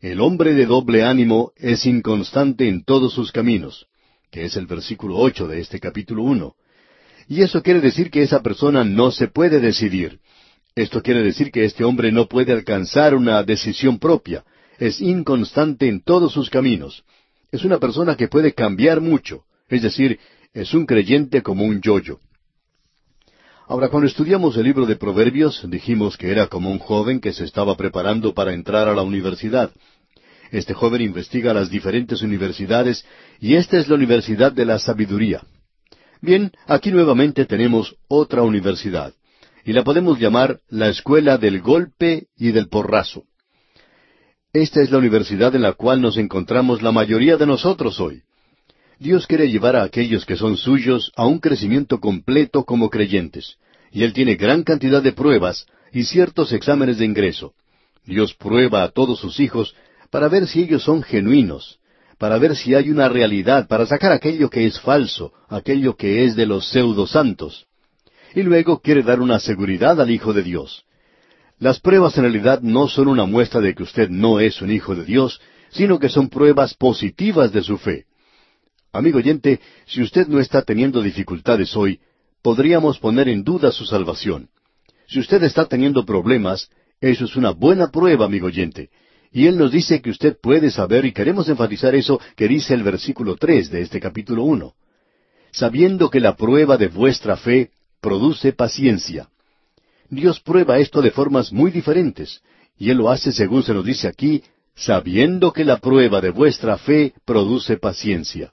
el 0.00 0.20
hombre 0.20 0.54
de 0.54 0.66
doble 0.66 1.04
ánimo 1.04 1.52
es 1.56 1.84
inconstante 1.84 2.66
en 2.66 2.82
todos 2.84 3.12
sus 3.12 3.30
caminos, 3.30 3.86
que 4.30 4.46
es 4.46 4.56
el 4.56 4.66
versículo 4.66 5.18
ocho 5.18 5.46
de 5.46 5.60
este 5.60 5.78
capítulo 5.78 6.22
uno. 6.24 6.54
Y 7.28 7.42
eso 7.42 7.62
quiere 7.62 7.80
decir 7.80 8.10
que 8.10 8.22
esa 8.22 8.42
persona 8.42 8.82
no 8.82 9.10
se 9.10 9.28
puede 9.28 9.60
decidir. 9.60 10.18
Esto 10.74 11.02
quiere 11.02 11.22
decir 11.22 11.52
que 11.52 11.64
este 11.64 11.84
hombre 11.84 12.10
no 12.10 12.26
puede 12.26 12.52
alcanzar 12.52 13.14
una 13.14 13.42
decisión 13.42 13.98
propia, 13.98 14.44
es 14.80 15.00
inconstante 15.00 15.88
en 15.88 16.02
todos 16.02 16.32
sus 16.32 16.48
caminos. 16.48 17.04
Es 17.52 17.64
una 17.64 17.78
persona 17.78 18.16
que 18.16 18.28
puede 18.28 18.54
cambiar 18.54 19.00
mucho, 19.00 19.44
es 19.68 19.82
decir, 19.82 20.18
es 20.54 20.72
un 20.72 20.86
creyente 20.86 21.42
como 21.42 21.64
un 21.64 21.82
yoyo. 21.82 22.18
Ahora, 23.68 23.88
cuando 23.88 24.08
estudiamos 24.08 24.56
el 24.56 24.64
libro 24.64 24.86
de 24.86 24.96
Proverbios, 24.96 25.64
dijimos 25.68 26.16
que 26.16 26.32
era 26.32 26.48
como 26.48 26.70
un 26.70 26.78
joven 26.78 27.20
que 27.20 27.32
se 27.32 27.44
estaba 27.44 27.76
preparando 27.76 28.34
para 28.34 28.54
entrar 28.54 28.88
a 28.88 28.94
la 28.94 29.02
universidad. 29.02 29.70
Este 30.50 30.74
joven 30.74 31.02
investiga 31.02 31.54
las 31.54 31.70
diferentes 31.70 32.22
universidades 32.22 33.04
y 33.38 33.54
esta 33.54 33.78
es 33.78 33.86
la 33.86 33.94
Universidad 33.94 34.50
de 34.50 34.64
la 34.64 34.78
Sabiduría. 34.78 35.44
Bien, 36.20 36.50
aquí 36.66 36.90
nuevamente 36.90 37.44
tenemos 37.44 37.96
otra 38.08 38.42
universidad 38.42 39.12
y 39.64 39.72
la 39.72 39.84
podemos 39.84 40.18
llamar 40.18 40.58
la 40.68 40.88
Escuela 40.88 41.38
del 41.38 41.60
Golpe 41.60 42.26
y 42.36 42.50
del 42.50 42.68
Porrazo. 42.68 43.24
Esta 44.52 44.82
es 44.82 44.90
la 44.90 44.98
universidad 44.98 45.54
en 45.54 45.62
la 45.62 45.74
cual 45.74 46.00
nos 46.00 46.16
encontramos 46.16 46.82
la 46.82 46.90
mayoría 46.90 47.36
de 47.36 47.46
nosotros 47.46 48.00
hoy. 48.00 48.22
Dios 48.98 49.28
quiere 49.28 49.48
llevar 49.48 49.76
a 49.76 49.84
aquellos 49.84 50.26
que 50.26 50.34
son 50.36 50.56
suyos 50.56 51.12
a 51.14 51.24
un 51.24 51.38
crecimiento 51.38 52.00
completo 52.00 52.64
como 52.64 52.90
creyentes, 52.90 53.58
y 53.92 54.02
Él 54.02 54.12
tiene 54.12 54.34
gran 54.34 54.64
cantidad 54.64 55.00
de 55.00 55.12
pruebas 55.12 55.66
y 55.92 56.02
ciertos 56.02 56.52
exámenes 56.52 56.98
de 56.98 57.04
ingreso. 57.04 57.54
Dios 58.04 58.34
prueba 58.34 58.82
a 58.82 58.90
todos 58.90 59.20
sus 59.20 59.38
hijos 59.38 59.76
para 60.10 60.26
ver 60.26 60.48
si 60.48 60.62
ellos 60.62 60.82
son 60.82 61.04
genuinos, 61.04 61.78
para 62.18 62.36
ver 62.36 62.56
si 62.56 62.74
hay 62.74 62.90
una 62.90 63.08
realidad, 63.08 63.68
para 63.68 63.86
sacar 63.86 64.10
aquello 64.10 64.50
que 64.50 64.66
es 64.66 64.80
falso, 64.80 65.32
aquello 65.48 65.94
que 65.94 66.24
es 66.24 66.34
de 66.34 66.46
los 66.46 66.66
pseudosantos. 66.66 67.66
Y 68.34 68.42
luego 68.42 68.80
quiere 68.80 69.04
dar 69.04 69.20
una 69.20 69.38
seguridad 69.38 70.00
al 70.00 70.10
Hijo 70.10 70.32
de 70.32 70.42
Dios. 70.42 70.84
Las 71.60 71.78
pruebas 71.78 72.16
en 72.16 72.22
realidad 72.22 72.62
no 72.62 72.88
son 72.88 73.06
una 73.06 73.26
muestra 73.26 73.60
de 73.60 73.74
que 73.74 73.82
usted 73.82 74.08
no 74.08 74.40
es 74.40 74.62
un 74.62 74.70
hijo 74.70 74.94
de 74.94 75.04
Dios, 75.04 75.42
sino 75.68 75.98
que 75.98 76.08
son 76.08 76.30
pruebas 76.30 76.72
positivas 76.72 77.52
de 77.52 77.62
su 77.62 77.76
fe. 77.76 78.06
Amigo 78.94 79.18
oyente, 79.18 79.60
si 79.86 80.00
usted 80.00 80.26
no 80.26 80.40
está 80.40 80.62
teniendo 80.62 81.02
dificultades 81.02 81.76
hoy, 81.76 82.00
podríamos 82.42 82.98
poner 82.98 83.28
en 83.28 83.44
duda 83.44 83.72
su 83.72 83.84
salvación. 83.84 84.48
Si 85.06 85.20
usted 85.20 85.42
está 85.44 85.66
teniendo 85.66 86.06
problemas, 86.06 86.70
eso 86.98 87.26
es 87.26 87.36
una 87.36 87.50
buena 87.50 87.90
prueba, 87.90 88.24
amigo 88.24 88.46
oyente. 88.46 88.88
Y 89.30 89.46
Él 89.46 89.58
nos 89.58 89.70
dice 89.70 90.00
que 90.00 90.08
usted 90.08 90.38
puede 90.40 90.70
saber, 90.70 91.04
y 91.04 91.12
queremos 91.12 91.46
enfatizar 91.50 91.94
eso 91.94 92.18
que 92.36 92.48
dice 92.48 92.72
el 92.72 92.82
versículo 92.82 93.36
tres 93.36 93.70
de 93.70 93.82
este 93.82 94.00
capítulo 94.00 94.44
uno. 94.44 94.72
Sabiendo 95.52 96.08
que 96.08 96.20
la 96.20 96.36
prueba 96.36 96.78
de 96.78 96.88
vuestra 96.88 97.36
fe 97.36 97.70
produce 98.00 98.54
paciencia. 98.54 99.28
Dios 100.10 100.40
prueba 100.40 100.78
esto 100.78 101.00
de 101.00 101.12
formas 101.12 101.52
muy 101.52 101.70
diferentes, 101.70 102.42
y 102.76 102.90
Él 102.90 102.98
lo 102.98 103.10
hace 103.10 103.30
según 103.30 103.62
se 103.62 103.72
nos 103.72 103.84
dice 103.84 104.08
aquí, 104.08 104.42
sabiendo 104.74 105.52
que 105.52 105.64
la 105.64 105.76
prueba 105.78 106.20
de 106.20 106.30
vuestra 106.30 106.76
fe 106.78 107.14
produce 107.24 107.76
paciencia. 107.76 108.52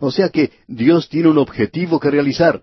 O 0.00 0.12
sea 0.12 0.28
que 0.28 0.52
Dios 0.68 1.08
tiene 1.08 1.28
un 1.28 1.38
objetivo 1.38 1.98
que 1.98 2.10
realizar. 2.10 2.62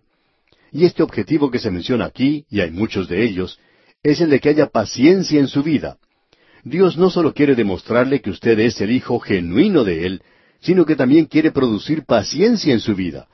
Y 0.71 0.85
este 0.85 1.03
objetivo 1.03 1.51
que 1.51 1.59
se 1.59 1.71
menciona 1.71 2.05
aquí, 2.05 2.45
y 2.49 2.61
hay 2.61 2.71
muchos 2.71 3.09
de 3.09 3.23
ellos, 3.23 3.59
es 4.01 4.21
el 4.21 4.29
de 4.29 4.39
que 4.39 4.49
haya 4.49 4.67
paciencia 4.67 5.39
en 5.39 5.47
su 5.47 5.61
vida. 5.61 5.97
Dios 6.63 6.97
no 6.97 7.09
solo 7.09 7.33
quiere 7.33 7.55
demostrarle 7.55 8.21
que 8.21 8.29
usted 8.29 8.57
es 8.59 8.79
el 8.79 8.91
hijo 8.91 9.19
genuino 9.19 9.83
de 9.83 10.05
Él, 10.05 10.21
sino 10.61 10.85
que 10.85 10.95
también 10.95 11.25
quiere 11.25 11.51
producir 11.51 12.05
paciencia 12.05 12.71
en 12.71 12.79
su 12.79 12.95
vida. 12.95 13.27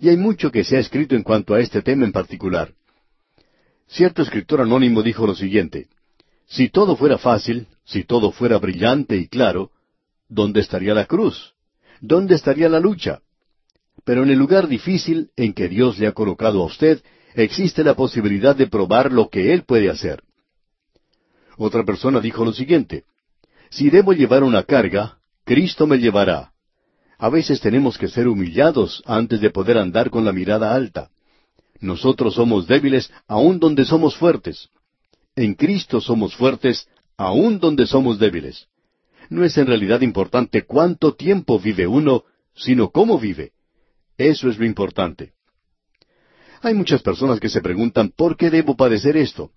Y 0.00 0.08
hay 0.08 0.16
mucho 0.16 0.50
que 0.50 0.64
se 0.64 0.76
ha 0.76 0.80
escrito 0.80 1.14
en 1.14 1.22
cuanto 1.22 1.54
a 1.54 1.60
este 1.60 1.82
tema 1.82 2.04
en 2.04 2.12
particular. 2.12 2.72
Cierto 3.90 4.22
escritor 4.22 4.60
anónimo 4.60 5.02
dijo 5.02 5.26
lo 5.26 5.34
siguiente, 5.34 5.88
Si 6.46 6.68
todo 6.68 6.94
fuera 6.94 7.18
fácil, 7.18 7.66
si 7.84 8.04
todo 8.04 8.30
fuera 8.30 8.58
brillante 8.58 9.16
y 9.16 9.26
claro, 9.26 9.72
¿dónde 10.28 10.60
estaría 10.60 10.94
la 10.94 11.06
cruz? 11.06 11.54
¿Dónde 12.00 12.36
estaría 12.36 12.68
la 12.68 12.78
lucha? 12.78 13.20
Pero 14.04 14.22
en 14.22 14.30
el 14.30 14.38
lugar 14.38 14.68
difícil 14.68 15.30
en 15.36 15.52
que 15.54 15.68
Dios 15.68 15.98
le 15.98 16.06
ha 16.06 16.12
colocado 16.12 16.62
a 16.62 16.66
usted, 16.66 17.02
existe 17.34 17.82
la 17.82 17.94
posibilidad 17.94 18.54
de 18.54 18.68
probar 18.68 19.10
lo 19.10 19.28
que 19.28 19.52
Él 19.52 19.64
puede 19.64 19.90
hacer. 19.90 20.22
Otra 21.56 21.84
persona 21.84 22.20
dijo 22.20 22.44
lo 22.44 22.52
siguiente, 22.52 23.04
Si 23.70 23.90
debo 23.90 24.12
llevar 24.12 24.44
una 24.44 24.62
carga, 24.62 25.18
Cristo 25.44 25.88
me 25.88 25.98
llevará. 25.98 26.52
A 27.18 27.28
veces 27.28 27.60
tenemos 27.60 27.98
que 27.98 28.08
ser 28.08 28.28
humillados 28.28 29.02
antes 29.04 29.40
de 29.40 29.50
poder 29.50 29.78
andar 29.78 30.10
con 30.10 30.24
la 30.24 30.32
mirada 30.32 30.74
alta. 30.74 31.10
Nosotros 31.80 32.34
somos 32.34 32.66
débiles 32.66 33.10
aun 33.26 33.58
donde 33.58 33.84
somos 33.84 34.16
fuertes. 34.16 34.68
En 35.34 35.54
Cristo 35.54 36.00
somos 36.00 36.34
fuertes 36.34 36.88
aun 37.16 37.58
donde 37.58 37.86
somos 37.86 38.18
débiles. 38.18 38.66
No 39.30 39.44
es 39.44 39.56
en 39.56 39.66
realidad 39.66 40.00
importante 40.02 40.64
cuánto 40.64 41.14
tiempo 41.14 41.58
vive 41.58 41.86
uno, 41.86 42.24
sino 42.54 42.90
cómo 42.90 43.18
vive. 43.18 43.52
Eso 44.18 44.50
es 44.50 44.58
lo 44.58 44.66
importante. 44.66 45.32
Hay 46.62 46.74
muchas 46.74 47.02
personas 47.02 47.40
que 47.40 47.48
se 47.48 47.62
preguntan 47.62 48.10
¿por 48.10 48.36
qué 48.36 48.50
debo 48.50 48.76
padecer 48.76 49.16
esto? 49.16 49.50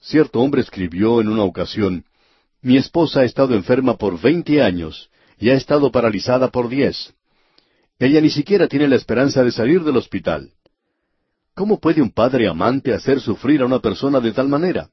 Cierto 0.00 0.40
hombre 0.40 0.62
escribió 0.62 1.20
en 1.20 1.28
una 1.28 1.44
ocasión, 1.44 2.04
Mi 2.62 2.76
esposa 2.76 3.20
ha 3.20 3.24
estado 3.24 3.54
enferma 3.54 3.96
por 3.96 4.20
veinte 4.20 4.60
años 4.60 5.10
y 5.38 5.50
ha 5.50 5.54
estado 5.54 5.90
paralizada 5.92 6.48
por 6.48 6.68
diez. 6.68 7.14
Ella 7.98 8.20
ni 8.20 8.30
siquiera 8.30 8.66
tiene 8.66 8.88
la 8.88 8.96
esperanza 8.96 9.44
de 9.44 9.52
salir 9.52 9.84
del 9.84 9.96
hospital. 9.96 10.52
¿Cómo 11.54 11.78
puede 11.78 12.00
un 12.00 12.10
padre 12.10 12.48
amante 12.48 12.92
hacer 12.94 13.20
sufrir 13.20 13.62
a 13.62 13.66
una 13.66 13.80
persona 13.80 14.20
de 14.20 14.32
tal 14.32 14.48
manera? 14.48 14.90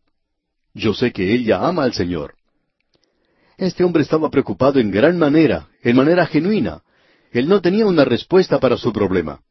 Yo 0.73 0.93
sé 0.93 1.11
que 1.11 1.33
ella 1.33 1.65
ama 1.67 1.83
al 1.83 1.93
Señor. 1.93 2.35
Este 3.57 3.83
hombre 3.83 4.03
estaba 4.03 4.29
preocupado 4.29 4.79
en 4.79 4.91
gran 4.91 5.17
manera, 5.17 5.67
en 5.81 5.95
manera 5.95 6.25
genuina. 6.25 6.83
Él 7.31 7.47
no 7.47 7.61
tenía 7.61 7.85
una 7.85 8.05
respuesta 8.05 8.59
para 8.59 8.77
su 8.77 8.93
problema. 8.93 9.41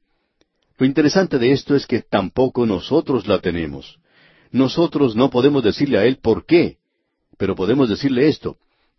Lo 0.79 0.87
interesante 0.87 1.39
de 1.39 1.53
esto 1.53 1.75
es 1.75 1.87
que 1.87 2.03
tampoco 2.03 2.67
nosotros 2.67 3.27
la 3.27 3.41
tenemos. 3.41 3.99
Nosotros 4.53 5.17
no 5.17 5.31
podemos 5.31 5.65
decirle 5.65 5.99
a 5.99 6.05
Él 6.05 6.19
por 6.23 6.47
qué, 6.47 6.77
pero 7.37 7.55
podemos 7.55 7.89
decirle 7.89 8.29
esto. 8.29 8.57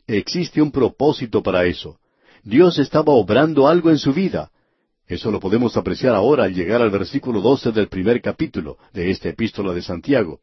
Existe 0.07 0.61
un 0.61 0.71
propósito 0.71 1.41
para 1.41 1.65
eso. 1.65 1.99
Dios 2.43 2.79
estaba 2.79 3.13
obrando 3.13 3.67
algo 3.67 3.89
en 3.89 3.97
su 3.97 4.13
vida, 4.13 4.51
eso 5.07 5.31
lo 5.31 5.39
podemos 5.39 5.77
apreciar 5.77 6.13
ahora 6.15 6.43
al 6.43 6.53
llegar 6.53 6.81
al 6.81 6.89
versículo 6.89 7.41
12 7.41 7.71
del 7.71 7.87
primer 7.87 8.21
capítulo 8.21 8.77
de 8.93 9.09
esta 9.09 9.29
epístola 9.29 9.73
de 9.73 9.81
Santiago. 9.81 10.41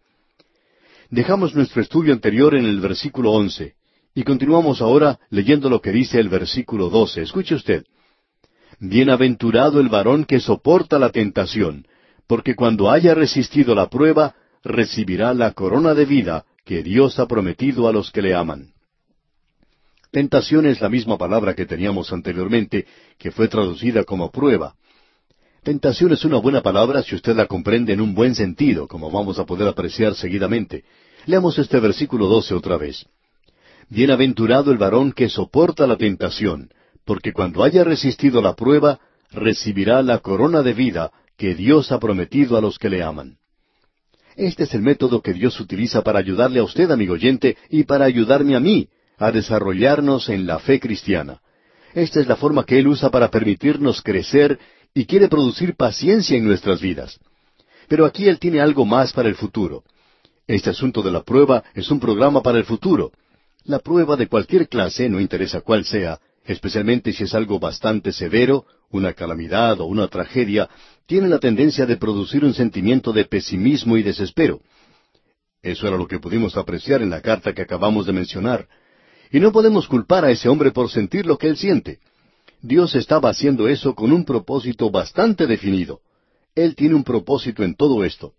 Dejamos 1.10 1.54
nuestro 1.54 1.82
estudio 1.82 2.12
anterior 2.12 2.54
en 2.54 2.64
el 2.64 2.80
versículo 2.80 3.32
11 3.32 3.74
y 4.14 4.22
continuamos 4.22 4.80
ahora 4.80 5.18
leyendo 5.30 5.68
lo 5.68 5.80
que 5.80 5.92
dice 5.92 6.18
el 6.18 6.28
versículo 6.28 6.88
12. 6.88 7.22
Escuche 7.22 7.54
usted. 7.54 7.84
Bienaventurado 8.78 9.80
el 9.80 9.88
varón 9.88 10.24
que 10.24 10.40
soporta 10.40 10.98
la 10.98 11.10
tentación, 11.10 11.86
porque 12.26 12.54
cuando 12.54 12.90
haya 12.90 13.14
resistido 13.14 13.74
la 13.74 13.88
prueba, 13.88 14.34
recibirá 14.62 15.34
la 15.34 15.52
corona 15.52 15.94
de 15.94 16.06
vida 16.06 16.44
que 16.64 16.82
Dios 16.82 17.18
ha 17.18 17.26
prometido 17.26 17.86
a 17.86 17.92
los 17.92 18.10
que 18.10 18.22
le 18.22 18.34
aman. 18.34 18.74
Tentación 20.14 20.64
es 20.66 20.80
la 20.80 20.88
misma 20.88 21.18
palabra 21.18 21.54
que 21.54 21.66
teníamos 21.66 22.12
anteriormente, 22.12 22.86
que 23.18 23.32
fue 23.32 23.48
traducida 23.48 24.04
como 24.04 24.30
prueba. 24.30 24.76
Tentación 25.64 26.12
es 26.12 26.24
una 26.24 26.38
buena 26.38 26.62
palabra 26.62 27.02
si 27.02 27.16
usted 27.16 27.34
la 27.34 27.46
comprende 27.46 27.92
en 27.92 28.00
un 28.00 28.14
buen 28.14 28.36
sentido, 28.36 28.86
como 28.86 29.10
vamos 29.10 29.40
a 29.40 29.44
poder 29.44 29.66
apreciar 29.66 30.14
seguidamente. 30.14 30.84
Leamos 31.26 31.58
este 31.58 31.80
versículo 31.80 32.28
12 32.28 32.54
otra 32.54 32.76
vez. 32.76 33.04
Bienaventurado 33.88 34.70
el 34.70 34.78
varón 34.78 35.10
que 35.10 35.28
soporta 35.28 35.84
la 35.84 35.96
tentación, 35.96 36.70
porque 37.04 37.32
cuando 37.32 37.64
haya 37.64 37.82
resistido 37.82 38.40
la 38.40 38.54
prueba, 38.54 39.00
recibirá 39.32 40.00
la 40.00 40.20
corona 40.20 40.62
de 40.62 40.74
vida 40.74 41.10
que 41.36 41.56
Dios 41.56 41.90
ha 41.90 41.98
prometido 41.98 42.56
a 42.56 42.60
los 42.60 42.78
que 42.78 42.88
le 42.88 43.02
aman. 43.02 43.38
Este 44.36 44.62
es 44.62 44.74
el 44.74 44.82
método 44.82 45.20
que 45.22 45.32
Dios 45.32 45.58
utiliza 45.58 46.02
para 46.02 46.20
ayudarle 46.20 46.60
a 46.60 46.64
usted, 46.64 46.88
amigo 46.92 47.14
oyente, 47.14 47.56
y 47.68 47.82
para 47.82 48.04
ayudarme 48.04 48.54
a 48.54 48.60
mí, 48.60 48.88
a 49.27 49.33
desarrollarnos 49.33 50.29
en 50.29 50.47
la 50.47 50.59
fe 50.59 50.79
cristiana. 50.79 51.41
Esta 51.95 52.20
es 52.20 52.27
la 52.27 52.37
forma 52.37 52.64
que 52.64 52.79
Él 52.79 52.89
usa 52.89 53.11
para 53.11 53.31
permitirnos 53.31 54.03
crecer 54.03 54.59
y 54.93 55.07
quiere 55.07 55.29
producir 55.29 55.77
paciencia 55.77 56.37
en 56.37 56.45
nuestras 56.45 56.81
vidas. 56.81 57.18
Pero 57.89 58.05
aquí 58.05 58.29
Él 58.29 58.39
tiene 58.39 58.61
algo 58.61 58.85
más 58.85 59.12
para 59.12 59.29
el 59.29 59.35
futuro. 59.35 59.85
Este 60.47 60.70
asunto 60.70 61.03
de 61.03 61.11
la 61.11 61.22
prueba 61.22 61.64
es 61.75 61.91
un 61.91 62.01
programa 62.01 62.43
para 62.43 62.59
el 62.59 62.64
futuro. 62.64 63.12
La 63.64 63.79
prueba 63.79 64.16
de 64.16 64.27
cualquier 64.27 64.68
clase, 64.68 65.09
no 65.09 65.20
interesa 65.20 65.62
cuál 65.62 65.85
sea, 65.85 66.18
especialmente 66.45 67.12
si 67.12 67.25
es 67.25 67.35
algo 67.35 67.59
bastante 67.59 68.12
severo, 68.12 68.66
una 68.91 69.14
calamidad 69.14 69.81
o 69.81 69.87
una 69.87 70.09
tragedia, 70.09 70.68
tiene 71.07 71.29
la 71.29 71.39
tendencia 71.39 71.87
de 71.87 71.97
producir 71.97 72.45
un 72.45 72.53
sentimiento 72.53 73.12
de 73.12 73.25
pesimismo 73.25 73.97
y 73.97 74.03
desespero. 74.03 74.61
Eso 75.62 75.89
era 75.89 75.97
lo 75.97 76.07
que 76.07 76.20
pudimos 76.20 76.59
apreciar 76.59 77.01
en 77.01 77.09
la 77.09 77.22
carta 77.22 77.55
que 77.55 77.62
acabamos 77.62 78.05
de 78.05 78.12
mencionar. 78.12 78.68
Y 79.35 79.41
no 79.41 79.51
podemos 79.51 79.89
culpar 79.89 80.24
a 80.24 80.30
ese 80.30 80.49
hombre 80.49 80.70
por 80.70 80.89
sentir 80.89 81.26
lo 81.26 81.37
que 81.37 81.49
él 81.49 81.57
siente. 81.57 81.99
Dios 82.62 82.95
estaba 82.95 83.30
haciendo 83.30 83.66
eso 83.66 83.93
con 83.97 84.12
un 84.12 84.24
propósito 84.24 84.93
bastante 84.93 85.49
definido. 85.49 86.03
Él 86.55 86.76
tiene 86.76 86.95
un 86.95 87.03
propósito 87.03 87.64
en 87.64 87.74
todo 87.74 88.05
esto. 88.05 88.35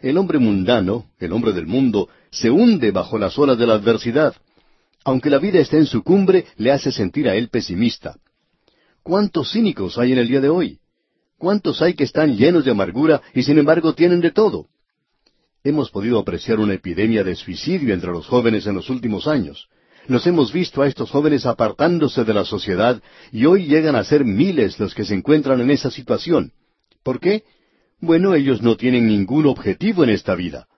El 0.00 0.16
hombre 0.16 0.38
mundano, 0.38 1.10
el 1.18 1.30
hombre 1.34 1.52
del 1.52 1.66
mundo, 1.66 2.08
se 2.30 2.50
hunde 2.50 2.90
bajo 2.90 3.18
las 3.18 3.38
olas 3.38 3.58
de 3.58 3.66
la 3.66 3.74
adversidad. 3.74 4.34
Aunque 5.04 5.28
la 5.28 5.36
vida 5.36 5.58
esté 5.58 5.76
en 5.76 5.84
su 5.84 6.02
cumbre, 6.02 6.46
le 6.56 6.72
hace 6.72 6.90
sentir 6.90 7.28
a 7.28 7.34
él 7.34 7.50
pesimista. 7.50 8.16
¿Cuántos 9.02 9.52
cínicos 9.52 9.98
hay 9.98 10.12
en 10.12 10.18
el 10.20 10.28
día 10.28 10.40
de 10.40 10.48
hoy? 10.48 10.78
¿Cuántos 11.36 11.82
hay 11.82 11.92
que 11.92 12.04
están 12.04 12.34
llenos 12.34 12.64
de 12.64 12.70
amargura 12.70 13.20
y 13.34 13.42
sin 13.42 13.58
embargo 13.58 13.94
tienen 13.94 14.22
de 14.22 14.30
todo? 14.30 14.68
Hemos 15.62 15.90
podido 15.90 16.18
apreciar 16.18 16.60
una 16.60 16.72
epidemia 16.72 17.22
de 17.24 17.36
suicidio 17.36 17.92
entre 17.92 18.10
los 18.10 18.26
jóvenes 18.26 18.66
en 18.66 18.74
los 18.74 18.88
últimos 18.88 19.26
años. 19.26 19.68
Nos 20.06 20.26
hemos 20.26 20.52
visto 20.52 20.82
a 20.82 20.86
estos 20.86 21.10
jóvenes 21.10 21.46
apartándose 21.46 22.24
de 22.24 22.34
la 22.34 22.44
sociedad 22.44 23.02
y 23.32 23.46
hoy 23.46 23.66
llegan 23.66 23.96
a 23.96 24.04
ser 24.04 24.24
miles 24.24 24.78
los 24.78 24.94
que 24.94 25.04
se 25.04 25.14
encuentran 25.14 25.60
en 25.60 25.70
esa 25.70 25.90
situación. 25.90 26.52
¿Por 27.02 27.20
qué? 27.20 27.44
Bueno, 28.00 28.34
ellos 28.34 28.60
no 28.60 28.76
tienen 28.76 29.06
ningún 29.06 29.46
objetivo 29.46 30.04
en 30.04 30.10
esta 30.10 30.34
vida. 30.34 30.68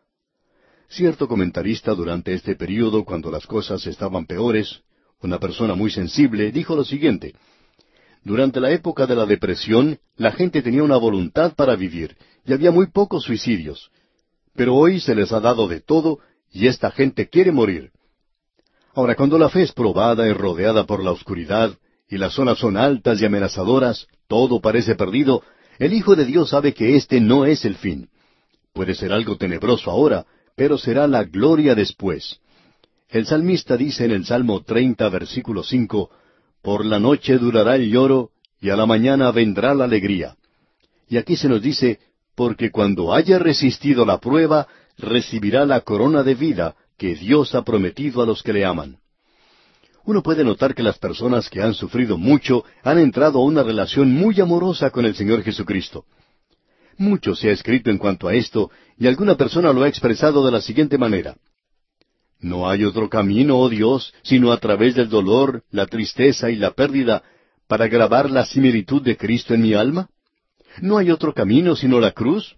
Cierto 0.88 1.26
comentarista 1.26 1.92
durante 1.92 2.34
este 2.34 2.54
período, 2.54 3.04
cuando 3.04 3.30
las 3.32 3.46
cosas 3.46 3.84
estaban 3.88 4.26
peores, 4.26 4.82
una 5.20 5.40
persona 5.40 5.74
muy 5.74 5.90
sensible, 5.90 6.52
dijo 6.52 6.76
lo 6.76 6.84
siguiente, 6.84 7.34
Durante 8.22 8.60
la 8.60 8.70
época 8.70 9.06
de 9.06 9.16
la 9.16 9.26
depresión, 9.26 9.98
la 10.16 10.32
gente 10.32 10.62
tenía 10.62 10.82
una 10.82 10.96
voluntad 10.96 11.54
para 11.54 11.74
vivir, 11.76 12.16
y 12.44 12.52
había 12.52 12.70
muy 12.70 12.86
pocos 12.86 13.24
suicidios. 13.24 13.90
Pero 14.54 14.74
hoy 14.74 15.00
se 15.00 15.14
les 15.14 15.32
ha 15.32 15.40
dado 15.40 15.68
de 15.68 15.80
todo, 15.80 16.18
y 16.52 16.66
esta 16.66 16.90
gente 16.90 17.28
quiere 17.28 17.52
morir. 17.52 17.90
Ahora, 18.96 19.14
cuando 19.14 19.36
la 19.36 19.50
fe 19.50 19.60
es 19.60 19.72
probada 19.72 20.26
y 20.26 20.32
rodeada 20.32 20.86
por 20.86 21.04
la 21.04 21.10
oscuridad, 21.10 21.76
y 22.08 22.16
las 22.16 22.32
zonas 22.32 22.56
son 22.56 22.78
altas 22.78 23.20
y 23.20 23.26
amenazadoras, 23.26 24.06
todo 24.26 24.62
parece 24.62 24.94
perdido, 24.94 25.42
el 25.78 25.92
Hijo 25.92 26.16
de 26.16 26.24
Dios 26.24 26.48
sabe 26.48 26.72
que 26.72 26.96
este 26.96 27.20
no 27.20 27.44
es 27.44 27.66
el 27.66 27.74
fin. 27.74 28.08
Puede 28.72 28.94
ser 28.94 29.12
algo 29.12 29.36
tenebroso 29.36 29.90
ahora, 29.90 30.24
pero 30.56 30.78
será 30.78 31.06
la 31.06 31.24
gloria 31.24 31.74
después. 31.74 32.40
El 33.10 33.26
salmista 33.26 33.76
dice 33.76 34.06
en 34.06 34.12
el 34.12 34.24
Salmo 34.24 34.62
30, 34.62 35.06
versículo 35.10 35.62
5, 35.62 36.10
Por 36.62 36.86
la 36.86 36.98
noche 36.98 37.36
durará 37.36 37.76
el 37.76 37.90
lloro, 37.90 38.30
y 38.62 38.70
a 38.70 38.76
la 38.76 38.86
mañana 38.86 39.30
vendrá 39.30 39.74
la 39.74 39.84
alegría. 39.84 40.36
Y 41.06 41.18
aquí 41.18 41.36
se 41.36 41.50
nos 41.50 41.60
dice, 41.60 41.98
Porque 42.34 42.70
cuando 42.70 43.12
haya 43.12 43.38
resistido 43.38 44.06
la 44.06 44.20
prueba, 44.20 44.66
recibirá 44.96 45.66
la 45.66 45.82
corona 45.82 46.22
de 46.22 46.34
vida, 46.34 46.76
que 46.96 47.14
Dios 47.14 47.54
ha 47.54 47.62
prometido 47.62 48.22
a 48.22 48.26
los 48.26 48.42
que 48.42 48.52
le 48.52 48.64
aman. 48.64 48.98
uno 50.04 50.22
puede 50.22 50.44
notar 50.44 50.74
que 50.74 50.84
las 50.84 50.98
personas 50.98 51.50
que 51.50 51.60
han 51.60 51.74
sufrido 51.74 52.16
mucho 52.16 52.64
han 52.84 52.98
entrado 52.98 53.40
a 53.40 53.44
una 53.44 53.64
relación 53.64 54.12
muy 54.12 54.40
amorosa 54.40 54.90
con 54.90 55.04
el 55.04 55.16
Señor 55.16 55.42
Jesucristo. 55.42 56.04
Mucho 56.96 57.34
se 57.34 57.50
ha 57.50 57.52
escrito 57.52 57.90
en 57.90 57.98
cuanto 57.98 58.28
a 58.28 58.34
esto, 58.34 58.70
y 58.96 59.08
alguna 59.08 59.36
persona 59.36 59.72
lo 59.72 59.82
ha 59.82 59.88
expresado 59.88 60.46
de 60.46 60.52
la 60.52 60.60
siguiente 60.60 60.96
manera. 60.96 61.36
No 62.38 62.68
hay 62.68 62.84
otro 62.84 63.08
camino, 63.08 63.58
oh 63.58 63.68
Dios, 63.68 64.14
sino 64.22 64.52
a 64.52 64.58
través 64.58 64.94
del 64.94 65.08
dolor, 65.08 65.64
la 65.70 65.86
tristeza 65.86 66.50
y 66.50 66.56
la 66.56 66.70
pérdida, 66.70 67.22
para 67.66 67.88
grabar 67.88 68.30
la 68.30 68.46
similitud 68.46 69.02
de 69.02 69.16
Cristo 69.16 69.54
en 69.54 69.62
mi 69.62 69.74
alma. 69.74 70.08
¿No 70.80 70.98
hay 70.98 71.10
otro 71.10 71.34
camino 71.34 71.74
sino 71.74 71.98
la 71.98 72.12
cruz? 72.12 72.56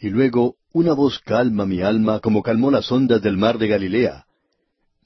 Y 0.00 0.10
luego 0.10 0.56
una 0.72 0.92
voz 0.92 1.18
calma 1.20 1.66
mi 1.66 1.80
alma 1.80 2.20
como 2.20 2.42
calmó 2.42 2.70
las 2.70 2.90
ondas 2.92 3.20
del 3.22 3.36
mar 3.36 3.58
de 3.58 3.68
Galilea. 3.68 4.26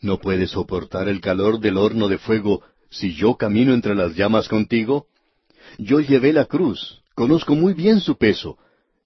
¿No 0.01 0.18
puedes 0.18 0.51
soportar 0.51 1.09
el 1.09 1.20
calor 1.20 1.61
del 1.61 1.78
horno 1.78 2.09
de 2.09 2.18
fuego 2.18 2.62
si 2.90 3.14
yo 3.14 3.36
camino 3.36 3.72
entre 3.72 3.95
las 3.95 4.14
llamas 4.14 4.49
contigo? 4.49 5.07
Yo 5.78 6.01
llevé 6.01 6.32
la 6.32 6.45
cruz, 6.45 7.03
conozco 7.14 7.55
muy 7.55 7.72
bien 7.72 8.01
su 8.01 8.16
peso. 8.16 8.59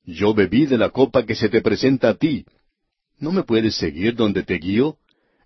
Yo 0.04 0.34
bebí 0.34 0.66
de 0.66 0.78
la 0.78 0.90
copa 0.90 1.24
que 1.24 1.34
se 1.34 1.48
te 1.48 1.60
presenta 1.60 2.10
a 2.10 2.14
ti. 2.14 2.44
¿No 3.18 3.32
me 3.32 3.42
puedes 3.42 3.76
seguir 3.76 4.14
donde 4.14 4.42
te 4.42 4.54
guío? 4.54 4.96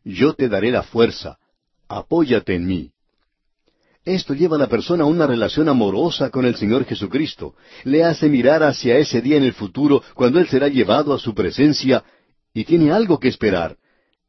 Yo 0.05 0.34
te 0.34 0.49
daré 0.49 0.70
la 0.70 0.82
fuerza. 0.82 1.38
Apóyate 1.88 2.55
en 2.55 2.66
mí. 2.66 2.93
Esto 4.05 4.35
lleva 4.35 4.57
a 4.57 4.59
la 4.59 4.69
persona 4.69 5.05
a 5.05 5.07
una 5.07 5.27
relación 5.27 5.69
amorosa 5.69 6.31
con 6.31 6.47
el 6.47 6.57
Señor 6.57 6.85
Jesucristo. 6.87 7.55
Le 7.85 8.05
hace 8.05 8.29
mirar 8.29 8.63
hacia 8.63 8.99
ese 8.99 9.21
día 9.21 9.37
en 9.37 9.45
el 9.45 9.53
futuro 9.53 10.03
cuando 10.15 10.39
Él 10.39 10.49
será 10.49 10.69
llevado 10.69 11.13
a 11.13 11.19
su 11.19 11.35
presencia 11.35 12.03
y 12.55 12.65
tiene 12.65 12.93
algo 12.93 13.19
que 13.19 13.29
esperar 13.29 13.77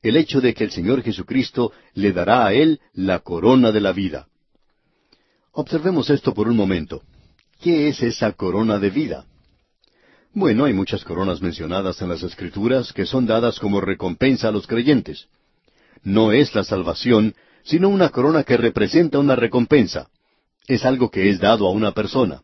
el 0.02 0.18
hecho 0.18 0.42
de 0.42 0.54
que 0.54 0.64
el 0.64 0.72
Señor 0.72 1.04
Jesucristo 1.04 1.72
le 1.94 2.12
dará 2.12 2.46
a 2.46 2.54
él 2.54 2.80
la 2.94 3.20
corona 3.20 3.72
de 3.72 3.82
la 3.82 3.92
vida. 3.92 4.28
Observemos 5.52 6.10
esto 6.10 6.34
por 6.34 6.48
un 6.48 6.56
momento. 6.56 7.04
¿Qué 7.62 7.88
es 7.88 8.02
esa 8.02 8.32
corona 8.32 8.80
de 8.80 8.90
vida? 8.90 9.26
Bueno, 10.34 10.66
hay 10.66 10.74
muchas 10.74 11.04
coronas 11.04 11.42
mencionadas 11.42 12.02
en 12.02 12.10
las 12.10 12.24
Escrituras 12.24 12.94
que 12.94 13.06
son 13.06 13.28
dadas 13.28 13.60
como 13.60 13.82
recompensa 13.82 14.48
a 14.48 14.52
los 14.52 14.66
creyentes. 14.66 15.28
No 16.04 16.32
es 16.32 16.56
la 16.56 16.64
salvación, 16.64 17.36
sino 17.64 17.90
una 17.90 18.10
corona 18.10 18.44
que 18.44 18.58
representa 18.58 19.20
una 19.20 19.36
recompensa. 19.36 20.10
Es 20.68 20.86
algo 20.86 21.10
que 21.10 21.30
es 21.30 21.40
dado 21.40 21.68
a 21.68 21.72
una 21.72 21.92
persona. 21.92 22.42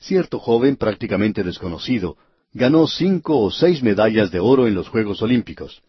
Cierto 0.00 0.38
joven 0.38 0.76
prácticamente 0.76 1.42
desconocido 1.42 2.16
ganó 2.52 2.86
cinco 2.86 3.38
o 3.40 3.50
seis 3.50 3.82
medallas 3.82 4.30
de 4.30 4.40
oro 4.40 4.66
en 4.66 4.74
los 4.74 4.88
Juegos 4.88 5.22
Olímpicos 5.22 5.82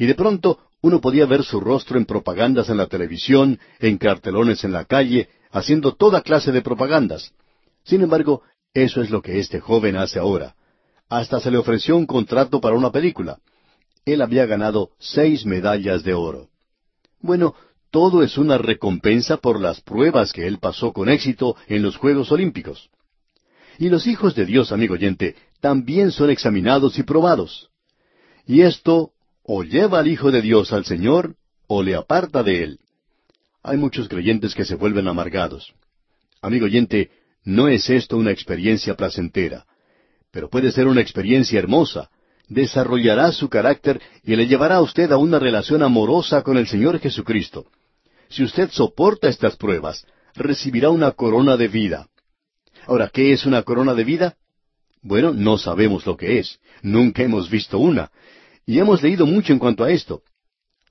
y 0.00 0.06
de 0.06 0.14
pronto 0.14 0.58
uno 0.80 1.00
podía 1.02 1.26
ver 1.26 1.44
su 1.44 1.60
rostro 1.60 1.98
en 1.98 2.06
propagandas 2.06 2.70
en 2.70 2.78
la 2.78 2.86
televisión, 2.86 3.60
en 3.80 3.98
cartelones 3.98 4.64
en 4.64 4.72
la 4.72 4.86
calle, 4.86 5.28
haciendo 5.50 5.94
toda 5.94 6.22
clase 6.22 6.52
de 6.52 6.62
propagandas. 6.62 7.34
Sin 7.84 8.00
embargo, 8.00 8.42
eso 8.72 9.02
es 9.02 9.10
lo 9.10 9.20
que 9.20 9.38
este 9.38 9.60
joven 9.60 9.96
hace 9.96 10.18
ahora. 10.18 10.54
Hasta 11.10 11.38
se 11.40 11.50
le 11.50 11.58
ofreció 11.58 11.96
un 11.98 12.06
contrato 12.06 12.62
para 12.62 12.76
una 12.76 12.90
película. 12.90 13.40
Él 14.06 14.22
había 14.22 14.46
ganado 14.46 14.90
seis 14.98 15.44
medallas 15.44 16.02
de 16.02 16.14
oro. 16.14 16.48
Bueno, 17.20 17.54
todo 17.90 18.22
es 18.22 18.38
una 18.38 18.58
recompensa 18.58 19.36
por 19.36 19.60
las 19.60 19.80
pruebas 19.80 20.32
que 20.32 20.46
él 20.46 20.58
pasó 20.58 20.92
con 20.92 21.08
éxito 21.08 21.56
en 21.66 21.82
los 21.82 21.96
Juegos 21.96 22.30
Olímpicos. 22.32 22.90
Y 23.78 23.88
los 23.88 24.06
hijos 24.06 24.34
de 24.34 24.46
Dios, 24.46 24.72
amigo 24.72 24.94
oyente, 24.94 25.36
también 25.60 26.12
son 26.12 26.30
examinados 26.30 26.98
y 26.98 27.02
probados. 27.02 27.70
Y 28.46 28.62
esto 28.62 29.12
o 29.42 29.64
lleva 29.64 29.98
al 29.98 30.08
Hijo 30.08 30.30
de 30.30 30.42
Dios 30.42 30.72
al 30.72 30.84
Señor, 30.84 31.34
o 31.66 31.82
le 31.82 31.94
aparta 31.94 32.42
de 32.42 32.62
Él. 32.62 32.78
Hay 33.62 33.76
muchos 33.76 34.08
creyentes 34.08 34.54
que 34.54 34.64
se 34.64 34.74
vuelven 34.74 35.08
amargados. 35.08 35.72
Amigo 36.40 36.66
oyente, 36.66 37.10
no 37.44 37.68
es 37.68 37.90
esto 37.90 38.16
una 38.16 38.30
experiencia 38.30 38.94
placentera, 38.94 39.66
pero 40.30 40.48
puede 40.48 40.72
ser 40.72 40.86
una 40.86 41.00
experiencia 41.00 41.58
hermosa. 41.58 42.10
Desarrollará 42.48 43.32
su 43.32 43.48
carácter 43.48 44.00
y 44.24 44.36
le 44.36 44.46
llevará 44.46 44.76
a 44.76 44.82
usted 44.82 45.10
a 45.12 45.16
una 45.16 45.38
relación 45.38 45.82
amorosa 45.82 46.42
con 46.42 46.56
el 46.56 46.66
Señor 46.66 46.98
Jesucristo. 46.98 47.66
Si 48.30 48.44
usted 48.44 48.70
soporta 48.70 49.28
estas 49.28 49.56
pruebas, 49.56 50.06
recibirá 50.34 50.90
una 50.90 51.10
corona 51.10 51.56
de 51.56 51.68
vida. 51.68 52.08
Ahora, 52.86 53.10
¿qué 53.12 53.32
es 53.32 53.44
una 53.44 53.62
corona 53.62 53.92
de 53.94 54.04
vida? 54.04 54.36
Bueno, 55.02 55.32
no 55.34 55.58
sabemos 55.58 56.06
lo 56.06 56.16
que 56.16 56.38
es. 56.38 56.60
Nunca 56.82 57.22
hemos 57.22 57.50
visto 57.50 57.78
una. 57.78 58.10
Y 58.66 58.78
hemos 58.78 59.02
leído 59.02 59.26
mucho 59.26 59.52
en 59.52 59.58
cuanto 59.58 59.82
a 59.82 59.90
esto. 59.90 60.22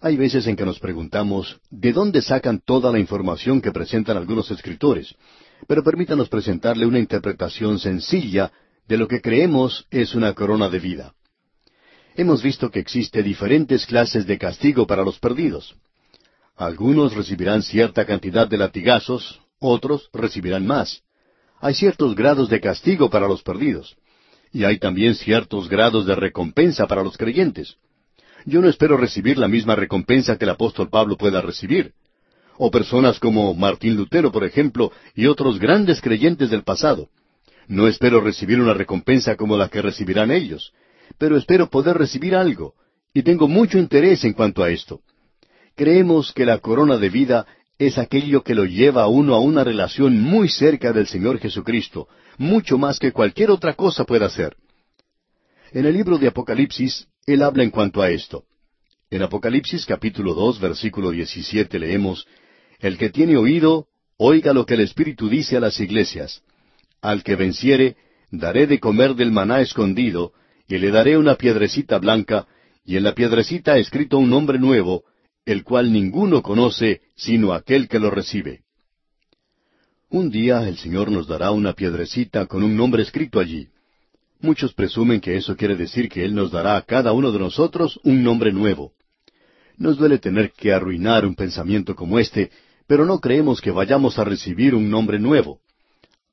Hay 0.01 0.17
veces 0.17 0.47
en 0.47 0.55
que 0.55 0.65
nos 0.65 0.79
preguntamos, 0.79 1.59
¿de 1.69 1.93
dónde 1.93 2.21
sacan 2.21 2.59
toda 2.59 2.91
la 2.91 2.99
información 2.99 3.61
que 3.61 3.71
presentan 3.71 4.17
algunos 4.17 4.51
escritores? 4.51 5.15
Pero 5.67 5.83
permítanos 5.83 6.29
presentarle 6.29 6.85
una 6.85 6.99
interpretación 6.99 7.79
sencilla 7.79 8.51
de 8.87 8.97
lo 8.97 9.07
que 9.07 9.21
creemos 9.21 9.85
es 9.91 10.15
una 10.15 10.33
corona 10.33 10.69
de 10.69 10.79
vida. 10.79 11.13
Hemos 12.15 12.43
visto 12.43 12.69
que 12.69 12.79
existe 12.79 13.23
diferentes 13.23 13.85
clases 13.85 14.25
de 14.25 14.37
castigo 14.37 14.87
para 14.87 15.03
los 15.03 15.19
perdidos. 15.19 15.75
Algunos 16.59 17.15
recibirán 17.15 17.63
cierta 17.63 18.05
cantidad 18.05 18.45
de 18.45 18.57
latigazos, 18.57 19.39
otros 19.59 20.09
recibirán 20.11 20.67
más. 20.67 21.03
Hay 21.61 21.73
ciertos 21.73 22.15
grados 22.15 22.49
de 22.49 22.59
castigo 22.59 23.09
para 23.09 23.29
los 23.29 23.41
perdidos. 23.43 23.95
Y 24.51 24.65
hay 24.65 24.77
también 24.77 25.15
ciertos 25.15 25.69
grados 25.69 26.05
de 26.05 26.15
recompensa 26.15 26.85
para 26.85 27.01
los 27.01 27.15
creyentes. 27.15 27.77
Yo 28.43 28.59
no 28.59 28.67
espero 28.67 28.97
recibir 28.97 29.37
la 29.37 29.47
misma 29.47 29.75
recompensa 29.75 30.37
que 30.37 30.43
el 30.43 30.49
apóstol 30.49 30.89
Pablo 30.89 31.15
pueda 31.15 31.39
recibir. 31.39 31.93
O 32.57 32.69
personas 32.69 33.21
como 33.21 33.53
Martín 33.53 33.95
Lutero, 33.95 34.29
por 34.29 34.43
ejemplo, 34.43 34.91
y 35.15 35.27
otros 35.27 35.59
grandes 35.59 36.01
creyentes 36.01 36.49
del 36.49 36.63
pasado. 36.63 37.07
No 37.69 37.87
espero 37.87 38.19
recibir 38.19 38.59
una 38.59 38.73
recompensa 38.73 39.37
como 39.37 39.55
la 39.55 39.69
que 39.69 39.81
recibirán 39.81 40.29
ellos, 40.29 40.73
pero 41.17 41.37
espero 41.37 41.69
poder 41.69 41.97
recibir 41.97 42.35
algo, 42.35 42.73
y 43.13 43.23
tengo 43.23 43.47
mucho 43.47 43.77
interés 43.77 44.25
en 44.25 44.33
cuanto 44.33 44.61
a 44.61 44.69
esto. 44.71 44.99
Creemos 45.79 46.33
que 46.33 46.45
la 46.45 46.57
corona 46.57 46.97
de 46.97 47.09
vida 47.09 47.47
es 47.77 47.97
aquello 47.97 48.43
que 48.43 48.53
lo 48.53 48.65
lleva 48.65 49.03
a 49.03 49.07
uno 49.07 49.33
a 49.33 49.39
una 49.39 49.63
relación 49.63 50.21
muy 50.21 50.49
cerca 50.49 50.91
del 50.91 51.07
Señor 51.07 51.39
Jesucristo, 51.39 52.09
mucho 52.37 52.77
más 52.77 52.99
que 52.99 53.13
cualquier 53.13 53.49
otra 53.49 53.75
cosa 53.75 54.03
pueda 54.03 54.25
hacer. 54.25 54.57
En 55.71 55.85
el 55.85 55.93
libro 55.93 56.17
de 56.17 56.27
Apocalipsis, 56.27 57.07
él 57.25 57.43
habla 57.43 57.63
en 57.63 57.69
cuanto 57.69 58.01
a 58.01 58.09
esto. 58.09 58.43
En 59.09 59.23
Apocalipsis 59.23 59.85
capítulo 59.85 60.33
dos, 60.33 60.59
versículo 60.59 61.11
diecisiete 61.11 61.79
leemos, 61.79 62.27
El 62.79 62.97
que 62.97 63.09
tiene 63.09 63.37
oído, 63.37 63.87
oiga 64.17 64.51
lo 64.51 64.65
que 64.65 64.73
el 64.73 64.81
Espíritu 64.81 65.29
dice 65.29 65.55
a 65.55 65.61
las 65.61 65.79
iglesias. 65.79 66.41
Al 67.01 67.23
que 67.23 67.37
venciere, 67.37 67.95
daré 68.31 68.67
de 68.67 68.81
comer 68.81 69.15
del 69.15 69.31
maná 69.31 69.61
escondido, 69.61 70.33
y 70.67 70.77
le 70.77 70.91
daré 70.91 71.17
una 71.17 71.35
piedrecita 71.35 71.99
blanca, 71.99 72.47
y 72.83 72.97
en 72.97 73.03
la 73.03 73.15
piedrecita 73.15 73.77
escrito 73.77 74.17
un 74.17 74.29
nombre 74.29 74.59
nuevo, 74.59 75.05
el 75.51 75.63
cual 75.63 75.91
ninguno 75.91 76.43
conoce 76.43 77.01
sino 77.15 77.53
aquel 77.53 77.87
que 77.87 77.97
lo 77.97 78.11
recibe. 78.11 78.61
Un 80.11 80.29
día 80.29 80.67
el 80.67 80.77
Señor 80.77 81.11
nos 81.11 81.27
dará 81.27 81.49
una 81.49 81.73
piedrecita 81.73 82.45
con 82.45 82.61
un 82.61 82.77
nombre 82.77 83.01
escrito 83.01 83.39
allí. 83.39 83.67
Muchos 84.41 84.75
presumen 84.75 85.19
que 85.19 85.37
eso 85.37 85.57
quiere 85.57 85.75
decir 85.75 86.07
que 86.07 86.23
Él 86.23 86.35
nos 86.35 86.51
dará 86.51 86.77
a 86.77 86.83
cada 86.83 87.13
uno 87.13 87.31
de 87.31 87.39
nosotros 87.39 87.99
un 88.03 88.23
nombre 88.23 88.53
nuevo. 88.53 88.93
Nos 89.75 89.97
duele 89.97 90.19
tener 90.19 90.51
que 90.51 90.71
arruinar 90.71 91.25
un 91.25 91.33
pensamiento 91.33 91.95
como 91.95 92.19
este, 92.19 92.51
pero 92.85 93.03
no 93.05 93.19
creemos 93.19 93.59
que 93.59 93.71
vayamos 93.71 94.19
a 94.19 94.25
recibir 94.25 94.75
un 94.75 94.87
nombre 94.87 95.17
nuevo. 95.17 95.61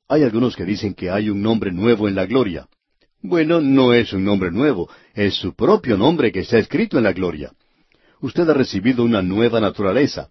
Hay 0.07 0.21
algunos 0.21 0.55
que 0.55 0.63
dicen 0.63 0.93
que 0.93 1.09
hay 1.09 1.31
un 1.31 1.41
nombre 1.41 1.71
nuevo 1.71 2.07
en 2.07 2.13
la 2.13 2.27
gloria. 2.27 2.67
Bueno, 3.23 3.61
no 3.61 3.95
es 3.95 4.13
un 4.13 4.23
nombre 4.23 4.51
nuevo, 4.51 4.91
es 5.15 5.33
su 5.33 5.55
propio 5.55 5.97
nombre 5.97 6.31
que 6.31 6.41
está 6.41 6.59
escrito 6.59 6.99
en 6.99 7.05
la 7.05 7.13
gloria 7.13 7.51
usted 8.21 8.49
ha 8.49 8.53
recibido 8.53 9.03
una 9.03 9.21
nueva 9.21 9.59
naturaleza. 9.59 10.29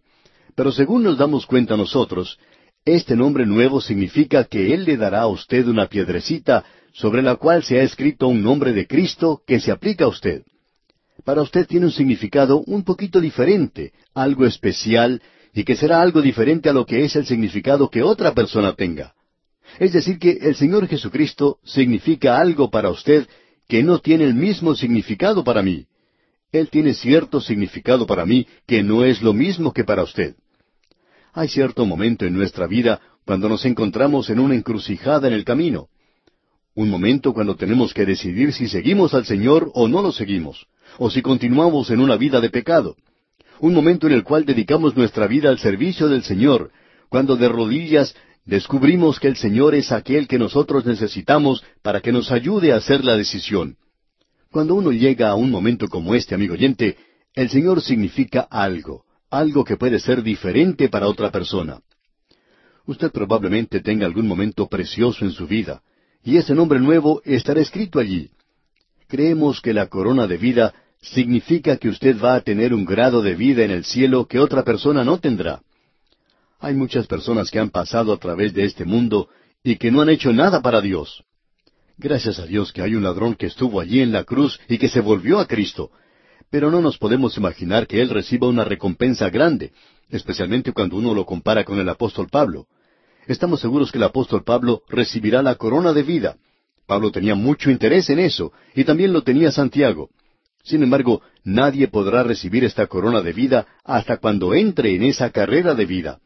Pero 0.54 0.72
según 0.72 1.02
nos 1.02 1.18
damos 1.18 1.46
cuenta 1.46 1.76
nosotros, 1.76 2.38
este 2.84 3.16
nombre 3.16 3.46
nuevo 3.46 3.80
significa 3.80 4.44
que 4.44 4.72
Él 4.72 4.84
le 4.84 4.96
dará 4.96 5.22
a 5.22 5.26
usted 5.26 5.66
una 5.66 5.86
piedrecita 5.86 6.64
sobre 6.92 7.22
la 7.22 7.36
cual 7.36 7.62
se 7.62 7.78
ha 7.78 7.82
escrito 7.82 8.28
un 8.28 8.42
nombre 8.42 8.72
de 8.72 8.86
Cristo 8.86 9.42
que 9.46 9.60
se 9.60 9.70
aplica 9.70 10.04
a 10.04 10.08
usted. 10.08 10.44
Para 11.24 11.42
usted 11.42 11.66
tiene 11.66 11.86
un 11.86 11.92
significado 11.92 12.62
un 12.66 12.84
poquito 12.84 13.20
diferente, 13.20 13.92
algo 14.14 14.46
especial, 14.46 15.20
y 15.52 15.64
que 15.64 15.76
será 15.76 16.00
algo 16.00 16.22
diferente 16.22 16.68
a 16.68 16.72
lo 16.72 16.86
que 16.86 17.04
es 17.04 17.16
el 17.16 17.26
significado 17.26 17.90
que 17.90 18.02
otra 18.02 18.32
persona 18.34 18.74
tenga. 18.74 19.14
Es 19.78 19.92
decir, 19.92 20.18
que 20.18 20.38
el 20.40 20.54
Señor 20.54 20.86
Jesucristo 20.86 21.58
significa 21.64 22.38
algo 22.38 22.70
para 22.70 22.90
usted 22.90 23.26
que 23.68 23.82
no 23.82 23.98
tiene 23.98 24.24
el 24.24 24.34
mismo 24.34 24.74
significado 24.74 25.42
para 25.42 25.62
mí. 25.62 25.86
Él 26.52 26.70
tiene 26.70 26.94
cierto 26.94 27.40
significado 27.40 28.06
para 28.06 28.24
mí 28.24 28.46
que 28.66 28.82
no 28.82 29.04
es 29.04 29.22
lo 29.22 29.32
mismo 29.32 29.72
que 29.72 29.84
para 29.84 30.02
usted. 30.02 30.36
Hay 31.32 31.48
cierto 31.48 31.84
momento 31.84 32.24
en 32.24 32.34
nuestra 32.34 32.66
vida 32.66 33.00
cuando 33.24 33.48
nos 33.48 33.64
encontramos 33.64 34.30
en 34.30 34.38
una 34.38 34.54
encrucijada 34.54 35.26
en 35.28 35.34
el 35.34 35.44
camino. 35.44 35.88
Un 36.74 36.88
momento 36.88 37.32
cuando 37.32 37.56
tenemos 37.56 37.92
que 37.92 38.06
decidir 38.06 38.52
si 38.52 38.68
seguimos 38.68 39.14
al 39.14 39.26
Señor 39.26 39.70
o 39.74 39.88
no 39.88 40.02
lo 40.02 40.12
seguimos, 40.12 40.66
o 40.98 41.10
si 41.10 41.22
continuamos 41.22 41.90
en 41.90 42.00
una 42.00 42.16
vida 42.16 42.40
de 42.40 42.50
pecado. 42.50 42.96
un 43.58 43.72
momento 43.72 44.06
en 44.06 44.12
el 44.12 44.22
cual 44.22 44.44
dedicamos 44.44 44.94
nuestra 44.96 45.26
vida 45.26 45.48
al 45.48 45.58
servicio 45.58 46.08
del 46.08 46.22
Señor, 46.22 46.70
cuando 47.08 47.36
de 47.36 47.48
rodillas 47.48 48.14
descubrimos 48.44 49.18
que 49.18 49.28
el 49.28 49.36
Señor 49.36 49.74
es 49.74 49.92
aquel 49.92 50.28
que 50.28 50.38
nosotros 50.38 50.84
necesitamos 50.84 51.64
para 51.82 52.02
que 52.02 52.12
nos 52.12 52.30
ayude 52.30 52.72
a 52.72 52.76
hacer 52.76 53.02
la 53.02 53.16
decisión. 53.16 53.76
Cuando 54.50 54.74
uno 54.74 54.92
llega 54.92 55.28
a 55.28 55.34
un 55.34 55.50
momento 55.50 55.88
como 55.88 56.14
este, 56.14 56.34
amigo 56.34 56.54
oyente, 56.54 56.96
el 57.34 57.50
Señor 57.50 57.82
significa 57.82 58.46
algo, 58.50 59.04
algo 59.30 59.64
que 59.64 59.76
puede 59.76 59.98
ser 59.98 60.22
diferente 60.22 60.88
para 60.88 61.08
otra 61.08 61.30
persona. 61.30 61.80
Usted 62.86 63.10
probablemente 63.10 63.80
tenga 63.80 64.06
algún 64.06 64.26
momento 64.26 64.68
precioso 64.68 65.24
en 65.24 65.32
su 65.32 65.46
vida, 65.46 65.82
y 66.22 66.36
ese 66.36 66.54
nombre 66.54 66.80
nuevo 66.80 67.20
estará 67.24 67.60
escrito 67.60 67.98
allí. 67.98 68.30
Creemos 69.08 69.60
que 69.60 69.72
la 69.72 69.88
corona 69.88 70.26
de 70.26 70.38
vida 70.38 70.74
significa 71.00 71.76
que 71.76 71.88
usted 71.88 72.16
va 72.20 72.34
a 72.34 72.40
tener 72.40 72.72
un 72.72 72.84
grado 72.84 73.22
de 73.22 73.34
vida 73.34 73.64
en 73.64 73.70
el 73.70 73.84
cielo 73.84 74.26
que 74.26 74.38
otra 74.38 74.64
persona 74.64 75.04
no 75.04 75.18
tendrá. 75.18 75.62
Hay 76.58 76.74
muchas 76.74 77.06
personas 77.06 77.50
que 77.50 77.58
han 77.58 77.70
pasado 77.70 78.12
a 78.12 78.18
través 78.18 78.54
de 78.54 78.64
este 78.64 78.84
mundo 78.84 79.28
y 79.62 79.76
que 79.76 79.90
no 79.90 80.00
han 80.00 80.08
hecho 80.08 80.32
nada 80.32 80.62
para 80.62 80.80
Dios. 80.80 81.22
Gracias 81.98 82.38
a 82.38 82.44
Dios 82.44 82.74
que 82.74 82.82
hay 82.82 82.94
un 82.94 83.02
ladrón 83.02 83.34
que 83.34 83.46
estuvo 83.46 83.80
allí 83.80 84.00
en 84.00 84.12
la 84.12 84.24
cruz 84.24 84.60
y 84.68 84.76
que 84.76 84.88
se 84.88 85.00
volvió 85.00 85.38
a 85.38 85.46
Cristo. 85.46 85.90
Pero 86.50 86.70
no 86.70 86.82
nos 86.82 86.98
podemos 86.98 87.38
imaginar 87.38 87.86
que 87.86 88.02
Él 88.02 88.10
reciba 88.10 88.48
una 88.48 88.64
recompensa 88.64 89.30
grande, 89.30 89.72
especialmente 90.10 90.72
cuando 90.72 90.96
uno 90.96 91.14
lo 91.14 91.24
compara 91.24 91.64
con 91.64 91.78
el 91.80 91.88
apóstol 91.88 92.28
Pablo. 92.30 92.66
Estamos 93.26 93.60
seguros 93.60 93.90
que 93.90 93.96
el 93.96 94.04
apóstol 94.04 94.44
Pablo 94.44 94.82
recibirá 94.88 95.42
la 95.42 95.54
corona 95.54 95.94
de 95.94 96.02
vida. 96.02 96.36
Pablo 96.86 97.10
tenía 97.10 97.34
mucho 97.34 97.70
interés 97.70 98.10
en 98.10 98.18
eso, 98.18 98.52
y 98.74 98.84
también 98.84 99.14
lo 99.14 99.22
tenía 99.22 99.50
Santiago. 99.50 100.10
Sin 100.62 100.82
embargo, 100.82 101.22
nadie 101.44 101.88
podrá 101.88 102.22
recibir 102.22 102.62
esta 102.62 102.86
corona 102.88 103.22
de 103.22 103.32
vida 103.32 103.66
hasta 103.84 104.18
cuando 104.18 104.54
entre 104.54 104.94
en 104.94 105.02
esa 105.02 105.30
carrera 105.30 105.74
de 105.74 105.86
vida. 105.86 106.20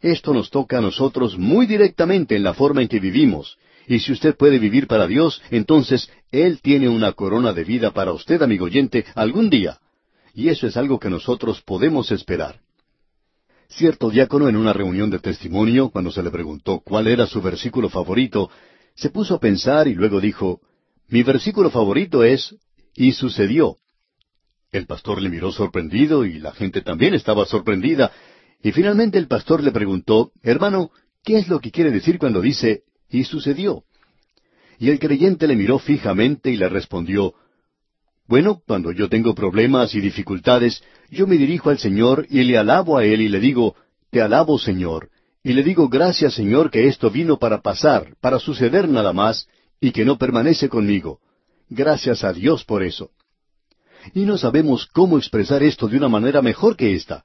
Esto 0.00 0.32
nos 0.32 0.48
toca 0.50 0.78
a 0.78 0.80
nosotros 0.80 1.36
muy 1.36 1.66
directamente 1.66 2.36
en 2.36 2.44
la 2.44 2.54
forma 2.54 2.82
en 2.82 2.88
que 2.88 3.00
vivimos. 3.00 3.58
Y 3.86 3.98
si 4.00 4.12
usted 4.12 4.36
puede 4.36 4.58
vivir 4.58 4.86
para 4.86 5.06
Dios, 5.06 5.42
entonces 5.50 6.10
Él 6.30 6.60
tiene 6.62 6.88
una 6.88 7.12
corona 7.12 7.52
de 7.52 7.64
vida 7.64 7.92
para 7.92 8.12
usted, 8.12 8.42
amigo 8.42 8.66
oyente, 8.66 9.04
algún 9.14 9.50
día. 9.50 9.78
Y 10.34 10.48
eso 10.48 10.66
es 10.66 10.76
algo 10.76 10.98
que 10.98 11.10
nosotros 11.10 11.60
podemos 11.62 12.10
esperar. 12.10 12.60
Cierto 13.68 14.10
diácono 14.10 14.48
en 14.48 14.56
una 14.56 14.72
reunión 14.72 15.10
de 15.10 15.18
testimonio, 15.18 15.90
cuando 15.90 16.10
se 16.10 16.22
le 16.22 16.30
preguntó 16.30 16.80
cuál 16.80 17.06
era 17.06 17.26
su 17.26 17.40
versículo 17.40 17.88
favorito, 17.88 18.50
se 18.94 19.10
puso 19.10 19.34
a 19.34 19.40
pensar 19.40 19.88
y 19.88 19.94
luego 19.94 20.20
dijo, 20.20 20.60
Mi 21.08 21.22
versículo 21.22 21.70
favorito 21.70 22.22
es, 22.22 22.54
y 22.94 23.12
sucedió. 23.12 23.78
El 24.70 24.86
pastor 24.86 25.20
le 25.20 25.28
miró 25.28 25.52
sorprendido 25.52 26.24
y 26.24 26.38
la 26.38 26.52
gente 26.52 26.82
también 26.82 27.14
estaba 27.14 27.46
sorprendida, 27.46 28.12
y 28.62 28.72
finalmente 28.72 29.18
el 29.18 29.26
pastor 29.26 29.62
le 29.62 29.72
preguntó, 29.72 30.32
Hermano, 30.42 30.90
¿qué 31.24 31.38
es 31.38 31.48
lo 31.48 31.60
que 31.60 31.70
quiere 31.70 31.90
decir 31.90 32.18
cuando 32.18 32.40
dice, 32.40 32.82
y 33.12 33.24
sucedió? 33.24 33.84
Y 34.78 34.90
el 34.90 34.98
creyente 34.98 35.46
le 35.46 35.54
miró 35.54 35.78
fijamente 35.78 36.50
y 36.50 36.56
le 36.56 36.68
respondió, 36.68 37.34
Bueno, 38.26 38.62
cuando 38.66 38.90
yo 38.90 39.08
tengo 39.08 39.34
problemas 39.34 39.94
y 39.94 40.00
dificultades, 40.00 40.82
yo 41.10 41.26
me 41.26 41.36
dirijo 41.36 41.70
al 41.70 41.78
Señor 41.78 42.26
y 42.28 42.42
le 42.42 42.58
alabo 42.58 42.98
a 42.98 43.04
Él 43.04 43.20
y 43.20 43.28
le 43.28 43.38
digo, 43.38 43.76
Te 44.10 44.20
alabo, 44.20 44.58
Señor, 44.58 45.10
y 45.44 45.52
le 45.52 45.62
digo, 45.62 45.88
Gracias, 45.88 46.34
Señor, 46.34 46.70
que 46.70 46.88
esto 46.88 47.10
vino 47.10 47.38
para 47.38 47.60
pasar, 47.60 48.16
para 48.20 48.38
suceder 48.40 48.88
nada 48.88 49.12
más, 49.12 49.46
y 49.80 49.92
que 49.92 50.04
no 50.04 50.18
permanece 50.18 50.68
conmigo. 50.68 51.20
Gracias 51.68 52.24
a 52.24 52.32
Dios 52.32 52.64
por 52.64 52.82
eso. 52.82 53.10
Y 54.14 54.20
no 54.20 54.36
sabemos 54.36 54.86
cómo 54.86 55.18
expresar 55.18 55.62
esto 55.62 55.86
de 55.86 55.96
una 55.96 56.08
manera 56.08 56.42
mejor 56.42 56.76
que 56.76 56.94
esta. 56.94 57.24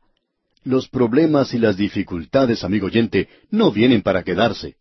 Los 0.64 0.90
problemas 0.90 1.54
y 1.54 1.60
las 1.60 1.78
dificultades, 1.78 2.64
amigo 2.64 2.88
oyente, 2.88 3.30
no 3.50 3.72
vienen 3.72 4.02
para 4.02 4.24
quedarse. 4.24 4.76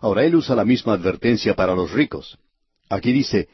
Ahora 0.00 0.24
él 0.24 0.36
usa 0.36 0.54
la 0.54 0.64
misma 0.64 0.94
advertencia 0.94 1.54
para 1.54 1.74
los 1.74 1.92
ricos. 1.92 2.38
Aquí 2.88 3.12
dice, 3.12 3.48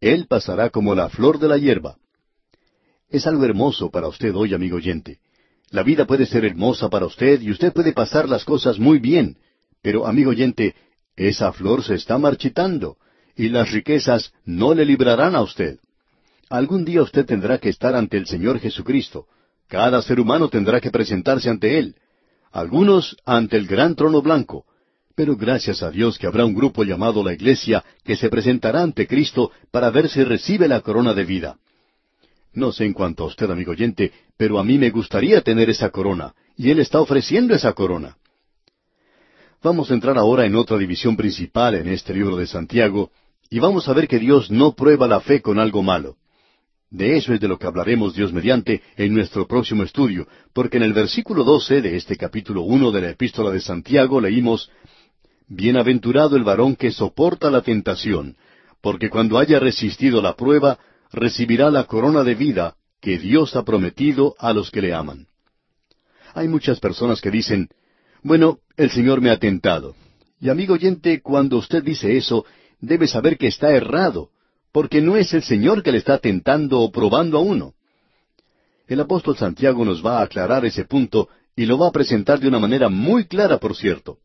Él 0.00 0.26
pasará 0.28 0.70
como 0.70 0.94
la 0.94 1.08
flor 1.08 1.38
de 1.38 1.48
la 1.48 1.56
hierba. 1.56 1.96
Es 3.08 3.26
algo 3.26 3.44
hermoso 3.44 3.90
para 3.90 4.08
usted 4.08 4.34
hoy, 4.34 4.54
amigo 4.54 4.76
oyente. 4.76 5.18
La 5.70 5.82
vida 5.82 6.04
puede 6.06 6.26
ser 6.26 6.44
hermosa 6.44 6.88
para 6.88 7.06
usted 7.06 7.40
y 7.40 7.50
usted 7.50 7.72
puede 7.72 7.92
pasar 7.92 8.28
las 8.28 8.44
cosas 8.44 8.78
muy 8.78 8.98
bien, 8.98 9.38
pero, 9.82 10.06
amigo 10.06 10.30
oyente, 10.30 10.74
esa 11.16 11.52
flor 11.52 11.82
se 11.84 11.94
está 11.94 12.18
marchitando 12.18 12.96
y 13.36 13.48
las 13.48 13.70
riquezas 13.72 14.32
no 14.44 14.74
le 14.74 14.84
librarán 14.84 15.34
a 15.34 15.42
usted. 15.42 15.78
Algún 16.50 16.84
día 16.84 17.02
usted 17.02 17.24
tendrá 17.24 17.58
que 17.58 17.68
estar 17.68 17.94
ante 17.94 18.16
el 18.16 18.26
Señor 18.26 18.60
Jesucristo, 18.60 19.26
cada 19.68 20.02
ser 20.02 20.20
humano 20.20 20.48
tendrá 20.48 20.80
que 20.80 20.90
presentarse 20.90 21.48
ante 21.50 21.78
Él. 21.78 21.96
Algunos 22.52 23.16
ante 23.24 23.56
el 23.56 23.66
gran 23.66 23.94
trono 23.94 24.22
blanco. 24.22 24.64
Pero 25.14 25.36
gracias 25.36 25.82
a 25.82 25.90
Dios 25.90 26.18
que 26.18 26.26
habrá 26.26 26.44
un 26.44 26.54
grupo 26.54 26.82
llamado 26.82 27.22
la 27.22 27.32
Iglesia 27.32 27.84
que 28.04 28.16
se 28.16 28.28
presentará 28.28 28.82
ante 28.82 29.06
Cristo 29.06 29.52
para 29.70 29.90
ver 29.90 30.08
si 30.08 30.24
recibe 30.24 30.66
la 30.66 30.80
corona 30.80 31.14
de 31.14 31.24
vida. 31.24 31.58
No 32.52 32.72
sé 32.72 32.84
en 32.84 32.92
cuanto 32.92 33.24
a 33.24 33.26
usted, 33.26 33.50
amigo 33.50 33.72
oyente, 33.72 34.12
pero 34.36 34.58
a 34.58 34.64
mí 34.64 34.78
me 34.78 34.90
gustaría 34.90 35.40
tener 35.40 35.70
esa 35.70 35.90
corona, 35.90 36.34
y 36.56 36.70
Él 36.70 36.80
está 36.80 37.00
ofreciendo 37.00 37.54
esa 37.54 37.72
corona. 37.72 38.16
Vamos 39.62 39.90
a 39.90 39.94
entrar 39.94 40.18
ahora 40.18 40.46
en 40.46 40.54
otra 40.56 40.78
división 40.78 41.16
principal 41.16 41.74
en 41.74 41.88
este 41.88 42.12
libro 42.12 42.36
de 42.36 42.46
Santiago, 42.46 43.10
y 43.50 43.58
vamos 43.58 43.88
a 43.88 43.92
ver 43.92 44.06
que 44.06 44.18
Dios 44.18 44.50
no 44.50 44.74
prueba 44.74 45.08
la 45.08 45.20
fe 45.20 45.40
con 45.40 45.58
algo 45.58 45.82
malo. 45.82 46.16
De 46.90 47.16
eso 47.16 47.32
es 47.34 47.40
de 47.40 47.48
lo 47.48 47.58
que 47.58 47.66
hablaremos 47.66 48.14
Dios 48.14 48.32
mediante 48.32 48.82
en 48.96 49.14
nuestro 49.14 49.46
próximo 49.48 49.82
estudio, 49.82 50.28
porque 50.52 50.76
en 50.76 50.84
el 50.84 50.92
versículo 50.92 51.42
doce 51.42 51.82
de 51.82 51.96
este 51.96 52.16
capítulo 52.16 52.62
uno 52.62 52.92
de 52.92 53.00
la 53.00 53.10
Epístola 53.10 53.50
de 53.50 53.60
Santiago 53.60 54.20
leímos 54.20 54.70
Bienaventurado 55.48 56.36
el 56.36 56.44
varón 56.44 56.74
que 56.74 56.90
soporta 56.90 57.50
la 57.50 57.60
tentación, 57.60 58.36
porque 58.80 59.10
cuando 59.10 59.38
haya 59.38 59.58
resistido 59.58 60.22
la 60.22 60.36
prueba, 60.36 60.78
recibirá 61.12 61.70
la 61.70 61.84
corona 61.84 62.24
de 62.24 62.34
vida 62.34 62.76
que 63.00 63.18
Dios 63.18 63.54
ha 63.56 63.64
prometido 63.64 64.34
a 64.38 64.52
los 64.52 64.70
que 64.70 64.80
le 64.80 64.94
aman. 64.94 65.26
Hay 66.34 66.48
muchas 66.48 66.80
personas 66.80 67.20
que 67.20 67.30
dicen, 67.30 67.68
bueno, 68.22 68.58
el 68.76 68.90
Señor 68.90 69.20
me 69.20 69.30
ha 69.30 69.38
tentado. 69.38 69.94
Y 70.40 70.48
amigo 70.48 70.74
oyente, 70.74 71.20
cuando 71.20 71.58
usted 71.58 71.82
dice 71.84 72.16
eso, 72.16 72.46
debe 72.80 73.06
saber 73.06 73.36
que 73.36 73.46
está 73.46 73.70
errado, 73.70 74.30
porque 74.72 75.00
no 75.00 75.16
es 75.16 75.32
el 75.34 75.42
Señor 75.42 75.82
que 75.82 75.92
le 75.92 75.98
está 75.98 76.18
tentando 76.18 76.80
o 76.80 76.90
probando 76.90 77.38
a 77.38 77.42
uno. 77.42 77.74
El 78.86 79.00
apóstol 79.00 79.36
Santiago 79.36 79.84
nos 79.84 80.04
va 80.04 80.18
a 80.18 80.22
aclarar 80.22 80.64
ese 80.64 80.84
punto 80.84 81.28
y 81.54 81.66
lo 81.66 81.78
va 81.78 81.88
a 81.88 81.92
presentar 81.92 82.40
de 82.40 82.48
una 82.48 82.58
manera 82.58 82.88
muy 82.88 83.26
clara, 83.26 83.58
por 83.58 83.76
cierto. 83.76 84.18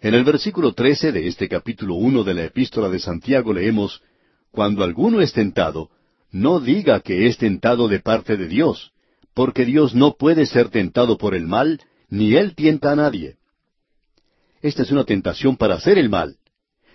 En 0.00 0.14
el 0.14 0.24
versículo 0.24 0.72
trece 0.72 1.10
de 1.10 1.26
este 1.26 1.48
capítulo 1.48 1.94
uno 1.94 2.22
de 2.22 2.34
la 2.34 2.44
epístola 2.44 2.88
de 2.88 2.98
Santiago 2.98 3.52
leemos 3.52 4.02
Cuando 4.50 4.84
alguno 4.84 5.20
es 5.20 5.32
tentado, 5.32 5.90
no 6.30 6.60
diga 6.60 7.00
que 7.00 7.26
es 7.26 7.38
tentado 7.38 7.88
de 7.88 8.00
parte 8.00 8.36
de 8.36 8.46
Dios, 8.46 8.92
porque 9.32 9.64
Dios 9.64 9.94
no 9.94 10.16
puede 10.16 10.46
ser 10.46 10.68
tentado 10.68 11.16
por 11.16 11.34
el 11.34 11.46
mal, 11.46 11.80
ni 12.10 12.34
Él 12.34 12.54
tienta 12.54 12.92
a 12.92 12.96
nadie. 12.96 13.36
Esta 14.60 14.82
es 14.82 14.90
una 14.90 15.04
tentación 15.04 15.56
para 15.56 15.74
hacer 15.74 15.98
el 15.98 16.10
mal. 16.10 16.36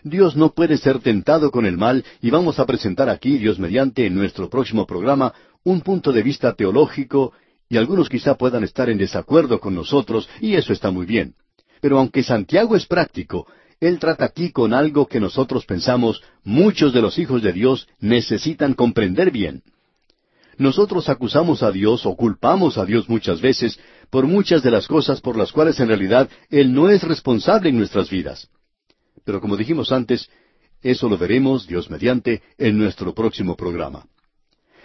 Dios 0.04 0.36
no 0.36 0.54
puede 0.54 0.78
ser 0.78 1.00
tentado 1.00 1.52
con 1.52 1.66
el 1.66 1.78
mal 1.78 2.04
y 2.22 2.30
vamos 2.30 2.60
a 2.60 2.66
presentar 2.66 3.10
aquí, 3.10 3.38
Dios 3.38 3.60
mediante, 3.60 4.06
en 4.06 4.16
nuestro 4.16 4.50
próximo 4.50 4.86
programa, 4.86 5.34
un 5.64 5.82
punto 5.82 6.12
de 6.12 6.24
vista 6.24 6.54
teológico 6.54 7.34
y 7.70 7.78
algunos 7.78 8.10
quizá 8.10 8.36
puedan 8.36 8.64
estar 8.64 8.90
en 8.90 8.98
desacuerdo 8.98 9.60
con 9.60 9.76
nosotros 9.76 10.28
y 10.40 10.56
eso 10.56 10.74
está 10.74 10.92
muy 10.92 11.06
bien. 11.06 11.36
Pero 11.82 12.00
aunque 12.00 12.24
Santiago 12.24 12.76
es 12.76 12.86
práctico, 12.86 13.48
él 13.82 14.00
trata 14.00 14.26
aquí 14.26 14.52
con 14.52 14.74
algo 14.74 15.08
que 15.08 15.20
nosotros 15.20 15.66
pensamos 15.66 16.22
muchos 16.44 16.94
de 16.94 17.02
los 17.02 17.18
hijos 17.18 17.42
de 17.42 17.52
Dios 17.52 17.88
necesitan 18.00 18.76
comprender 18.76 19.32
bien. 19.32 19.64
Nosotros 20.58 21.10
acusamos 21.10 21.64
a 21.64 21.72
Dios 21.72 22.06
o 22.06 22.16
culpamos 22.16 22.78
a 22.78 22.86
Dios 22.86 23.10
muchas 23.10 23.42
veces 23.42 23.80
por 24.12 24.28
muchas 24.28 24.62
de 24.62 24.70
las 24.70 24.88
cosas 24.88 25.20
por 25.20 25.36
las 25.36 25.52
cuales 25.52 25.80
en 25.80 25.88
realidad 25.88 26.30
Él 26.52 26.72
no 26.72 26.90
es 26.90 27.02
responsable 27.02 27.70
en 27.70 27.80
nuestras 27.80 28.12
vidas. 28.12 28.48
Pero 29.26 29.42
como 29.42 29.58
dijimos 29.58 29.92
antes, 29.92 30.30
eso 30.84 31.10
lo 31.10 31.18
veremos, 31.18 31.66
Dios 31.66 31.90
mediante, 31.90 32.44
en 32.60 32.78
nuestro 32.78 33.16
próximo 33.16 33.56
programa. 33.56 34.06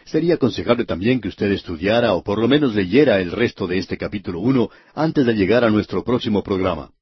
Sería 0.06 0.34
aconsejable 0.34 0.84
también 0.84 1.20
que 1.20 1.26
usted 1.26 1.50
estudiara 1.50 2.14
o 2.14 2.22
por 2.22 2.38
lo 2.38 2.46
menos 2.46 2.76
leyera 2.76 3.20
el 3.20 3.32
resto 3.32 3.66
de 3.66 3.78
este 3.78 3.98
capítulo 3.98 4.38
uno 4.38 4.70
antes 4.94 5.26
de 5.26 5.34
llegar 5.34 5.64
a 5.64 5.70
nuestro 5.70 6.04
próximo 6.04 6.44
programa. 6.44 6.92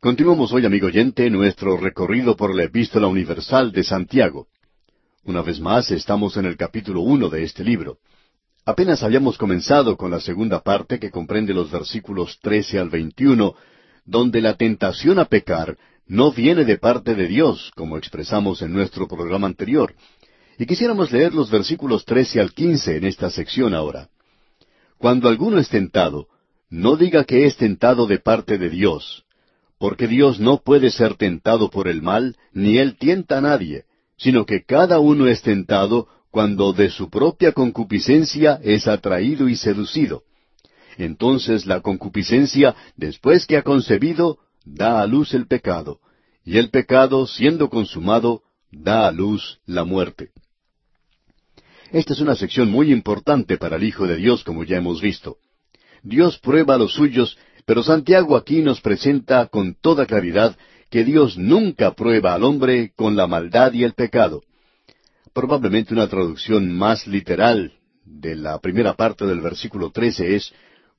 Continuamos 0.00 0.52
hoy, 0.52 0.66
amigo 0.66 0.88
oyente, 0.88 1.30
nuestro 1.30 1.76
recorrido 1.76 2.36
por 2.36 2.56
la 2.56 2.64
Epístola 2.64 3.06
Universal 3.06 3.70
de 3.70 3.84
Santiago. 3.84 4.48
Una 5.22 5.42
vez 5.42 5.60
más, 5.60 5.92
estamos 5.92 6.36
en 6.36 6.46
el 6.46 6.56
capítulo 6.56 7.02
uno 7.02 7.28
de 7.28 7.44
este 7.44 7.62
libro. 7.62 7.98
Apenas 8.64 9.04
habíamos 9.04 9.38
comenzado 9.38 9.96
con 9.96 10.10
la 10.10 10.18
segunda 10.18 10.60
parte 10.60 10.98
que 10.98 11.12
comprende 11.12 11.54
los 11.54 11.70
versículos 11.70 12.40
trece 12.40 12.80
al 12.80 12.90
veintiuno, 12.90 13.54
donde 14.04 14.40
la 14.40 14.56
tentación 14.56 15.20
a 15.20 15.26
pecar 15.26 15.76
no 16.06 16.32
viene 16.32 16.64
de 16.64 16.78
parte 16.78 17.14
de 17.14 17.26
Dios, 17.26 17.72
como 17.74 17.96
expresamos 17.96 18.62
en 18.62 18.72
nuestro 18.72 19.08
programa 19.08 19.46
anterior. 19.46 19.94
Y 20.58 20.66
quisiéramos 20.66 21.10
leer 21.12 21.34
los 21.34 21.50
versículos 21.50 22.04
trece 22.04 22.40
al 22.40 22.52
quince 22.52 22.96
en 22.96 23.04
esta 23.04 23.30
sección 23.30 23.74
ahora. 23.74 24.08
Cuando 24.98 25.28
alguno 25.28 25.58
es 25.58 25.68
tentado, 25.68 26.28
no 26.70 26.96
diga 26.96 27.24
que 27.24 27.44
es 27.44 27.56
tentado 27.56 28.06
de 28.06 28.18
parte 28.18 28.56
de 28.56 28.70
Dios, 28.70 29.24
porque 29.78 30.06
Dios 30.06 30.40
no 30.40 30.62
puede 30.62 30.90
ser 30.90 31.14
tentado 31.14 31.70
por 31.70 31.88
el 31.88 32.02
mal, 32.02 32.36
ni 32.52 32.78
él 32.78 32.96
tienta 32.96 33.38
a 33.38 33.40
nadie, 33.40 33.84
sino 34.16 34.46
que 34.46 34.64
cada 34.64 34.98
uno 34.98 35.26
es 35.26 35.42
tentado 35.42 36.08
cuando 36.30 36.72
de 36.72 36.90
su 36.90 37.10
propia 37.10 37.52
concupiscencia 37.52 38.58
es 38.62 38.88
atraído 38.88 39.48
y 39.48 39.56
seducido. 39.56 40.22
Entonces 40.96 41.66
la 41.66 41.80
concupiscencia, 41.80 42.74
después 42.96 43.46
que 43.46 43.58
ha 43.58 43.62
concebido, 43.62 44.38
da 44.66 45.00
a 45.00 45.06
luz 45.06 45.32
el 45.32 45.46
pecado, 45.46 46.00
y 46.44 46.58
el 46.58 46.70
pecado, 46.70 47.26
siendo 47.26 47.70
consumado, 47.70 48.42
da 48.70 49.08
a 49.08 49.12
luz 49.12 49.60
la 49.64 49.84
muerte. 49.84 50.30
Esta 51.92 52.12
es 52.12 52.20
una 52.20 52.34
sección 52.34 52.70
muy 52.70 52.92
importante 52.92 53.56
para 53.56 53.76
el 53.76 53.84
Hijo 53.84 54.06
de 54.06 54.16
Dios, 54.16 54.44
como 54.44 54.64
ya 54.64 54.76
hemos 54.76 55.00
visto. 55.00 55.38
Dios 56.02 56.38
prueba 56.38 56.74
a 56.74 56.78
los 56.78 56.92
suyos, 56.92 57.38
pero 57.64 57.82
Santiago 57.82 58.36
aquí 58.36 58.60
nos 58.60 58.80
presenta 58.80 59.46
con 59.46 59.74
toda 59.80 60.06
claridad 60.06 60.56
que 60.90 61.04
Dios 61.04 61.38
nunca 61.38 61.94
prueba 61.94 62.34
al 62.34 62.44
hombre 62.44 62.92
con 62.94 63.16
la 63.16 63.26
maldad 63.26 63.72
y 63.72 63.84
el 63.84 63.94
pecado. 63.94 64.42
Probablemente 65.32 65.94
una 65.94 66.08
traducción 66.08 66.72
más 66.72 67.06
literal 67.06 67.72
de 68.04 68.36
la 68.36 68.58
primera 68.60 68.94
parte 68.94 69.26
del 69.26 69.40
versículo 69.40 69.90
trece 69.90 70.36
es 70.36 70.52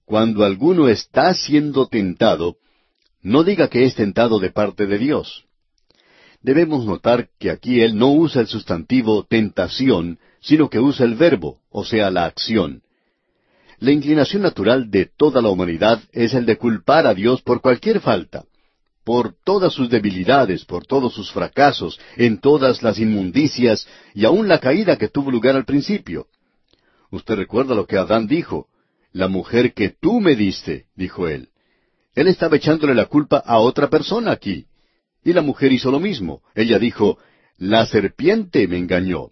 Cuando 0.06 0.44
alguno 0.44 0.88
está 0.88 1.34
siendo 1.34 1.88
tentado, 1.88 2.58
no 3.22 3.44
diga 3.44 3.68
que 3.68 3.86
es 3.86 3.96
tentado 3.96 4.40
de 4.40 4.52
parte 4.52 4.86
de 4.86 4.98
Dios. 4.98 5.46
Debemos 6.42 6.86
notar 6.86 7.30
que 7.40 7.50
aquí 7.50 7.82
él 7.82 7.98
no 7.98 8.12
usa 8.14 8.42
el 8.42 8.48
sustantivo 8.48 9.24
tentación, 9.24 10.20
sino 10.40 10.70
que 10.70 10.80
usa 10.80 11.06
el 11.06 11.16
verbo, 11.16 11.60
o 11.70 11.84
sea, 11.84 12.12
la 12.12 12.26
acción. 12.26 12.84
La 13.80 13.92
inclinación 13.92 14.42
natural 14.42 14.90
de 14.90 15.06
toda 15.06 15.42
la 15.42 15.50
humanidad 15.50 16.02
es 16.12 16.34
el 16.34 16.46
de 16.46 16.58
culpar 16.58 17.06
a 17.06 17.14
Dios 17.14 17.42
por 17.42 17.62
cualquier 17.62 18.00
falta, 18.00 18.46
por 19.04 19.36
todas 19.44 19.74
sus 19.74 19.90
debilidades, 19.90 20.66
por 20.66 20.86
todos 20.86 21.14
sus 21.14 21.32
fracasos, 21.32 22.00
en 22.16 22.40
todas 22.40 22.82
las 22.82 23.00
inmundicias 23.00 23.88
y 24.14 24.26
aun 24.26 24.48
la 24.48 24.60
caída 24.60 24.98
que 24.98 25.10
tuvo 25.10 25.32
lugar 25.32 25.56
al 25.56 25.66
principio. 25.66 26.28
Usted 27.12 27.36
recuerda 27.36 27.76
lo 27.76 27.86
que 27.86 27.98
Adán 27.98 28.28
dijo, 28.28 28.68
la 29.14 29.28
mujer 29.28 29.74
que 29.74 29.90
tú 29.90 30.20
me 30.20 30.36
diste, 30.36 30.88
dijo 30.96 31.28
él. 31.28 31.50
Él 32.18 32.26
estaba 32.26 32.56
echándole 32.56 32.96
la 32.96 33.06
culpa 33.06 33.44
a 33.46 33.60
otra 33.60 33.92
persona 33.92 34.32
aquí. 34.32 34.66
Y 35.24 35.34
la 35.34 35.44
mujer 35.44 35.72
hizo 35.72 35.92
lo 35.92 36.00
mismo. 36.00 36.42
Ella 36.56 36.80
dijo, 36.80 37.20
la 37.60 37.86
serpiente 37.86 38.68
me 38.68 38.80
engañó. 38.80 39.28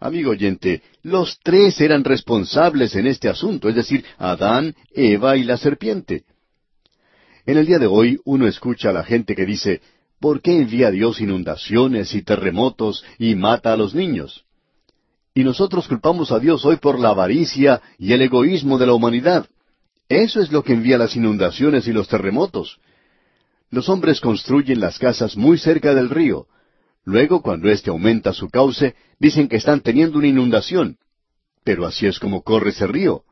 Amigo 0.00 0.32
oyente, 0.32 0.82
los 1.04 1.38
tres 1.44 1.80
eran 1.80 2.02
responsables 2.02 2.96
en 2.96 3.06
este 3.06 3.28
asunto, 3.28 3.68
es 3.68 3.76
decir, 3.76 4.04
Adán, 4.18 4.74
Eva 4.92 5.36
y 5.36 5.44
la 5.44 5.56
serpiente. 5.56 6.24
En 7.46 7.58
el 7.58 7.66
día 7.66 7.78
de 7.78 7.86
hoy 7.86 8.18
uno 8.24 8.48
escucha 8.48 8.90
a 8.90 8.92
la 8.92 9.04
gente 9.04 9.36
que 9.36 9.46
dice, 9.46 9.80
¿por 10.18 10.42
qué 10.42 10.56
envía 10.56 10.90
Dios 10.90 11.20
inundaciones 11.20 12.12
y 12.12 12.22
terremotos 12.22 13.04
y 13.20 13.36
mata 13.36 13.72
a 13.72 13.76
los 13.76 13.94
niños? 13.94 14.44
Y 15.32 15.44
nosotros 15.44 15.86
culpamos 15.86 16.32
a 16.32 16.40
Dios 16.40 16.64
hoy 16.64 16.78
por 16.78 16.98
la 16.98 17.10
avaricia 17.10 17.80
y 18.00 18.14
el 18.14 18.22
egoísmo 18.22 18.78
de 18.78 18.86
la 18.86 18.94
humanidad. 18.94 19.46
Eso 20.08 20.40
es 20.40 20.52
lo 20.52 20.62
que 20.62 20.72
envía 20.72 20.98
las 20.98 21.16
inundaciones 21.16 21.86
y 21.88 21.92
los 21.92 22.08
terremotos. 22.08 22.78
Los 23.70 23.88
hombres 23.88 24.20
construyen 24.20 24.80
las 24.80 24.98
casas 24.98 25.36
muy 25.36 25.58
cerca 25.58 25.94
del 25.94 26.10
río, 26.10 26.46
Luego, 27.06 27.40
cuando 27.40 27.70
éste 27.70 27.88
aumenta 27.88 28.32
su 28.32 28.50
cauce, 28.50 28.96
dicen 29.20 29.48
que 29.48 29.56
están 29.56 29.80
teniendo 29.80 30.18
una 30.18 30.26
inundación. 30.26 30.98
Pero 31.64 31.86
así 31.86 32.04
es 32.06 32.18
como 32.18 32.42
corre 32.42 32.70
ese 32.70 32.88
río. 32.88 33.22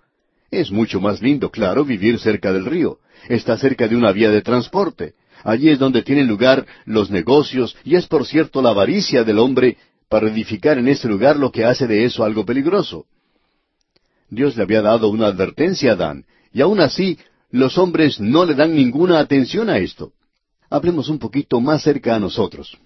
Es 0.48 0.70
mucho 0.70 1.00
más 1.00 1.20
lindo, 1.20 1.50
claro, 1.50 1.84
vivir 1.84 2.20
cerca 2.20 2.52
del 2.52 2.66
río. 2.66 3.00
Está 3.28 3.58
cerca 3.58 3.88
de 3.88 3.96
una 3.96 4.12
vía 4.12 4.30
de 4.30 4.42
transporte. 4.42 5.14
Allí 5.42 5.70
es 5.70 5.80
donde 5.80 6.02
tienen 6.02 6.28
lugar 6.28 6.64
los 6.84 7.10
negocios 7.10 7.76
y 7.82 7.96
es 7.96 8.06
por 8.06 8.24
cierto 8.24 8.62
la 8.62 8.70
avaricia 8.70 9.24
del 9.24 9.40
hombre 9.40 9.76
para 10.08 10.28
edificar 10.28 10.78
en 10.78 10.86
ese 10.86 11.08
lugar 11.08 11.36
lo 11.36 11.50
que 11.50 11.64
hace 11.64 11.88
de 11.88 12.04
eso 12.04 12.22
algo 12.22 12.46
peligroso. 12.46 13.06
Dios 14.30 14.56
le 14.56 14.62
había 14.62 14.82
dado 14.82 15.08
una 15.08 15.26
advertencia 15.26 15.90
a 15.90 15.94
Adán, 15.94 16.24
y 16.54 16.62
aún 16.62 16.80
así 16.80 17.18
los 17.50 17.76
hombres 17.76 18.20
no 18.20 18.46
le 18.46 18.54
dan 18.54 18.74
ninguna 18.74 19.18
atención 19.18 19.68
a 19.68 19.78
esto. 19.78 20.12
Hablemos 20.70 21.08
un 21.08 21.18
poquito 21.18 21.60
más 21.60 21.82
cerca 21.82 22.16
a 22.16 22.20
nosotros. 22.20 22.78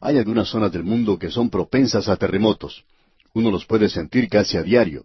Hay 0.00 0.18
algunas 0.18 0.48
zonas 0.48 0.72
del 0.72 0.82
mundo 0.82 1.18
que 1.18 1.30
son 1.30 1.48
propensas 1.48 2.08
a 2.08 2.16
terremotos. 2.16 2.84
Uno 3.34 3.50
los 3.50 3.64
puede 3.66 3.88
sentir 3.88 4.28
casi 4.28 4.56
a 4.56 4.62
diario. 4.62 5.04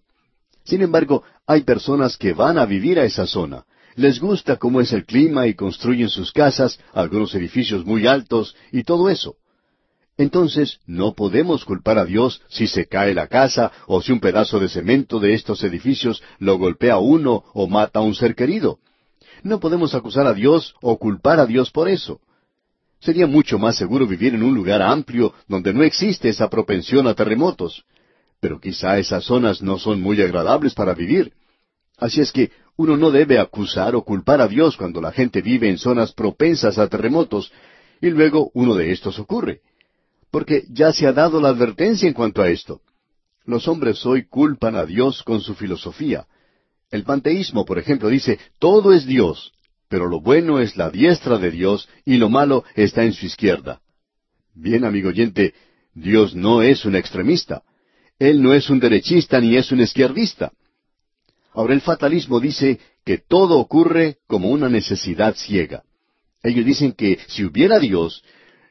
Sin 0.63 0.81
embargo, 0.81 1.23
hay 1.45 1.61
personas 1.61 2.17
que 2.17 2.33
van 2.33 2.57
a 2.57 2.65
vivir 2.65 2.99
a 2.99 3.05
esa 3.05 3.27
zona. 3.27 3.65
Les 3.95 4.19
gusta 4.19 4.57
cómo 4.57 4.81
es 4.81 4.91
el 4.93 5.05
clima 5.05 5.47
y 5.47 5.53
construyen 5.53 6.09
sus 6.09 6.31
casas, 6.31 6.79
algunos 6.93 7.35
edificios 7.35 7.85
muy 7.85 8.07
altos 8.07 8.55
y 8.71 8.83
todo 8.83 9.09
eso. 9.09 9.35
Entonces, 10.17 10.79
no 10.87 11.13
podemos 11.13 11.63
culpar 11.63 11.99
a 11.99 12.05
Dios 12.05 12.41
si 12.49 12.67
se 12.67 12.87
cae 12.87 13.13
la 13.13 13.27
casa 13.27 13.71
o 13.85 14.01
si 14.01 14.11
un 14.11 14.19
pedazo 14.19 14.59
de 14.59 14.67
cemento 14.67 15.19
de 15.19 15.35
estos 15.35 15.63
edificios 15.63 16.23
lo 16.39 16.57
golpea 16.57 16.95
a 16.95 16.99
uno 16.99 17.43
o 17.53 17.67
mata 17.67 17.99
a 17.99 18.01
un 18.01 18.15
ser 18.15 18.33
querido. 18.33 18.79
No 19.43 19.59
podemos 19.59 19.93
acusar 19.93 20.25
a 20.25 20.33
Dios 20.33 20.75
o 20.81 20.97
culpar 20.97 21.39
a 21.39 21.45
Dios 21.45 21.69
por 21.69 21.87
eso. 21.87 22.19
Sería 22.99 23.27
mucho 23.27 23.59
más 23.59 23.77
seguro 23.77 24.07
vivir 24.07 24.33
en 24.33 24.41
un 24.41 24.55
lugar 24.55 24.81
amplio 24.81 25.35
donde 25.47 25.71
no 25.71 25.83
existe 25.83 26.29
esa 26.29 26.49
propensión 26.49 27.05
a 27.05 27.13
terremotos. 27.13 27.85
Pero 28.39 28.59
quizá 28.59 28.97
esas 28.97 29.23
zonas 29.23 29.61
no 29.61 29.77
son 29.77 30.01
muy 30.01 30.19
agradables 30.19 30.73
para 30.73 30.95
vivir. 30.95 31.33
Así 31.97 32.21
es 32.21 32.31
que 32.31 32.51
uno 32.75 32.97
no 32.97 33.11
debe 33.11 33.37
acusar 33.37 33.95
o 33.95 34.03
culpar 34.03 34.41
a 34.41 34.47
Dios 34.47 34.77
cuando 34.77 34.99
la 34.99 35.11
gente 35.11 35.41
vive 35.41 35.69
en 35.69 35.77
zonas 35.77 36.11
propensas 36.13 36.79
a 36.79 36.87
terremotos 36.87 37.51
y 38.01 38.09
luego 38.09 38.49
uno 38.55 38.73
de 38.73 38.91
estos 38.91 39.19
ocurre. 39.19 39.61
Porque 40.31 40.65
ya 40.69 40.91
se 40.91 41.07
ha 41.07 41.13
dado 41.13 41.39
la 41.39 41.49
advertencia 41.49 42.07
en 42.07 42.13
cuanto 42.13 42.41
a 42.41 42.49
esto. 42.49 42.81
Los 43.45 43.67
hombres 43.67 44.05
hoy 44.05 44.27
culpan 44.27 44.75
a 44.75 44.85
Dios 44.85 45.23
con 45.23 45.41
su 45.41 45.55
filosofía. 45.55 46.27
El 46.91 47.03
panteísmo, 47.03 47.65
por 47.65 47.79
ejemplo, 47.79 48.09
dice, 48.09 48.39
todo 48.59 48.93
es 48.93 49.05
Dios, 49.05 49.53
pero 49.89 50.07
lo 50.07 50.19
bueno 50.21 50.59
es 50.59 50.75
la 50.75 50.89
diestra 50.89 51.37
de 51.37 51.51
Dios 51.51 51.87
y 52.05 52.17
lo 52.17 52.29
malo 52.29 52.63
está 52.75 53.03
en 53.03 53.13
su 53.13 53.25
izquierda. 53.25 53.81
Bien, 54.53 54.83
amigo 54.83 55.09
oyente, 55.09 55.53
Dios 55.93 56.35
no 56.35 56.61
es 56.61 56.85
un 56.85 56.95
extremista. 56.95 57.63
Él 58.19 58.41
no 58.41 58.53
es 58.53 58.69
un 58.69 58.79
derechista 58.79 59.39
ni 59.39 59.55
es 59.55 59.71
un 59.71 59.79
izquierdista. 59.79 60.51
Ahora 61.53 61.73
el 61.73 61.81
fatalismo 61.81 62.39
dice 62.39 62.79
que 63.05 63.17
todo 63.17 63.59
ocurre 63.59 64.17
como 64.27 64.49
una 64.49 64.69
necesidad 64.69 65.35
ciega. 65.35 65.83
Ellos 66.43 66.65
dicen 66.65 66.91
que 66.93 67.19
si 67.27 67.45
hubiera 67.45 67.79
Dios, 67.79 68.23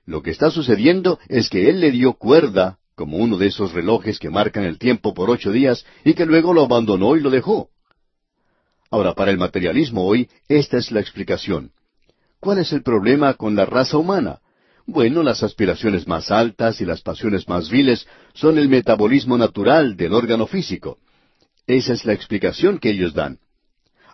lo 0.06 0.22
que 0.22 0.30
está 0.30 0.50
sucediendo 0.50 1.18
es 1.28 1.50
que 1.50 1.68
Él 1.68 1.80
le 1.80 1.90
dio 1.90 2.14
cuerda, 2.14 2.78
como 2.94 3.18
uno 3.18 3.36
de 3.36 3.48
esos 3.48 3.72
relojes 3.72 4.18
que 4.18 4.30
marcan 4.30 4.64
el 4.64 4.78
tiempo 4.78 5.12
por 5.12 5.28
ocho 5.28 5.50
días, 5.50 5.84
y 6.04 6.14
que 6.14 6.24
luego 6.24 6.54
lo 6.54 6.62
abandonó 6.62 7.16
y 7.16 7.20
lo 7.20 7.28
dejó. 7.28 7.68
Ahora, 8.90 9.14
para 9.14 9.32
el 9.32 9.38
materialismo 9.38 10.06
hoy, 10.06 10.28
esta 10.48 10.78
es 10.78 10.92
la 10.92 11.00
explicación. 11.00 11.72
¿Cuál 12.38 12.58
es 12.58 12.72
el 12.72 12.82
problema 12.82 13.34
con 13.34 13.56
la 13.56 13.66
raza 13.66 13.98
humana? 13.98 14.38
Bueno, 14.86 15.24
las 15.24 15.42
aspiraciones 15.42 16.06
más 16.06 16.30
altas 16.30 16.80
y 16.80 16.84
las 16.84 17.02
pasiones 17.02 17.48
más 17.48 17.68
viles 17.68 18.06
son 18.32 18.56
el 18.58 18.68
metabolismo 18.68 19.36
natural 19.36 19.96
del 19.96 20.12
órgano 20.12 20.46
físico. 20.46 20.98
Esa 21.66 21.92
es 21.92 22.04
la 22.04 22.12
explicación 22.12 22.78
que 22.78 22.90
ellos 22.90 23.12
dan. 23.12 23.40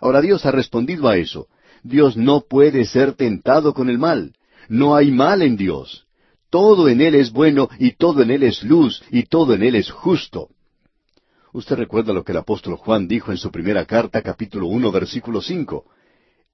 Ahora 0.01 0.21
Dios 0.21 0.43
ha 0.47 0.51
respondido 0.51 1.07
a 1.07 1.17
eso. 1.17 1.47
Dios 1.83 2.17
no 2.17 2.41
puede 2.41 2.85
ser 2.85 3.13
tentado 3.13 3.75
con 3.75 3.89
el 3.89 3.99
mal. 3.99 4.33
No 4.69 4.95
hay 4.95 5.11
mal 5.11 5.41
en 5.41 5.55
Dios. 5.57 6.05
Todo 6.49 6.87
en 6.87 7.01
Él 7.01 7.15
es 7.15 7.31
bueno 7.31 7.69
y 7.79 7.93
todo 7.93 8.21
en 8.21 8.31
Él 8.31 8.43
es 8.43 8.63
luz 8.63 9.01
y 9.09 9.23
todo 9.23 9.53
en 9.53 9.63
Él 9.63 9.75
es 9.75 9.89
justo. 9.89 10.49
Usted 11.51 11.75
recuerda 11.75 12.13
lo 12.13 12.23
que 12.23 12.31
el 12.31 12.39
apóstol 12.39 12.75
Juan 12.75 13.07
dijo 13.07 13.31
en 13.31 13.37
su 13.37 13.51
primera 13.51 13.85
carta, 13.85 14.21
capítulo 14.21 14.67
uno, 14.67 14.91
versículo 14.91 15.41
cinco. 15.41 15.85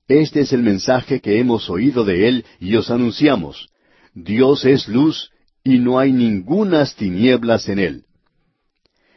Este 0.08 0.42
es 0.42 0.54
el 0.54 0.64
mensaje 0.64 1.22
que 1.22 1.40
hemos 1.40 1.70
oído 1.70 2.04
de 2.04 2.28
Él 2.28 2.46
y 2.60 2.76
os 2.76 2.90
anunciamos. 2.90 3.70
Dios 4.14 4.66
es 4.66 4.88
luz 4.88 5.32
y 5.64 5.78
no 5.78 6.00
hay 6.00 6.12
ningunas 6.12 6.96
tinieblas 6.96 7.70
en 7.70 7.80
Él. 7.80 8.06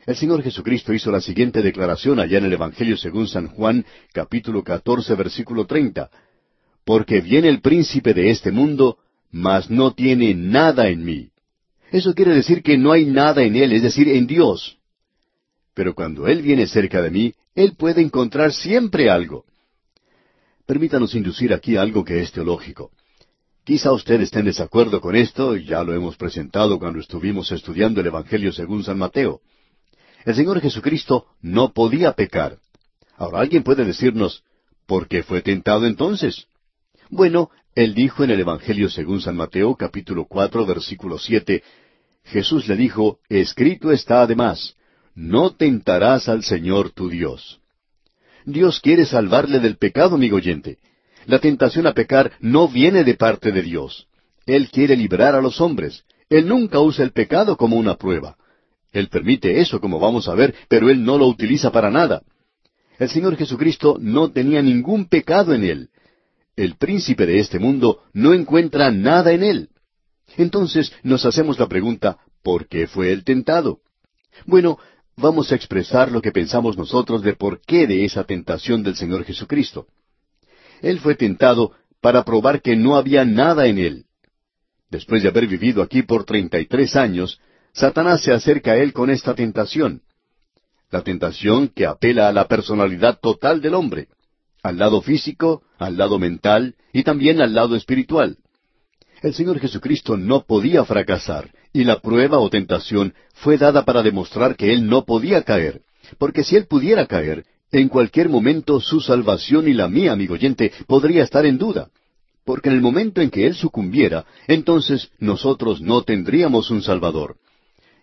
El 0.04 0.16
Señor 0.16 0.42
Jesucristo 0.42 0.92
hizo 0.92 1.10
la 1.10 1.20
siguiente 1.20 1.62
declaración 1.62 2.18
allá 2.18 2.38
en 2.38 2.44
el 2.44 2.52
Evangelio 2.52 2.96
según 2.96 3.28
San 3.28 3.48
Juan, 3.48 3.86
capítulo 4.12 4.64
catorce, 4.64 5.14
versículo 5.14 5.64
treinta. 5.64 6.10
Porque 6.84 7.20
viene 7.20 7.48
el 7.48 7.60
príncipe 7.60 8.14
de 8.14 8.30
este 8.30 8.50
mundo, 8.50 8.98
mas 9.30 9.70
no 9.70 9.94
tiene 9.94 10.34
nada 10.34 10.88
en 10.88 11.04
mí. 11.04 11.30
Eso 11.90 12.14
quiere 12.14 12.34
decir 12.34 12.62
que 12.62 12.78
no 12.78 12.92
hay 12.92 13.04
nada 13.04 13.42
en 13.42 13.54
Él, 13.56 13.72
es 13.72 13.82
decir, 13.82 14.08
en 14.08 14.26
Dios. 14.26 14.78
Pero 15.74 15.94
cuando 15.94 16.26
Él 16.26 16.42
viene 16.42 16.66
cerca 16.66 17.02
de 17.02 17.10
mí, 17.10 17.34
Él 17.54 17.74
puede 17.76 18.02
encontrar 18.02 18.52
siempre 18.52 19.10
algo. 19.10 19.44
Permítanos 20.66 21.14
inducir 21.14 21.52
aquí 21.52 21.76
algo 21.76 22.04
que 22.04 22.20
es 22.20 22.32
teológico. 22.32 22.90
Quizá 23.64 23.92
usted 23.92 24.20
esté 24.20 24.40
en 24.40 24.46
desacuerdo 24.46 25.00
con 25.00 25.14
esto, 25.14 25.56
ya 25.56 25.84
lo 25.84 25.94
hemos 25.94 26.16
presentado 26.16 26.78
cuando 26.78 26.98
estuvimos 26.98 27.52
estudiando 27.52 28.00
el 28.00 28.08
Evangelio 28.08 28.52
según 28.52 28.82
San 28.82 28.98
Mateo. 28.98 29.40
El 30.24 30.34
Señor 30.34 30.60
Jesucristo 30.60 31.26
no 31.40 31.72
podía 31.72 32.12
pecar. 32.12 32.58
Ahora 33.16 33.40
alguien 33.40 33.62
puede 33.62 33.84
decirnos, 33.84 34.42
¿por 34.86 35.08
qué 35.08 35.22
fue 35.22 35.42
tentado 35.42 35.86
entonces? 35.86 36.46
Bueno, 37.12 37.50
él 37.74 37.92
dijo 37.92 38.24
en 38.24 38.30
el 38.30 38.40
Evangelio 38.40 38.88
según 38.88 39.20
San 39.20 39.36
Mateo 39.36 39.76
capítulo 39.76 40.24
cuatro 40.24 40.64
versículo 40.64 41.18
siete, 41.18 41.62
Jesús 42.24 42.66
le 42.68 42.74
dijo, 42.74 43.18
Escrito 43.28 43.92
está 43.92 44.22
además, 44.22 44.76
no 45.14 45.50
tentarás 45.50 46.30
al 46.30 46.42
Señor 46.42 46.88
tu 46.92 47.10
Dios. 47.10 47.60
Dios 48.46 48.80
quiere 48.80 49.04
salvarle 49.04 49.60
del 49.60 49.76
pecado, 49.76 50.14
amigo 50.14 50.38
oyente. 50.38 50.78
La 51.26 51.38
tentación 51.38 51.86
a 51.86 51.92
pecar 51.92 52.32
no 52.40 52.66
viene 52.66 53.04
de 53.04 53.12
parte 53.12 53.52
de 53.52 53.60
Dios. 53.60 54.08
Él 54.46 54.70
quiere 54.70 54.96
librar 54.96 55.34
a 55.34 55.42
los 55.42 55.60
hombres. 55.60 56.04
Él 56.30 56.48
nunca 56.48 56.80
usa 56.80 57.04
el 57.04 57.12
pecado 57.12 57.58
como 57.58 57.76
una 57.76 57.96
prueba. 57.96 58.38
Él 58.90 59.08
permite 59.08 59.60
eso, 59.60 59.82
como 59.82 60.00
vamos 60.00 60.28
a 60.28 60.34
ver, 60.34 60.54
pero 60.66 60.88
Él 60.88 61.04
no 61.04 61.18
lo 61.18 61.26
utiliza 61.26 61.70
para 61.70 61.90
nada. 61.90 62.22
El 62.98 63.10
Señor 63.10 63.36
Jesucristo 63.36 63.98
no 64.00 64.32
tenía 64.32 64.62
ningún 64.62 65.10
pecado 65.10 65.52
en 65.52 65.64
Él. 65.64 65.90
El 66.56 66.76
príncipe 66.76 67.26
de 67.26 67.38
este 67.38 67.58
mundo 67.58 68.02
no 68.12 68.34
encuentra 68.34 68.90
nada 68.90 69.32
en 69.32 69.42
Él. 69.42 69.68
Entonces 70.36 70.92
nos 71.02 71.24
hacemos 71.24 71.58
la 71.58 71.66
pregunta, 71.66 72.18
¿por 72.42 72.68
qué 72.68 72.86
fue 72.86 73.12
Él 73.12 73.24
tentado? 73.24 73.80
Bueno, 74.46 74.78
vamos 75.16 75.52
a 75.52 75.54
expresar 75.54 76.10
lo 76.10 76.20
que 76.20 76.32
pensamos 76.32 76.76
nosotros 76.76 77.22
de 77.22 77.34
por 77.34 77.60
qué 77.60 77.86
de 77.86 78.04
esa 78.04 78.24
tentación 78.24 78.82
del 78.82 78.96
Señor 78.96 79.24
Jesucristo. 79.24 79.86
Él 80.80 81.00
fue 81.00 81.14
tentado 81.14 81.72
para 82.00 82.24
probar 82.24 82.60
que 82.60 82.76
no 82.76 82.96
había 82.96 83.24
nada 83.24 83.66
en 83.66 83.78
él. 83.78 84.04
Después 84.90 85.22
de 85.22 85.28
haber 85.28 85.46
vivido 85.46 85.82
aquí 85.82 86.02
por 86.02 86.24
treinta 86.24 86.58
y 86.60 86.66
tres 86.66 86.96
años, 86.96 87.40
Satanás 87.72 88.22
se 88.22 88.32
acerca 88.32 88.72
a 88.72 88.76
él 88.76 88.92
con 88.92 89.08
esta 89.08 89.34
tentación. 89.34 90.02
La 90.90 91.02
tentación 91.02 91.68
que 91.68 91.86
apela 91.86 92.28
a 92.28 92.32
la 92.32 92.46
personalidad 92.46 93.18
total 93.20 93.62
del 93.62 93.74
hombre, 93.74 94.08
al 94.62 94.78
lado 94.78 95.02
físico, 95.02 95.62
al 95.78 95.96
lado 95.96 96.18
mental 96.18 96.76
y 96.92 97.02
también 97.02 97.40
al 97.40 97.52
lado 97.52 97.74
espiritual. 97.74 98.36
El 99.20 99.34
Señor 99.34 99.58
Jesucristo 99.58 100.16
no 100.16 100.44
podía 100.44 100.84
fracasar, 100.84 101.50
y 101.72 101.84
la 101.84 102.00
prueba 102.00 102.38
o 102.38 102.48
tentación 102.48 103.14
fue 103.34 103.58
dada 103.58 103.84
para 103.84 104.02
demostrar 104.02 104.56
que 104.56 104.72
Él 104.72 104.86
no 104.86 105.04
podía 105.04 105.42
caer, 105.42 105.82
porque 106.18 106.44
si 106.44 106.56
Él 106.56 106.66
pudiera 106.66 107.06
caer, 107.06 107.44
en 107.72 107.88
cualquier 107.88 108.28
momento 108.28 108.80
su 108.80 109.00
salvación 109.00 109.68
y 109.68 109.72
la 109.72 109.88
mía, 109.88 110.12
amigo 110.12 110.34
oyente, 110.34 110.72
podría 110.86 111.24
estar 111.24 111.46
en 111.46 111.58
duda. 111.58 111.88
Porque 112.44 112.68
en 112.68 112.74
el 112.76 112.82
momento 112.82 113.20
en 113.20 113.30
que 113.30 113.46
Él 113.46 113.54
sucumbiera, 113.54 114.26
entonces 114.46 115.10
nosotros 115.18 115.80
no 115.80 116.02
tendríamos 116.02 116.70
un 116.70 116.82
Salvador. 116.82 117.36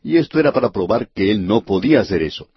Y 0.01 0.17
esto 0.17 0.39
era 0.39 0.53
para 0.53 0.71
probar 0.71 1.09
que 1.13 1.29
Él 1.31 1.45
no 1.45 1.61
podía 1.61 1.99
hacer 1.99 2.23
eso. 2.23 2.47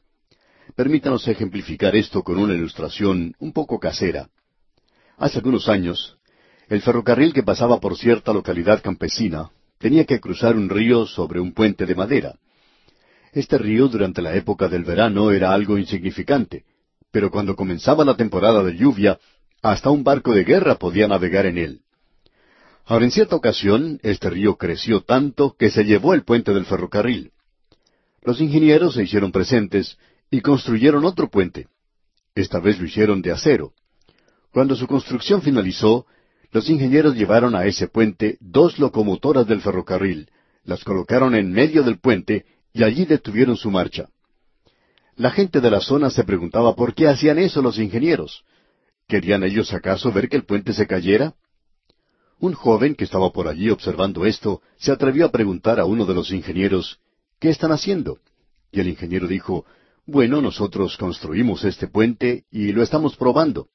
Permítanos 0.74 1.28
ejemplificar 1.28 1.94
esto 1.96 2.22
con 2.22 2.38
una 2.38 2.54
ilustración 2.54 3.34
un 3.38 3.52
poco 3.52 3.78
casera. 3.78 4.30
Hace 5.18 5.38
algunos 5.38 5.68
años, 5.68 6.16
el 6.68 6.80
ferrocarril 6.80 7.34
que 7.34 7.42
pasaba 7.42 7.78
por 7.78 7.96
cierta 7.96 8.32
localidad 8.32 8.82
campesina 8.82 9.50
tenía 9.78 10.06
que 10.06 10.18
cruzar 10.18 10.56
un 10.56 10.70
río 10.70 11.06
sobre 11.06 11.40
un 11.40 11.52
puente 11.52 11.84
de 11.84 11.94
madera. 11.94 12.36
Este 13.32 13.58
río 13.58 13.88
durante 13.88 14.22
la 14.22 14.34
época 14.34 14.68
del 14.68 14.84
verano 14.84 15.30
era 15.30 15.52
algo 15.52 15.76
insignificante, 15.76 16.64
pero 17.10 17.30
cuando 17.30 17.54
comenzaba 17.54 18.04
la 18.04 18.16
temporada 18.16 18.62
de 18.62 18.74
lluvia, 18.74 19.18
hasta 19.60 19.90
un 19.90 20.02
barco 20.02 20.32
de 20.32 20.44
guerra 20.44 20.76
podía 20.76 21.06
navegar 21.06 21.44
en 21.44 21.58
él. 21.58 21.80
Ahora, 22.86 23.04
en 23.04 23.10
cierta 23.10 23.36
ocasión, 23.36 24.00
este 24.02 24.30
río 24.30 24.56
creció 24.56 25.02
tanto 25.02 25.54
que 25.58 25.70
se 25.70 25.84
llevó 25.84 26.14
el 26.14 26.24
puente 26.24 26.54
del 26.54 26.64
ferrocarril. 26.64 27.32
Los 28.22 28.40
ingenieros 28.40 28.94
se 28.94 29.02
hicieron 29.02 29.32
presentes 29.32 29.98
y 30.32 30.40
construyeron 30.40 31.04
otro 31.04 31.28
puente. 31.28 31.68
Esta 32.34 32.58
vez 32.58 32.80
lo 32.80 32.86
hicieron 32.86 33.20
de 33.20 33.30
acero. 33.30 33.74
Cuando 34.50 34.74
su 34.74 34.86
construcción 34.86 35.42
finalizó, 35.42 36.06
los 36.52 36.70
ingenieros 36.70 37.14
llevaron 37.14 37.54
a 37.54 37.66
ese 37.66 37.86
puente 37.86 38.38
dos 38.40 38.78
locomotoras 38.78 39.46
del 39.46 39.60
ferrocarril, 39.60 40.30
las 40.64 40.82
colocaron 40.84 41.34
en 41.34 41.52
medio 41.52 41.82
del 41.82 41.98
puente 41.98 42.46
y 42.72 42.82
allí 42.82 43.04
detuvieron 43.04 43.58
su 43.58 43.70
marcha. 43.70 44.08
La 45.16 45.30
gente 45.30 45.60
de 45.60 45.70
la 45.70 45.80
zona 45.80 46.08
se 46.08 46.24
preguntaba 46.24 46.74
por 46.74 46.94
qué 46.94 47.08
hacían 47.08 47.38
eso 47.38 47.60
los 47.60 47.78
ingenieros. 47.78 48.42
¿Querían 49.06 49.44
ellos 49.44 49.74
acaso 49.74 50.12
ver 50.12 50.30
que 50.30 50.36
el 50.36 50.44
puente 50.44 50.72
se 50.72 50.86
cayera? 50.86 51.34
Un 52.38 52.54
joven 52.54 52.94
que 52.94 53.04
estaba 53.04 53.30
por 53.32 53.48
allí 53.48 53.68
observando 53.68 54.24
esto 54.24 54.62
se 54.78 54.92
atrevió 54.92 55.26
a 55.26 55.30
preguntar 55.30 55.78
a 55.78 55.84
uno 55.84 56.06
de 56.06 56.14
los 56.14 56.30
ingenieros, 56.30 57.00
¿qué 57.38 57.50
están 57.50 57.70
haciendo? 57.70 58.18
Y 58.70 58.80
el 58.80 58.88
ingeniero 58.88 59.28
dijo, 59.28 59.66
bueno, 60.06 60.40
nosotros 60.40 60.96
construimos 60.96 61.64
este 61.64 61.86
puente 61.86 62.44
y 62.50 62.72
lo 62.72 62.82
estamos 62.82 63.16
probando. 63.16 63.68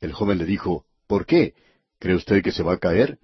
El 0.00 0.12
joven 0.12 0.38
le 0.38 0.44
dijo, 0.44 0.84
¿por 1.06 1.26
qué? 1.26 1.54
¿Cree 1.98 2.16
usted 2.16 2.42
que 2.42 2.52
se 2.52 2.62
va 2.62 2.74
a 2.74 2.78
caer? 2.78 3.18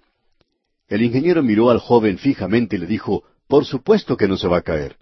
El 0.89 1.03
ingeniero 1.03 1.43
miró 1.43 1.71
al 1.71 1.79
joven 1.79 2.19
fijamente 2.19 2.77
y 2.77 2.79
le 2.79 2.87
dijo, 2.87 3.25
por 3.47 3.65
supuesto 3.65 4.17
que 4.17 4.29
no 4.29 4.37
se 4.37 4.49
va 4.49 4.59
a 4.59 4.63
caer. 4.63 4.97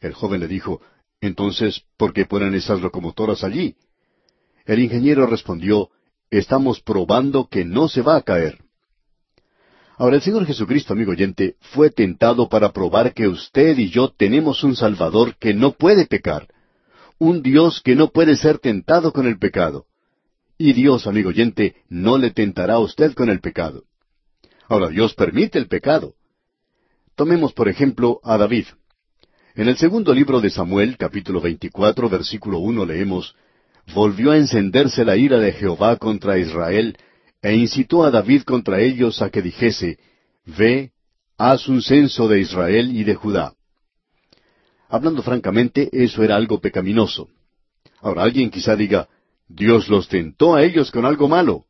El 0.00 0.12
joven 0.12 0.40
le 0.40 0.48
dijo, 0.48 0.80
entonces, 1.20 1.82
¿por 1.96 2.12
qué 2.12 2.26
ponen 2.26 2.54
esas 2.54 2.80
locomotoras 2.80 3.44
allí? 3.44 3.76
El 4.64 4.80
ingeniero 4.80 5.26
respondió, 5.26 5.90
Estamos 6.30 6.80
probando 6.80 7.48
que 7.48 7.64
no 7.64 7.88
se 7.88 8.02
va 8.02 8.16
a 8.16 8.22
caer. 8.22 8.58
Ahora 10.00 10.16
el 10.16 10.22
Señor 10.22 10.46
Jesucristo, 10.46 10.94
amigo 10.94 11.12
oyente, 11.12 11.56
fue 11.60 11.90
tentado 11.90 12.48
para 12.48 12.72
probar 12.72 13.12
que 13.12 13.28
usted 13.28 13.76
y 13.76 13.90
yo 13.90 14.08
tenemos 14.08 14.64
un 14.64 14.74
Salvador 14.74 15.36
que 15.36 15.52
no 15.52 15.72
puede 15.72 16.06
pecar, 16.06 16.48
un 17.18 17.42
Dios 17.42 17.82
que 17.84 17.94
no 17.94 18.08
puede 18.08 18.36
ser 18.36 18.58
tentado 18.58 19.12
con 19.12 19.26
el 19.26 19.38
pecado. 19.38 19.84
Y 20.56 20.72
Dios, 20.72 21.06
amigo 21.06 21.28
oyente, 21.28 21.76
no 21.90 22.16
le 22.16 22.30
tentará 22.30 22.76
a 22.76 22.78
usted 22.78 23.12
con 23.12 23.28
el 23.28 23.40
pecado. 23.40 23.84
Ahora 24.70 24.88
Dios 24.88 25.12
permite 25.12 25.58
el 25.58 25.68
pecado. 25.68 26.14
Tomemos 27.14 27.52
por 27.52 27.68
ejemplo 27.68 28.20
a 28.24 28.38
David. 28.38 28.68
En 29.54 29.68
el 29.68 29.76
segundo 29.76 30.14
libro 30.14 30.40
de 30.40 30.48
Samuel, 30.48 30.96
capítulo 30.96 31.42
24, 31.42 32.08
versículo 32.08 32.58
uno, 32.60 32.86
leemos, 32.86 33.36
Volvió 33.94 34.30
a 34.30 34.38
encenderse 34.38 35.04
la 35.04 35.18
ira 35.18 35.38
de 35.38 35.52
Jehová 35.52 35.96
contra 35.96 36.38
Israel, 36.38 36.96
e 37.42 37.54
incitó 37.54 38.04
a 38.04 38.10
David 38.10 38.42
contra 38.42 38.80
ellos 38.80 39.22
a 39.22 39.30
que 39.30 39.42
dijese, 39.42 39.98
Ve, 40.44 40.92
haz 41.38 41.68
un 41.68 41.82
censo 41.82 42.28
de 42.28 42.40
Israel 42.40 42.94
y 42.94 43.04
de 43.04 43.14
Judá. 43.14 43.54
Hablando 44.88 45.22
francamente, 45.22 45.88
eso 45.92 46.22
era 46.22 46.36
algo 46.36 46.60
pecaminoso. 46.60 47.28
Ahora 48.00 48.22
alguien 48.22 48.50
quizá 48.50 48.76
diga, 48.76 49.08
Dios 49.48 49.88
los 49.88 50.08
tentó 50.08 50.54
a 50.54 50.64
ellos 50.64 50.90
con 50.90 51.06
algo 51.06 51.28
malo. 51.28 51.64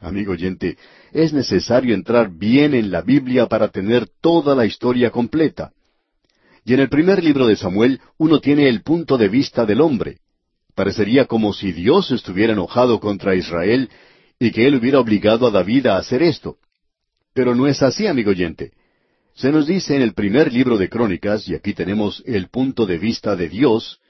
Amigo 0.00 0.32
oyente, 0.32 0.76
es 1.12 1.32
necesario 1.32 1.94
entrar 1.94 2.30
bien 2.30 2.74
en 2.74 2.90
la 2.90 3.02
Biblia 3.02 3.46
para 3.46 3.68
tener 3.68 4.08
toda 4.20 4.54
la 4.54 4.66
historia 4.66 5.10
completa. 5.10 5.72
Y 6.64 6.74
en 6.74 6.80
el 6.80 6.88
primer 6.88 7.22
libro 7.22 7.46
de 7.46 7.56
Samuel 7.56 8.00
uno 8.18 8.40
tiene 8.40 8.68
el 8.68 8.82
punto 8.82 9.16
de 9.18 9.28
vista 9.28 9.64
del 9.64 9.80
hombre. 9.80 10.18
Parecería 10.74 11.26
como 11.26 11.52
si 11.52 11.72
Dios 11.72 12.10
estuviera 12.10 12.52
enojado 12.52 12.98
contra 13.00 13.34
Israel 13.34 13.90
y 14.42 14.50
que 14.50 14.66
él 14.66 14.74
hubiera 14.74 14.98
obligado 14.98 15.46
a 15.46 15.52
David 15.52 15.86
a 15.86 15.98
hacer 15.98 16.20
esto. 16.20 16.56
Pero 17.32 17.54
no 17.54 17.68
es 17.68 17.80
así, 17.80 18.08
amigo 18.08 18.30
oyente. 18.30 18.72
Se 19.34 19.52
nos 19.52 19.68
dice 19.68 19.94
en 19.94 20.02
el 20.02 20.14
primer 20.14 20.52
libro 20.52 20.76
de 20.76 20.88
Crónicas, 20.88 21.48
y 21.48 21.54
aquí 21.54 21.74
tenemos 21.74 22.24
el 22.26 22.48
punto 22.48 22.84
de 22.84 22.98
vista 22.98 23.36
de 23.36 23.48
Dios, 23.48 24.00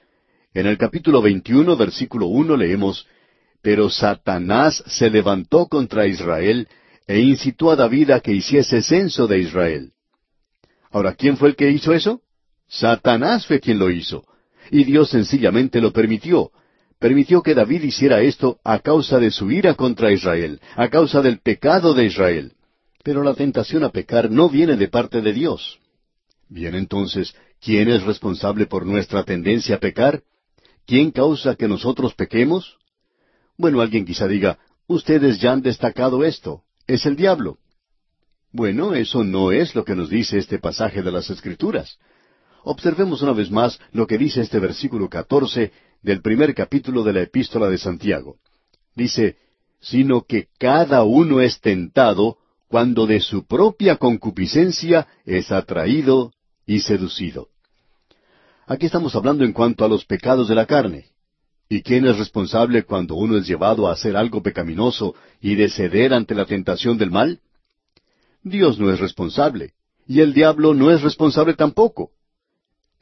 en 0.55 0.65
el 0.65 0.79
capítulo 0.79 1.21
21, 1.21 1.77
versículo 1.77 2.25
1 2.25 2.57
leemos, 2.57 3.07
Pero 3.61 3.91
Satanás 3.91 4.83
se 4.87 5.11
levantó 5.11 5.67
contra 5.67 6.07
Israel 6.07 6.67
e 7.05 7.19
incitó 7.19 7.69
a 7.69 7.75
David 7.75 8.09
a 8.09 8.19
que 8.19 8.33
hiciese 8.33 8.81
censo 8.81 9.27
de 9.27 9.37
Israel. 9.37 9.91
Ahora, 10.89 11.13
¿quién 11.13 11.37
fue 11.37 11.49
el 11.49 11.55
que 11.55 11.69
hizo 11.69 11.93
eso? 11.93 12.21
Satanás 12.67 13.45
fue 13.45 13.59
quien 13.59 13.77
lo 13.77 13.91
hizo. 13.91 14.25
Y 14.71 14.83
Dios 14.83 15.11
sencillamente 15.11 15.79
lo 15.79 15.93
permitió. 15.93 16.51
Permitió 17.03 17.43
que 17.43 17.53
David 17.53 17.83
hiciera 17.83 18.21
esto 18.21 18.61
a 18.63 18.79
causa 18.79 19.19
de 19.19 19.29
su 19.29 19.51
ira 19.51 19.73
contra 19.73 20.13
Israel, 20.13 20.61
a 20.73 20.87
causa 20.87 21.21
del 21.21 21.39
pecado 21.39 21.93
de 21.93 22.05
Israel. 22.05 22.53
Pero 23.03 23.23
la 23.23 23.33
tentación 23.33 23.83
a 23.83 23.89
pecar 23.89 24.31
no 24.31 24.47
viene 24.47 24.77
de 24.77 24.87
parte 24.87 25.21
de 25.21 25.33
Dios. 25.33 25.79
Bien 26.47 26.75
entonces, 26.75 27.35
¿quién 27.59 27.89
es 27.89 28.03
responsable 28.03 28.67
por 28.67 28.85
nuestra 28.85 29.25
tendencia 29.25 29.75
a 29.75 29.79
pecar? 29.79 30.23
¿Quién 30.87 31.11
causa 31.11 31.55
que 31.55 31.67
nosotros 31.67 32.13
pequemos? 32.13 32.77
Bueno, 33.57 33.81
alguien 33.81 34.05
quizá 34.05 34.25
diga, 34.25 34.57
ustedes 34.87 35.41
ya 35.41 35.51
han 35.51 35.61
destacado 35.61 36.23
esto, 36.23 36.61
es 36.87 37.05
el 37.05 37.17
diablo. 37.17 37.57
Bueno, 38.53 38.93
eso 38.93 39.25
no 39.25 39.51
es 39.51 39.75
lo 39.75 39.83
que 39.83 39.93
nos 39.93 40.09
dice 40.09 40.37
este 40.37 40.57
pasaje 40.57 41.01
de 41.01 41.11
las 41.11 41.29
Escrituras. 41.29 41.99
Observemos 42.63 43.21
una 43.21 43.33
vez 43.33 43.51
más 43.51 43.77
lo 43.91 44.07
que 44.07 44.17
dice 44.17 44.39
este 44.39 44.59
versículo 44.59 45.09
catorce 45.09 45.73
del 46.03 46.21
primer 46.21 46.53
capítulo 46.53 47.03
de 47.03 47.13
la 47.13 47.21
epístola 47.21 47.69
de 47.69 47.77
Santiago. 47.77 48.37
Dice, 48.95 49.37
sino 49.79 50.23
que 50.23 50.47
cada 50.59 51.03
uno 51.03 51.41
es 51.41 51.59
tentado 51.59 52.37
cuando 52.67 53.07
de 53.07 53.19
su 53.19 53.45
propia 53.45 53.97
concupiscencia 53.97 55.07
es 55.25 55.51
atraído 55.51 56.31
y 56.65 56.81
seducido. 56.81 57.49
Aquí 58.67 58.85
estamos 58.85 59.15
hablando 59.15 59.43
en 59.43 59.53
cuanto 59.53 59.83
a 59.83 59.89
los 59.89 60.05
pecados 60.05 60.47
de 60.47 60.55
la 60.55 60.65
carne. 60.65 61.07
¿Y 61.69 61.81
quién 61.81 62.05
es 62.05 62.17
responsable 62.17 62.83
cuando 62.83 63.15
uno 63.15 63.37
es 63.37 63.47
llevado 63.47 63.87
a 63.87 63.93
hacer 63.93 64.15
algo 64.15 64.43
pecaminoso 64.43 65.15
y 65.41 65.55
de 65.55 65.69
ceder 65.69 66.13
ante 66.13 66.35
la 66.35 66.45
tentación 66.45 66.97
del 66.97 67.11
mal? 67.11 67.39
Dios 68.43 68.77
no 68.77 68.91
es 68.91 68.99
responsable, 68.99 69.73
y 70.05 70.19
el 70.19 70.33
diablo 70.33 70.73
no 70.73 70.91
es 70.91 71.01
responsable 71.01 71.53
tampoco. 71.53 72.11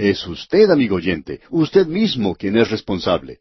Es 0.02 0.26
usted, 0.26 0.68
amigo 0.72 0.96
oyente, 0.96 1.42
usted 1.52 1.86
mismo 1.86 2.34
quien 2.34 2.58
es 2.58 2.72
responsable. 2.72 3.38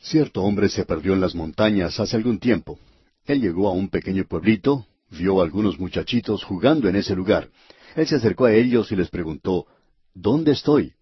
Cierto 0.00 0.44
hombre 0.44 0.68
se 0.68 0.84
perdió 0.84 1.14
en 1.14 1.20
las 1.20 1.34
montañas 1.34 1.98
hace 1.98 2.14
algún 2.14 2.38
tiempo. 2.38 2.78
Él 3.26 3.40
llegó 3.40 3.66
a 3.66 3.72
un 3.72 3.88
pequeño 3.88 4.24
pueblito, 4.24 4.86
vio 5.10 5.40
a 5.40 5.42
algunos 5.42 5.80
muchachitos 5.80 6.44
jugando 6.44 6.88
en 6.88 6.94
ese 6.94 7.16
lugar. 7.16 7.48
Él 7.96 8.06
se 8.06 8.14
acercó 8.14 8.44
a 8.44 8.54
ellos 8.54 8.92
y 8.92 8.94
les 8.94 9.10
preguntó, 9.10 9.66
¿Dónde 10.14 10.52
estoy? 10.52 10.92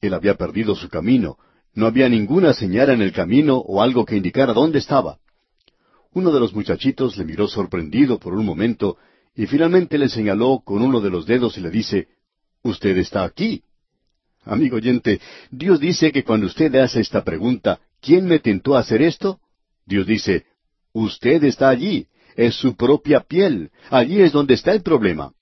Él 0.00 0.14
había 0.14 0.36
perdido 0.36 0.76
su 0.76 0.88
camino. 0.88 1.36
No 1.74 1.86
había 1.86 2.08
ninguna 2.08 2.52
señal 2.52 2.90
en 2.90 3.02
el 3.02 3.12
camino 3.12 3.56
o 3.56 3.82
algo 3.82 4.04
que 4.04 4.16
indicara 4.16 4.52
dónde 4.52 4.78
estaba. 4.78 5.18
Uno 6.12 6.30
de 6.30 6.38
los 6.38 6.54
muchachitos 6.54 7.16
le 7.16 7.24
miró 7.24 7.48
sorprendido 7.48 8.20
por 8.20 8.34
un 8.34 8.46
momento 8.46 8.96
y 9.34 9.46
finalmente 9.46 9.98
le 9.98 10.08
señaló 10.08 10.62
con 10.64 10.82
uno 10.82 11.00
de 11.00 11.10
los 11.10 11.26
dedos 11.26 11.58
y 11.58 11.62
le 11.62 11.70
dice, 11.70 12.06
Usted 12.62 12.96
está 12.98 13.24
aquí. 13.24 13.64
Amigo 14.44 14.76
oyente, 14.76 15.20
Dios 15.50 15.78
dice 15.78 16.10
que 16.10 16.24
cuando 16.24 16.46
usted 16.46 16.74
hace 16.76 17.00
esta 17.00 17.22
pregunta, 17.22 17.80
¿quién 18.00 18.26
me 18.26 18.40
tentó 18.40 18.76
a 18.76 18.80
hacer 18.80 19.02
esto? 19.02 19.40
Dios 19.86 20.06
dice, 20.06 20.46
Usted 20.92 21.44
está 21.44 21.68
allí, 21.68 22.06
es 22.36 22.54
su 22.54 22.74
propia 22.76 23.20
piel, 23.20 23.70
allí 23.90 24.20
es 24.20 24.32
donde 24.32 24.54
está 24.54 24.72
el 24.72 24.82
problema. 24.82 25.32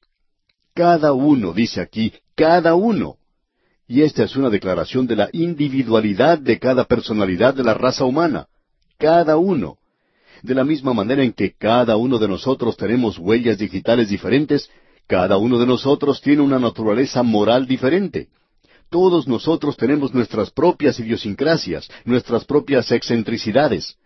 Cada 0.74 1.12
uno, 1.12 1.52
dice 1.52 1.80
aquí, 1.80 2.12
cada 2.36 2.74
uno. 2.74 3.16
Y 3.88 4.02
esta 4.02 4.22
es 4.22 4.36
una 4.36 4.50
declaración 4.50 5.06
de 5.06 5.16
la 5.16 5.28
individualidad 5.32 6.38
de 6.38 6.58
cada 6.60 6.84
personalidad 6.84 7.54
de 7.54 7.64
la 7.64 7.74
raza 7.74 8.04
humana. 8.04 8.46
Cada 8.98 9.36
uno. 9.36 9.78
De 10.42 10.54
la 10.54 10.64
misma 10.64 10.94
manera 10.94 11.24
en 11.24 11.32
que 11.32 11.52
cada 11.52 11.96
uno 11.96 12.18
de 12.18 12.28
nosotros 12.28 12.76
tenemos 12.76 13.18
huellas 13.18 13.58
digitales 13.58 14.08
diferentes, 14.08 14.70
cada 15.08 15.38
uno 15.38 15.58
de 15.58 15.66
nosotros 15.66 16.20
tiene 16.20 16.42
una 16.42 16.60
naturaleza 16.60 17.24
moral 17.24 17.66
diferente. 17.66 18.28
Todos 18.90 19.28
nosotros 19.28 19.76
tenemos 19.76 20.12
nuestras 20.12 20.50
propias 20.50 20.98
idiosincrasias, 20.98 21.88
nuestras 22.04 22.44
propias 22.44 22.90
excentricidades. 22.90 23.96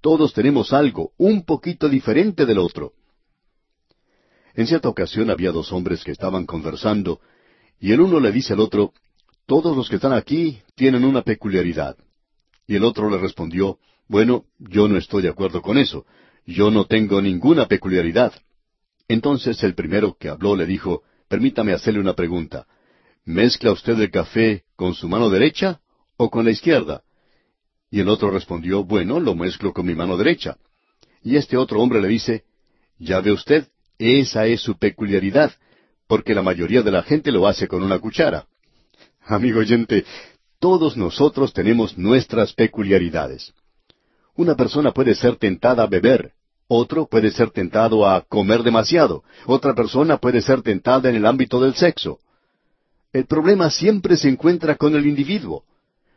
Todos 0.00 0.34
tenemos 0.34 0.72
algo, 0.72 1.12
un 1.16 1.44
poquito 1.44 1.88
diferente 1.88 2.44
del 2.44 2.58
otro. 2.58 2.92
En 4.54 4.66
cierta 4.66 4.88
ocasión 4.88 5.30
había 5.30 5.52
dos 5.52 5.72
hombres 5.72 6.02
que 6.02 6.10
estaban 6.10 6.44
conversando, 6.44 7.20
y 7.78 7.92
el 7.92 8.00
uno 8.00 8.18
le 8.18 8.32
dice 8.32 8.52
al 8.52 8.60
otro, 8.60 8.92
Todos 9.46 9.76
los 9.76 9.88
que 9.88 9.96
están 9.96 10.12
aquí 10.12 10.60
tienen 10.74 11.04
una 11.04 11.22
peculiaridad. 11.22 11.96
Y 12.66 12.74
el 12.74 12.84
otro 12.84 13.08
le 13.08 13.18
respondió, 13.18 13.78
Bueno, 14.08 14.44
yo 14.58 14.88
no 14.88 14.98
estoy 14.98 15.22
de 15.22 15.28
acuerdo 15.28 15.62
con 15.62 15.78
eso. 15.78 16.04
Yo 16.46 16.72
no 16.72 16.86
tengo 16.86 17.22
ninguna 17.22 17.66
peculiaridad. 17.68 18.32
Entonces 19.06 19.62
el 19.62 19.74
primero 19.74 20.16
que 20.18 20.28
habló 20.28 20.56
le 20.56 20.66
dijo, 20.66 21.02
Permítame 21.28 21.72
hacerle 21.72 22.00
una 22.00 22.14
pregunta. 22.14 22.66
¿Mezcla 23.24 23.70
usted 23.70 23.98
el 24.00 24.10
café 24.10 24.64
con 24.74 24.94
su 24.94 25.08
mano 25.08 25.30
derecha 25.30 25.80
o 26.16 26.28
con 26.28 26.44
la 26.44 26.50
izquierda? 26.50 27.02
Y 27.90 28.00
el 28.00 28.08
otro 28.08 28.30
respondió, 28.30 28.84
bueno, 28.84 29.20
lo 29.20 29.34
mezclo 29.34 29.72
con 29.72 29.86
mi 29.86 29.94
mano 29.94 30.16
derecha. 30.16 30.56
Y 31.22 31.36
este 31.36 31.56
otro 31.56 31.80
hombre 31.80 32.00
le 32.00 32.08
dice, 32.08 32.44
ya 32.98 33.20
ve 33.20 33.30
usted, 33.30 33.68
esa 33.98 34.46
es 34.46 34.60
su 34.60 34.76
peculiaridad, 34.76 35.52
porque 36.08 36.34
la 36.34 36.42
mayoría 36.42 36.82
de 36.82 36.90
la 36.90 37.02
gente 37.02 37.30
lo 37.30 37.46
hace 37.46 37.68
con 37.68 37.82
una 37.84 38.00
cuchara. 38.00 38.46
Amigo 39.24 39.60
oyente, 39.60 40.04
todos 40.58 40.96
nosotros 40.96 41.52
tenemos 41.52 41.96
nuestras 41.96 42.52
peculiaridades. 42.54 43.52
Una 44.34 44.56
persona 44.56 44.92
puede 44.92 45.14
ser 45.14 45.36
tentada 45.36 45.84
a 45.84 45.86
beber, 45.86 46.32
otro 46.66 47.06
puede 47.06 47.30
ser 47.30 47.50
tentado 47.50 48.08
a 48.08 48.22
comer 48.22 48.62
demasiado, 48.62 49.22
otra 49.46 49.74
persona 49.74 50.16
puede 50.16 50.40
ser 50.40 50.62
tentada 50.62 51.08
en 51.08 51.16
el 51.16 51.26
ámbito 51.26 51.60
del 51.60 51.74
sexo. 51.74 52.18
El 53.12 53.26
problema 53.26 53.70
siempre 53.70 54.16
se 54.16 54.28
encuentra 54.28 54.76
con 54.76 54.96
el 54.96 55.06
individuo. 55.06 55.64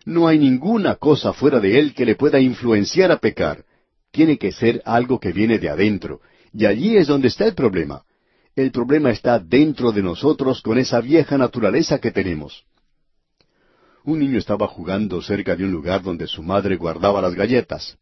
No 0.06 0.28
hay 0.28 0.40
ninguna 0.40 0.96
cosa 0.96 1.34
fuera 1.34 1.60
de 1.60 1.78
él 1.80 1.94
que 1.94 2.06
le 2.06 2.16
pueda 2.16 2.40
influenciar 2.40 3.12
a 3.12 3.18
pecar. 3.18 3.66
Tiene 4.12 4.38
que 4.38 4.52
ser 4.52 4.82
algo 4.86 5.20
que 5.20 5.34
viene 5.34 5.60
de 5.60 5.70
adentro. 5.70 6.22
Y 6.54 6.66
allí 6.66 6.96
es 6.96 7.08
donde 7.08 7.28
está 7.28 7.46
el 7.46 7.54
problema. 7.54 8.04
El 8.56 8.72
problema 8.72 9.12
está 9.12 9.40
dentro 9.40 9.92
de 9.92 10.02
nosotros 10.02 10.62
con 10.62 10.78
esa 10.78 11.02
vieja 11.02 11.38
naturaleza 11.38 12.00
que 12.00 12.12
tenemos. 12.12 12.64
Un 14.06 14.20
niño 14.20 14.38
estaba 14.38 14.68
jugando 14.68 15.22
cerca 15.22 15.56
de 15.56 15.66
un 15.66 15.72
lugar 15.72 16.02
donde 16.02 16.28
su 16.28 16.44
madre 16.44 16.78
guardaba 16.78 17.22
las 17.22 17.36
galletas. 17.36 17.98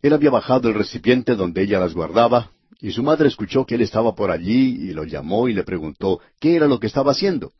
Él 0.00 0.12
había 0.12 0.30
bajado 0.30 0.68
el 0.68 0.74
recipiente 0.74 1.34
donde 1.34 1.62
ella 1.62 1.80
las 1.80 1.94
guardaba, 1.94 2.50
y 2.80 2.92
su 2.92 3.02
madre 3.02 3.28
escuchó 3.28 3.64
que 3.64 3.76
él 3.76 3.80
estaba 3.80 4.14
por 4.14 4.30
allí 4.30 4.88
y 4.88 4.92
lo 4.92 5.04
llamó 5.04 5.48
y 5.48 5.54
le 5.54 5.64
preguntó 5.64 6.20
qué 6.38 6.54
era 6.54 6.68
lo 6.68 6.78
que 6.78 6.86
estaba 6.86 7.12
haciendo. 7.12 7.52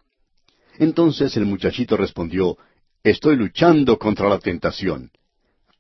Entonces 0.79 1.37
el 1.37 1.47
muchachito 1.47 1.97
respondió, 1.97 2.57
Estoy 3.03 3.37
luchando 3.37 3.99
contra 3.99 4.29
la 4.29 4.39
tentación. 4.39 5.11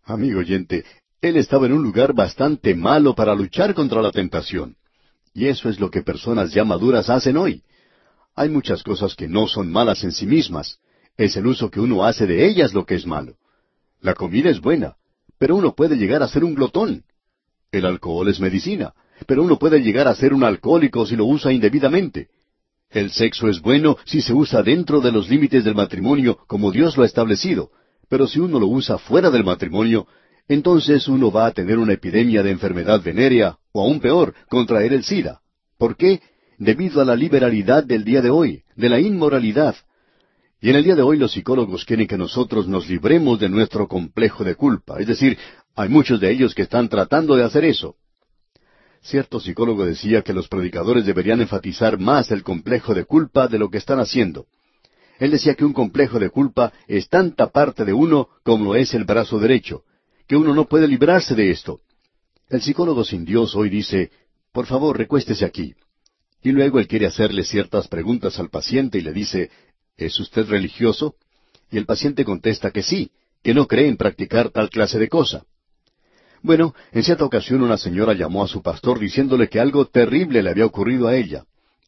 Amigo 0.05 0.41
oyente, 0.41 0.85
él 1.21 1.37
estaba 1.37 1.67
en 1.67 1.73
un 1.73 1.83
lugar 1.83 2.15
bastante 2.15 2.75
malo 2.75 3.15
para 3.15 3.35
luchar 3.35 3.75
contra 3.75 4.03
la 4.03 4.11
tentación. 4.11 4.77
Y 5.33 5.47
eso 5.47 5.69
es 5.69 5.79
lo 5.79 5.89
que 5.89 6.03
personas 6.03 6.53
ya 6.53 6.65
maduras 6.65 7.09
hacen 7.09 7.37
hoy. 7.37 7.63
Hay 8.35 8.49
muchas 8.49 8.83
cosas 8.83 9.15
que 9.15 9.29
no 9.29 9.47
son 9.47 9.71
malas 9.71 10.03
en 10.03 10.11
sí 10.13 10.27
mismas. 10.27 10.79
Es 11.17 11.37
el 11.37 11.47
uso 11.47 11.71
que 11.71 11.81
uno 11.81 12.05
hace 12.05 12.27
de 12.27 12.45
ellas 12.45 12.75
lo 12.75 12.85
que 12.85 12.97
es 12.97 13.07
malo. 13.07 13.37
La 14.01 14.15
comida 14.15 14.51
es 14.51 14.61
buena, 14.61 14.97
pero 15.39 15.55
uno 15.55 15.75
puede 15.75 15.97
llegar 15.97 16.23
a 16.23 16.29
ser 16.29 16.43
un 16.43 16.55
glotón. 16.55 17.05
El 17.71 17.87
alcohol 17.87 18.29
es 18.29 18.41
medicina, 18.41 18.95
pero 19.27 19.45
uno 19.45 19.59
puede 19.59 19.81
llegar 19.81 20.09
a 20.09 20.15
ser 20.15 20.35
un 20.35 20.43
alcohólico 20.43 21.07
si 21.07 21.15
lo 21.15 21.27
usa 21.27 21.53
indebidamente. 21.53 22.29
El 22.93 23.11
sexo 23.11 23.49
es 23.49 23.61
bueno 23.61 23.97
si 24.05 24.21
se 24.21 24.35
usa 24.35 24.63
dentro 24.63 25.01
de 25.01 25.13
los 25.13 25.29
límites 25.31 25.65
del 25.65 25.75
matrimonio 25.75 26.39
como 26.47 26.71
Dios 26.71 26.97
lo 26.97 27.05
ha 27.05 27.07
establecido, 27.07 27.71
pero 28.09 28.27
si 28.27 28.39
uno 28.39 28.61
lo 28.61 28.67
usa 28.67 28.99
fuera 28.99 29.31
del 29.31 29.45
matrimonio, 29.45 30.07
entonces 30.47 31.09
uno 31.09 31.31
va 31.31 31.47
a 31.47 31.53
tener 31.53 31.79
una 31.79 31.95
epidemia 31.95 32.43
de 32.43 32.51
enfermedad 32.51 33.03
venérea, 33.03 33.57
o 33.73 33.83
aún 33.83 34.01
peor, 34.01 34.35
contraer 34.51 34.93
el 34.93 35.05
SIDA. 35.05 35.41
¿Por 35.79 35.97
qué? 35.97 36.21
Debido 36.59 37.01
a 37.01 37.07
la 37.07 37.17
liberalidad 37.17 37.83
del 37.83 38.05
día 38.05 38.21
de 38.21 38.29
hoy, 38.29 38.63
de 38.77 38.91
la 38.91 39.01
inmoralidad. 39.01 39.75
Y 40.61 40.69
en 40.69 40.77
el 40.77 40.85
día 40.85 40.95
de 40.95 41.03
hoy 41.03 41.17
los 41.17 41.33
psicólogos 41.33 41.87
quieren 41.87 42.07
que 42.07 42.19
nosotros 42.19 42.69
nos 42.69 42.89
libremos 42.89 43.41
de 43.41 43.49
nuestro 43.49 43.89
complejo 43.89 44.45
de 44.45 44.55
culpa. 44.55 45.01
Es 45.01 45.07
decir, 45.07 45.39
hay 45.75 45.89
muchos 45.89 46.21
de 46.21 46.31
ellos 46.31 46.55
que 46.55 46.63
están 46.63 46.91
tratando 46.91 47.35
de 47.35 47.45
hacer 47.45 47.65
eso. 47.65 47.97
Cierto 49.03 49.41
psicólogo 49.41 49.85
decía 49.85 50.23
que 50.23 50.33
los 50.33 50.49
predicadores 50.49 51.05
deberían 51.05 51.41
enfatizar 51.41 51.99
más 51.99 52.31
el 52.31 52.45
complejo 52.45 52.95
de 52.95 53.05
culpa 53.05 53.49
de 53.49 53.59
lo 53.59 53.69
que 53.69 53.79
están 53.79 53.99
haciendo. 53.99 54.47
Él 55.19 55.33
decía 55.33 55.55
que 55.55 55.65
un 55.65 55.73
complejo 55.73 56.21
de 56.21 56.31
culpa 56.31 56.73
es 56.87 57.09
tanta 57.09 57.49
parte 57.49 57.85
de 57.85 57.93
uno 57.93 58.29
como 58.45 58.65
lo 58.65 58.77
es 58.77 58.95
el 58.95 59.05
brazo 59.05 59.41
derecho, 59.41 59.83
que 60.29 60.37
uno 60.37 60.55
no 60.55 60.67
puede 60.67 60.87
librarse 60.87 61.35
de 61.35 61.51
esto. 61.51 61.81
El 62.49 62.63
psicólogo 62.63 63.05
sin 63.05 63.25
Dios 63.25 63.57
hoy 63.57 63.71
dice, 63.71 64.11
por 64.53 64.67
favor, 64.67 64.97
recuéstese 64.97 65.45
aquí. 65.45 65.75
Y 66.43 66.53
luego 66.53 66.79
él 66.79 66.87
quiere 66.87 67.07
hacerle 67.07 67.45
ciertas 67.45 67.89
preguntas 67.89 68.39
al 68.39 68.51
paciente 68.51 68.99
y 68.99 69.03
le 69.03 69.13
dice, 69.13 69.51
¿es 69.97 70.19
usted 70.21 70.47
religioso? 70.47 71.17
Y 71.71 71.79
el 71.79 71.87
paciente 71.87 72.25
contesta 72.25 72.71
que 72.71 72.83
sí, 72.83 73.11
que 73.43 73.55
no 73.55 73.67
cree 73.67 73.89
en 73.89 73.97
practicar 73.97 74.51
tal 74.51 74.71
clase 74.71 74.99
de 74.99 75.09
cosa. 75.09 75.45
Bueno, 76.43 76.75
en 76.91 77.05
cierta 77.05 77.25
ocasión 77.25 77.63
una 77.63 77.79
señora 77.79 78.15
llamó 78.15 78.43
a 78.43 78.49
su 78.49 78.63
pastor 78.63 78.99
diciéndole 78.99 79.49
que 79.49 79.61
algo 79.61 79.87
terrible 79.87 80.43
le 80.43 80.51
había 80.51 80.67
ocurrido 80.67 81.07
a 81.07 81.17
ella. 81.17 81.45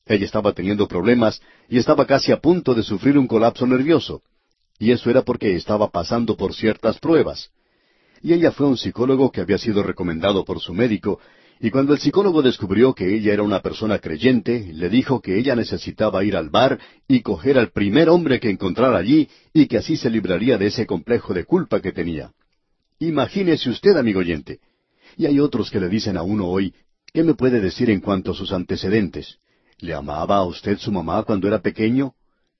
Ella 0.06 0.24
estaba 0.24 0.52
teniendo 0.52 0.86
problemas 0.86 1.40
y 1.68 1.78
estaba 1.78 2.06
casi 2.06 2.31
a 2.31 2.40
punto 2.40 2.72
de 2.74 2.85
sufrir 2.85 3.18
un 3.18 3.26
colapso 3.26 3.66
nervioso. 3.66 4.22
Y 4.78 4.93
eso 4.93 5.10
era 5.10 5.22
porque 5.22 5.56
estaba 5.56 5.90
pasando 5.90 6.36
por 6.36 6.55
ciertas 6.55 7.01
pruebas. 7.01 7.51
Y 8.22 8.32
ella 8.32 8.52
fue 8.52 8.66
a 8.66 8.70
un 8.70 8.76
psicólogo 8.76 9.32
que 9.32 9.40
había 9.40 9.59
sido 9.59 9.82
recomendado 9.82 10.44
por 10.44 10.60
su 10.60 10.72
médico, 10.72 11.20
y 11.60 11.70
cuando 11.70 11.93
el 11.93 12.01
psicólogo 12.01 12.43
descubrió 12.43 12.94
que 12.94 13.14
ella 13.14 13.32
era 13.32 13.43
una 13.43 13.60
persona 13.60 13.98
creyente, 13.98 14.70
le 14.72 14.89
dijo 14.89 15.20
que 15.20 15.39
ella 15.39 15.55
necesitaba 15.55 16.24
ir 16.24 16.36
al 16.36 16.51
bar 16.51 16.78
y 17.09 17.22
coger 17.22 17.59
al 17.59 17.70
primer 17.70 18.09
hombre 18.09 18.40
que 18.40 18.51
encontrara 18.51 18.98
allí 18.98 19.28
y 19.52 19.66
que 19.66 19.78
así 19.78 19.97
se 19.97 20.10
libraría 20.10 20.59
de 20.59 20.66
ese 20.66 20.86
complejo 20.86 21.32
de 21.32 21.44
culpa 21.44 21.81
que 21.81 21.93
tenía. 21.93 22.32
Imagínese 23.09 23.68
usted, 23.68 23.97
amigo 23.97 24.20
oyente. 24.20 24.60
Y 25.18 25.26
hay 25.26 25.39
otros 25.39 25.70
que 25.70 25.78
le 25.78 25.89
dicen 25.89 26.16
a 26.16 26.22
uno 26.22 26.47
hoy, 26.47 26.74
¿qué 27.12 27.22
me 27.22 27.35
puede 27.35 27.60
decir 27.60 27.90
en 27.90 28.01
cuanto 28.01 28.31
a 28.31 28.35
sus 28.35 28.51
antecedentes? 28.52 29.39
¿Le 29.78 29.93
amaba 29.93 30.36
a 30.36 30.44
usted 30.44 30.78
su 30.78 30.90
mamá 30.90 31.22
cuando 31.22 31.47
era 31.47 31.60
pequeño? 31.60 32.14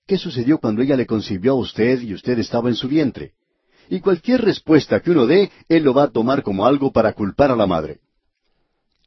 ¿Qué 0.06 0.18
sucedió 0.18 0.58
cuando 0.58 0.82
ella 0.82 0.96
le 0.96 1.06
concibió 1.06 1.52
a 1.52 1.56
usted 1.56 2.02
y 2.02 2.12
usted 2.12 2.38
estaba 2.38 2.68
en 2.68 2.74
su 2.74 2.88
vientre? 2.88 3.32
Y 3.88 4.00
cualquier 4.00 4.42
respuesta 4.42 5.00
que 5.00 5.12
uno 5.12 5.26
dé, 5.26 5.50
él 5.68 5.82
lo 5.82 5.94
va 5.94 6.04
a 6.04 6.10
tomar 6.10 6.42
como 6.42 6.66
algo 6.66 6.92
para 6.92 7.14
culpar 7.14 7.50
a 7.50 7.56
la 7.56 7.66
madre. 7.66 8.00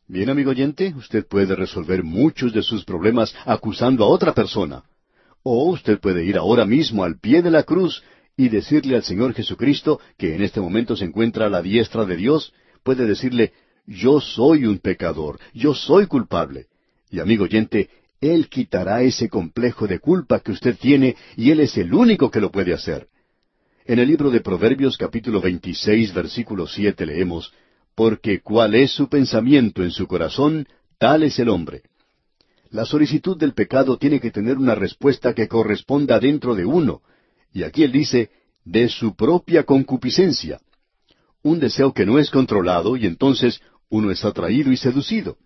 Bien, 0.07 0.29
amigo 0.31 0.51
oyente, 0.51 0.93
usted 0.97 1.27
puede 1.27 1.55
resolver 1.55 2.03
muchos 2.03 2.51
de 2.51 2.63
sus 2.63 2.83
problemas 2.83 3.35
acusando 3.45 4.05
a 4.05 4.07
otra 4.07 4.33
persona. 4.33 4.83
O 5.43 5.69
usted 5.69 5.99
puede 5.99 6.25
ir 6.25 6.37
ahora 6.37 6.65
mismo 6.65 7.03
al 7.03 7.19
pie 7.19 7.43
de 7.43 7.51
la 7.51 7.61
cruz 7.61 8.01
y 8.37 8.49
decirle 8.49 8.95
al 8.95 9.03
Señor 9.03 9.33
Jesucristo, 9.33 9.99
que 10.15 10.35
en 10.35 10.43
este 10.43 10.61
momento 10.61 10.95
se 10.95 11.05
encuentra 11.05 11.47
a 11.47 11.49
la 11.49 11.63
diestra 11.63 12.05
de 12.05 12.15
Dios, 12.15 12.53
puede 12.83 13.07
decirle, 13.07 13.51
yo 13.87 14.21
soy 14.21 14.65
un 14.65 14.77
pecador, 14.77 15.39
yo 15.53 15.73
soy 15.73 16.05
culpable. 16.05 16.67
Y 17.09 17.19
amigo 17.19 17.45
oyente, 17.45 17.89
Él 18.21 18.47
quitará 18.47 19.01
ese 19.01 19.27
complejo 19.27 19.87
de 19.87 19.99
culpa 19.99 20.39
que 20.39 20.51
usted 20.51 20.77
tiene 20.77 21.15
y 21.35 21.49
Él 21.49 21.61
es 21.61 21.77
el 21.77 21.93
único 21.93 22.29
que 22.29 22.39
lo 22.39 22.51
puede 22.51 22.73
hacer. 22.73 23.07
En 23.85 23.97
el 23.97 24.07
libro 24.07 24.29
de 24.29 24.41
Proverbios 24.41 24.97
capítulo 24.97 25.41
26 25.41 26.13
versículo 26.13 26.67
7 26.67 27.05
leemos, 27.07 27.53
Porque 27.95 28.41
cuál 28.41 28.75
es 28.75 28.91
su 28.91 29.09
pensamiento 29.09 29.81
en 29.81 29.89
su 29.91 30.05
corazón, 30.05 30.67
tal 30.99 31.23
es 31.23 31.39
el 31.39 31.49
hombre. 31.49 31.81
La 32.69 32.85
solicitud 32.85 33.37
del 33.37 33.53
pecado 33.53 33.97
tiene 33.97 34.19
que 34.19 34.29
tener 34.29 34.57
una 34.57 34.75
respuesta 34.75 35.33
que 35.33 35.47
corresponda 35.47 36.19
dentro 36.19 36.53
de 36.53 36.65
uno, 36.65 37.01
y 37.53 37.63
aquí 37.63 37.83
él 37.83 37.91
dice, 37.91 38.29
de 38.65 38.89
su 38.89 39.15
propia 39.15 39.63
concupiscencia. 39.63 40.59
Un 41.41 41.59
deseo 41.59 41.93
que 41.93 42.05
no 42.05 42.19
es 42.19 42.29
controlado 42.29 42.97
y 42.97 43.05
entonces 43.05 43.61
uno 43.89 44.11
es 44.11 44.25
atraído 44.25 44.71
y 44.71 44.77
seducido. 44.77 45.37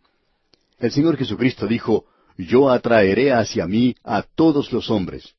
El 0.80 0.92
Señor 0.92 1.18
Jesucristo 1.18 1.68
dijo, 1.68 2.06
Yo 2.38 2.70
atraeré 2.70 3.32
hacia 3.32 3.68
mí 3.68 3.96
a 4.04 4.24
todos 4.24 4.72
los 4.72 4.90
hombres. 4.90 5.36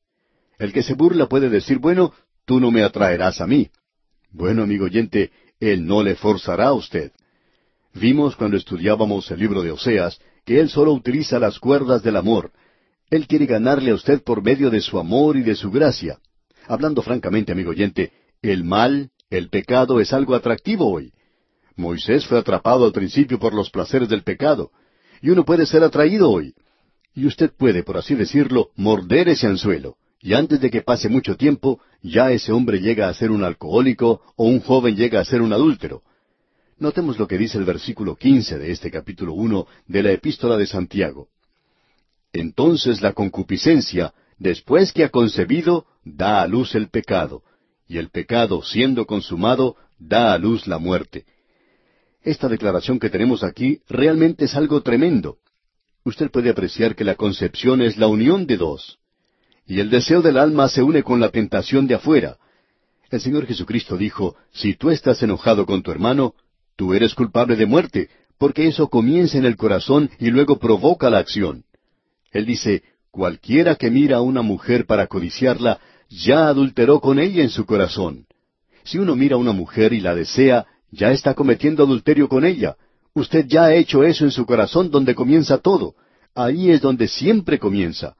El 0.57 0.71
que 0.71 0.83
se 0.83 0.93
burla 0.93 1.27
puede 1.27 1.49
decir, 1.49 1.79
bueno, 1.79 2.13
tú 2.45 2.59
no 2.61 2.71
me 2.71 2.83
atraerás 2.83 3.41
a 3.41 3.47
mí. 3.47 3.69
Bueno, 4.31 4.63
amigo 4.63 4.85
oyente, 4.85 5.31
Él 5.59 5.85
no 5.85 6.01
le 6.01 6.15
forzará 6.15 6.67
a 6.67 6.73
usted. 6.73 7.11
Vimos 7.93 8.35
cuando 8.35 8.55
estudiábamos 8.55 9.29
el 9.31 9.39
libro 9.39 9.61
de 9.61 9.71
Oseas 9.71 10.19
que 10.45 10.59
Él 10.59 10.69
solo 10.69 10.93
utiliza 10.93 11.39
las 11.39 11.59
cuerdas 11.59 12.03
del 12.03 12.15
amor. 12.15 12.51
Él 13.09 13.27
quiere 13.27 13.45
ganarle 13.45 13.91
a 13.91 13.95
usted 13.95 14.23
por 14.23 14.41
medio 14.41 14.69
de 14.69 14.81
su 14.81 14.97
amor 14.97 15.35
y 15.37 15.43
de 15.43 15.55
su 15.55 15.69
gracia. 15.69 16.19
Hablando 16.67 17.01
francamente, 17.01 17.51
amigo 17.51 17.71
oyente, 17.71 18.11
el 18.41 18.63
mal, 18.63 19.11
el 19.29 19.49
pecado 19.49 19.99
es 19.99 20.13
algo 20.13 20.35
atractivo 20.35 20.89
hoy. 20.89 21.11
Moisés 21.75 22.25
fue 22.25 22.39
atrapado 22.39 22.85
al 22.85 22.91
principio 22.91 23.39
por 23.39 23.53
los 23.53 23.69
placeres 23.69 24.09
del 24.09 24.23
pecado, 24.23 24.71
y 25.21 25.29
uno 25.29 25.43
puede 25.43 25.65
ser 25.65 25.83
atraído 25.83 26.29
hoy. 26.29 26.53
Y 27.15 27.25
usted 27.25 27.51
puede, 27.51 27.83
por 27.83 27.97
así 27.97 28.15
decirlo, 28.15 28.69
morder 28.75 29.29
ese 29.29 29.47
anzuelo, 29.47 29.97
y 30.19 30.33
antes 30.33 30.61
de 30.61 30.69
que 30.69 30.81
pase 30.81 31.09
mucho 31.09 31.35
tiempo, 31.35 31.81
ya 32.01 32.31
ese 32.31 32.51
hombre 32.51 32.79
llega 32.79 33.09
a 33.09 33.13
ser 33.13 33.31
un 33.31 33.43
alcohólico 33.43 34.21
o 34.35 34.45
un 34.45 34.61
joven 34.61 34.95
llega 34.95 35.19
a 35.19 35.25
ser 35.25 35.41
un 35.41 35.51
adúltero. 35.51 36.03
Notemos 36.77 37.19
lo 37.19 37.27
que 37.27 37.37
dice 37.37 37.57
el 37.57 37.65
versículo 37.65 38.15
quince 38.15 38.57
de 38.57 38.71
este 38.71 38.89
capítulo 38.89 39.33
uno 39.33 39.67
de 39.87 40.03
la 40.03 40.11
epístola 40.11 40.57
de 40.57 40.65
Santiago. 40.65 41.27
Entonces 42.31 43.01
la 43.01 43.13
concupiscencia, 43.13 44.13
después 44.37 44.91
que 44.91 45.03
ha 45.03 45.09
concebido, 45.09 45.85
da 46.03 46.41
a 46.41 46.47
luz 46.47 46.75
el 46.75 46.89
pecado, 46.89 47.43
y 47.87 47.97
el 47.97 48.09
pecado, 48.09 48.61
siendo 48.61 49.05
consumado, 49.05 49.75
da 49.99 50.33
a 50.33 50.37
luz 50.37 50.67
la 50.67 50.77
muerte. 50.77 51.25
Esta 52.21 52.47
declaración 52.47 52.99
que 52.99 53.09
tenemos 53.09 53.43
aquí 53.43 53.81
realmente 53.87 54.45
es 54.45 54.55
algo 54.55 54.81
tremendo. 54.81 55.37
Usted 56.05 56.31
puede 56.31 56.49
apreciar 56.49 56.95
que 56.95 57.03
la 57.03 57.15
concepción 57.15 57.81
es 57.81 57.97
la 57.97 58.07
unión 58.07 58.45
de 58.47 58.57
dos. 58.57 58.99
Y 59.65 59.79
el 59.79 59.89
deseo 59.89 60.21
del 60.21 60.37
alma 60.37 60.67
se 60.67 60.83
une 60.83 61.03
con 61.03 61.19
la 61.19 61.29
tentación 61.29 61.87
de 61.87 61.95
afuera. 61.95 62.37
El 63.09 63.21
Señor 63.21 63.45
Jesucristo 63.45 63.97
dijo, 63.97 64.35
si 64.51 64.73
tú 64.73 64.89
estás 64.89 65.21
enojado 65.21 65.65
con 65.65 65.83
tu 65.83 65.91
hermano, 65.91 66.33
tú 66.75 66.93
eres 66.93 67.13
culpable 67.13 67.55
de 67.55 67.65
muerte, 67.65 68.09
porque 68.37 68.67
eso 68.67 68.89
comienza 68.89 69.37
en 69.37 69.45
el 69.45 69.55
corazón 69.55 70.09
y 70.19 70.29
luego 70.31 70.59
provoca 70.59 71.09
la 71.09 71.19
acción. 71.19 71.63
Él 72.31 72.45
dice, 72.45 72.83
cualquiera 73.13 73.75
que 73.75 73.91
mira 73.91 74.17
a 74.17 74.21
una 74.21 74.41
mujer 74.41 74.87
para 74.87 75.05
codiciarla, 75.05 75.79
ya 76.09 76.47
adulteró 76.47 76.99
con 76.99 77.19
ella 77.19 77.43
en 77.43 77.51
su 77.51 77.63
corazón. 77.63 78.25
Si 78.85 78.97
uno 78.97 79.15
mira 79.15 79.35
a 79.35 79.37
una 79.37 79.51
mujer 79.51 79.93
y 79.93 79.99
la 79.99 80.15
desea, 80.15 80.65
ya 80.89 81.11
está 81.11 81.35
cometiendo 81.35 81.83
adulterio 81.83 82.27
con 82.27 82.43
ella. 82.43 82.75
Usted 83.13 83.45
ya 83.45 83.65
ha 83.65 83.75
hecho 83.75 84.03
eso 84.03 84.25
en 84.25 84.31
su 84.31 84.47
corazón 84.47 84.89
donde 84.89 85.13
comienza 85.13 85.59
todo. 85.59 85.93
Ahí 86.33 86.71
es 86.71 86.81
donde 86.81 87.07
siempre 87.07 87.59
comienza. 87.59 88.15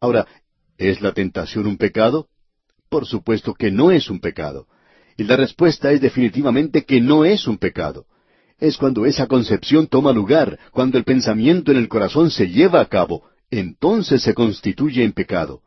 Ahora, 0.00 0.26
¿es 0.76 1.00
la 1.00 1.12
tentación 1.12 1.68
un 1.68 1.76
pecado? 1.76 2.26
Por 2.88 3.06
supuesto 3.06 3.54
que 3.54 3.70
no 3.70 3.92
es 3.92 4.10
un 4.10 4.18
pecado. 4.18 4.66
Y 5.16 5.22
la 5.22 5.36
respuesta 5.36 5.92
es 5.92 6.00
definitivamente 6.00 6.84
que 6.84 7.00
no 7.00 7.24
es 7.24 7.46
un 7.46 7.58
pecado. 7.58 8.06
Es 8.58 8.76
cuando 8.76 9.06
esa 9.06 9.28
concepción 9.28 9.86
toma 9.86 10.12
lugar, 10.12 10.58
cuando 10.72 10.98
el 10.98 11.04
pensamiento 11.04 11.70
en 11.70 11.78
el 11.78 11.88
corazón 11.88 12.32
se 12.32 12.48
lleva 12.48 12.80
a 12.80 12.86
cabo, 12.86 13.30
entonces 13.50 14.22
se 14.22 14.34
constituye 14.34 15.04
en 15.04 15.12
pecado. 15.12 15.62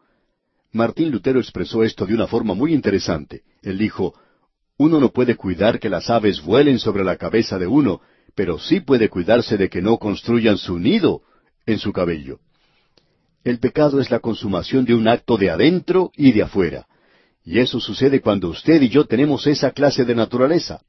Martín 0.71 1.11
Lutero 1.11 1.39
expresó 1.39 1.83
esto 1.83 2.05
de 2.05 2.15
una 2.15 2.27
forma 2.27 2.53
muy 2.53 2.73
interesante. 2.73 3.43
Él 3.61 3.77
dijo, 3.77 4.15
uno 4.77 4.99
no 4.99 5.09
puede 5.09 5.35
cuidar 5.35 5.79
que 5.79 5.89
las 5.89 6.09
aves 6.09 6.41
vuelen 6.41 6.79
sobre 6.79 7.03
la 7.03 7.17
cabeza 7.17 7.59
de 7.59 7.67
uno, 7.67 8.01
pero 8.35 8.57
sí 8.57 8.79
puede 8.79 9.09
cuidarse 9.09 9.57
de 9.57 9.69
que 9.69 9.81
no 9.81 9.97
construyan 9.97 10.57
su 10.57 10.79
nido 10.79 11.21
en 11.65 11.77
su 11.77 11.93
cabello. 11.93 12.39
El 13.43 13.59
pecado 13.59 13.99
es 13.99 14.09
la 14.09 14.19
consumación 14.19 14.85
de 14.85 14.95
un 14.95 15.07
acto 15.07 15.37
de 15.37 15.49
adentro 15.49 16.11
y 16.15 16.31
de 16.31 16.43
afuera. 16.43 16.87
Y 17.43 17.59
eso 17.59 17.79
sucede 17.79 18.21
cuando 18.21 18.49
usted 18.49 18.81
y 18.81 18.89
yo 18.89 19.05
tenemos 19.05 19.45
esa 19.47 19.71
clase 19.71 20.05
de 20.05 20.15
naturaleza. 20.15 20.81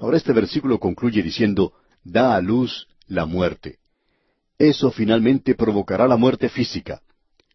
Ahora 0.00 0.16
este 0.16 0.32
versículo 0.32 0.80
concluye 0.80 1.22
diciendo, 1.22 1.72
da 2.02 2.34
a 2.34 2.40
luz 2.40 2.88
la 3.06 3.24
muerte. 3.24 3.78
Eso 4.58 4.90
finalmente 4.90 5.54
provocará 5.54 6.06
la 6.06 6.16
muerte 6.16 6.48
física. 6.48 7.02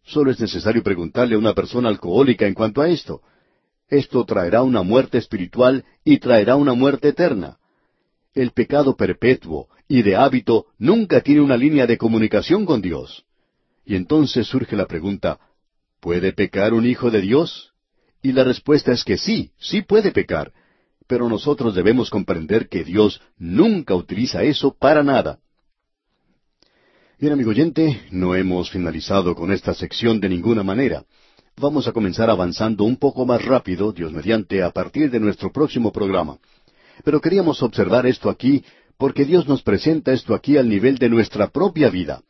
Solo 0.03 0.31
es 0.31 0.39
necesario 0.39 0.83
preguntarle 0.83 1.35
a 1.35 1.39
una 1.39 1.53
persona 1.53 1.89
alcohólica 1.89 2.45
en 2.47 2.53
cuanto 2.53 2.81
a 2.81 2.89
esto. 2.89 3.21
Esto 3.87 4.25
traerá 4.25 4.63
una 4.63 4.83
muerte 4.83 5.17
espiritual 5.17 5.85
y 6.03 6.19
traerá 6.19 6.55
una 6.55 6.73
muerte 6.73 7.09
eterna. 7.09 7.57
El 8.33 8.51
pecado 8.51 8.95
perpetuo 8.95 9.67
y 9.87 10.03
de 10.03 10.15
hábito 10.15 10.67
nunca 10.77 11.21
tiene 11.21 11.41
una 11.41 11.57
línea 11.57 11.87
de 11.87 11.97
comunicación 11.97 12.65
con 12.65 12.81
Dios. 12.81 13.25
Y 13.85 13.95
entonces 13.95 14.47
surge 14.47 14.75
la 14.75 14.85
pregunta, 14.85 15.39
¿puede 15.99 16.33
pecar 16.33 16.73
un 16.73 16.85
hijo 16.85 17.09
de 17.09 17.21
Dios? 17.21 17.73
Y 18.21 18.33
la 18.33 18.43
respuesta 18.43 18.91
es 18.91 19.03
que 19.03 19.17
sí, 19.17 19.51
sí 19.57 19.81
puede 19.81 20.11
pecar, 20.11 20.51
pero 21.07 21.27
nosotros 21.27 21.73
debemos 21.73 22.09
comprender 22.09 22.69
que 22.69 22.83
Dios 22.83 23.21
nunca 23.37 23.95
utiliza 23.95 24.43
eso 24.43 24.75
para 24.77 25.01
nada. 25.01 25.39
Bien, 27.19 27.33
amigo 27.33 27.49
oyente, 27.49 27.99
no 28.11 28.33
hemos 28.33 28.71
finalizado 28.71 29.35
con 29.35 29.51
esta 29.51 29.73
sección 29.73 30.21
de 30.21 30.29
ninguna 30.29 30.63
manera. 30.63 31.03
Vamos 31.57 31.85
a 31.85 31.91
comenzar 31.91 32.29
avanzando 32.29 32.85
un 32.85 32.95
poco 32.95 33.25
más 33.25 33.43
rápido, 33.43 33.91
Dios 33.91 34.13
mediante, 34.13 34.63
a 34.63 34.71
partir 34.71 35.11
de 35.11 35.19
nuestro 35.19 35.51
próximo 35.51 35.91
programa. 35.91 36.37
Pero 37.03 37.19
queríamos 37.19 37.61
observar 37.61 38.05
esto 38.05 38.29
aquí 38.29 38.63
porque 38.97 39.25
Dios 39.25 39.49
nos 39.49 39.63
presenta 39.63 40.13
esto 40.13 40.33
aquí 40.33 40.55
al 40.55 40.69
nivel 40.69 40.97
de 40.97 41.09
nuestra 41.09 41.49
propia 41.49 41.89
vida. 41.89 42.21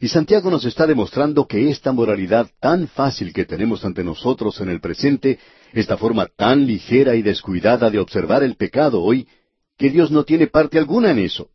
Y 0.00 0.08
Santiago 0.08 0.50
nos 0.50 0.64
está 0.64 0.88
demostrando 0.88 1.46
que 1.46 1.70
esta 1.70 1.92
moralidad 1.92 2.50
tan 2.58 2.88
fácil 2.88 3.32
que 3.32 3.44
tenemos 3.44 3.84
ante 3.84 4.02
nosotros 4.02 4.60
en 4.60 4.70
el 4.70 4.80
presente, 4.80 5.38
esta 5.72 5.96
forma 5.96 6.26
tan 6.26 6.66
ligera 6.66 7.14
y 7.14 7.22
descuidada 7.22 7.90
de 7.90 8.00
observar 8.00 8.42
el 8.42 8.56
pecado 8.56 9.04
hoy, 9.04 9.28
que 9.78 9.88
Dios 9.88 10.10
no 10.10 10.24
tiene 10.24 10.48
parte 10.48 10.78
alguna 10.78 11.12
en 11.12 11.20
eso. 11.20 11.50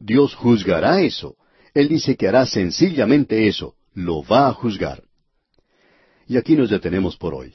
Dios 0.00 0.34
juzgará 0.34 1.02
eso. 1.02 1.36
Él 1.74 1.88
dice 1.88 2.16
que 2.16 2.28
hará 2.28 2.46
sencillamente 2.46 3.46
eso, 3.46 3.74
lo 3.94 4.22
va 4.22 4.48
a 4.48 4.52
juzgar. 4.52 5.02
Y 6.26 6.36
aquí 6.36 6.54
nos 6.56 6.70
detenemos 6.70 7.16
por 7.16 7.34
hoy. 7.34 7.54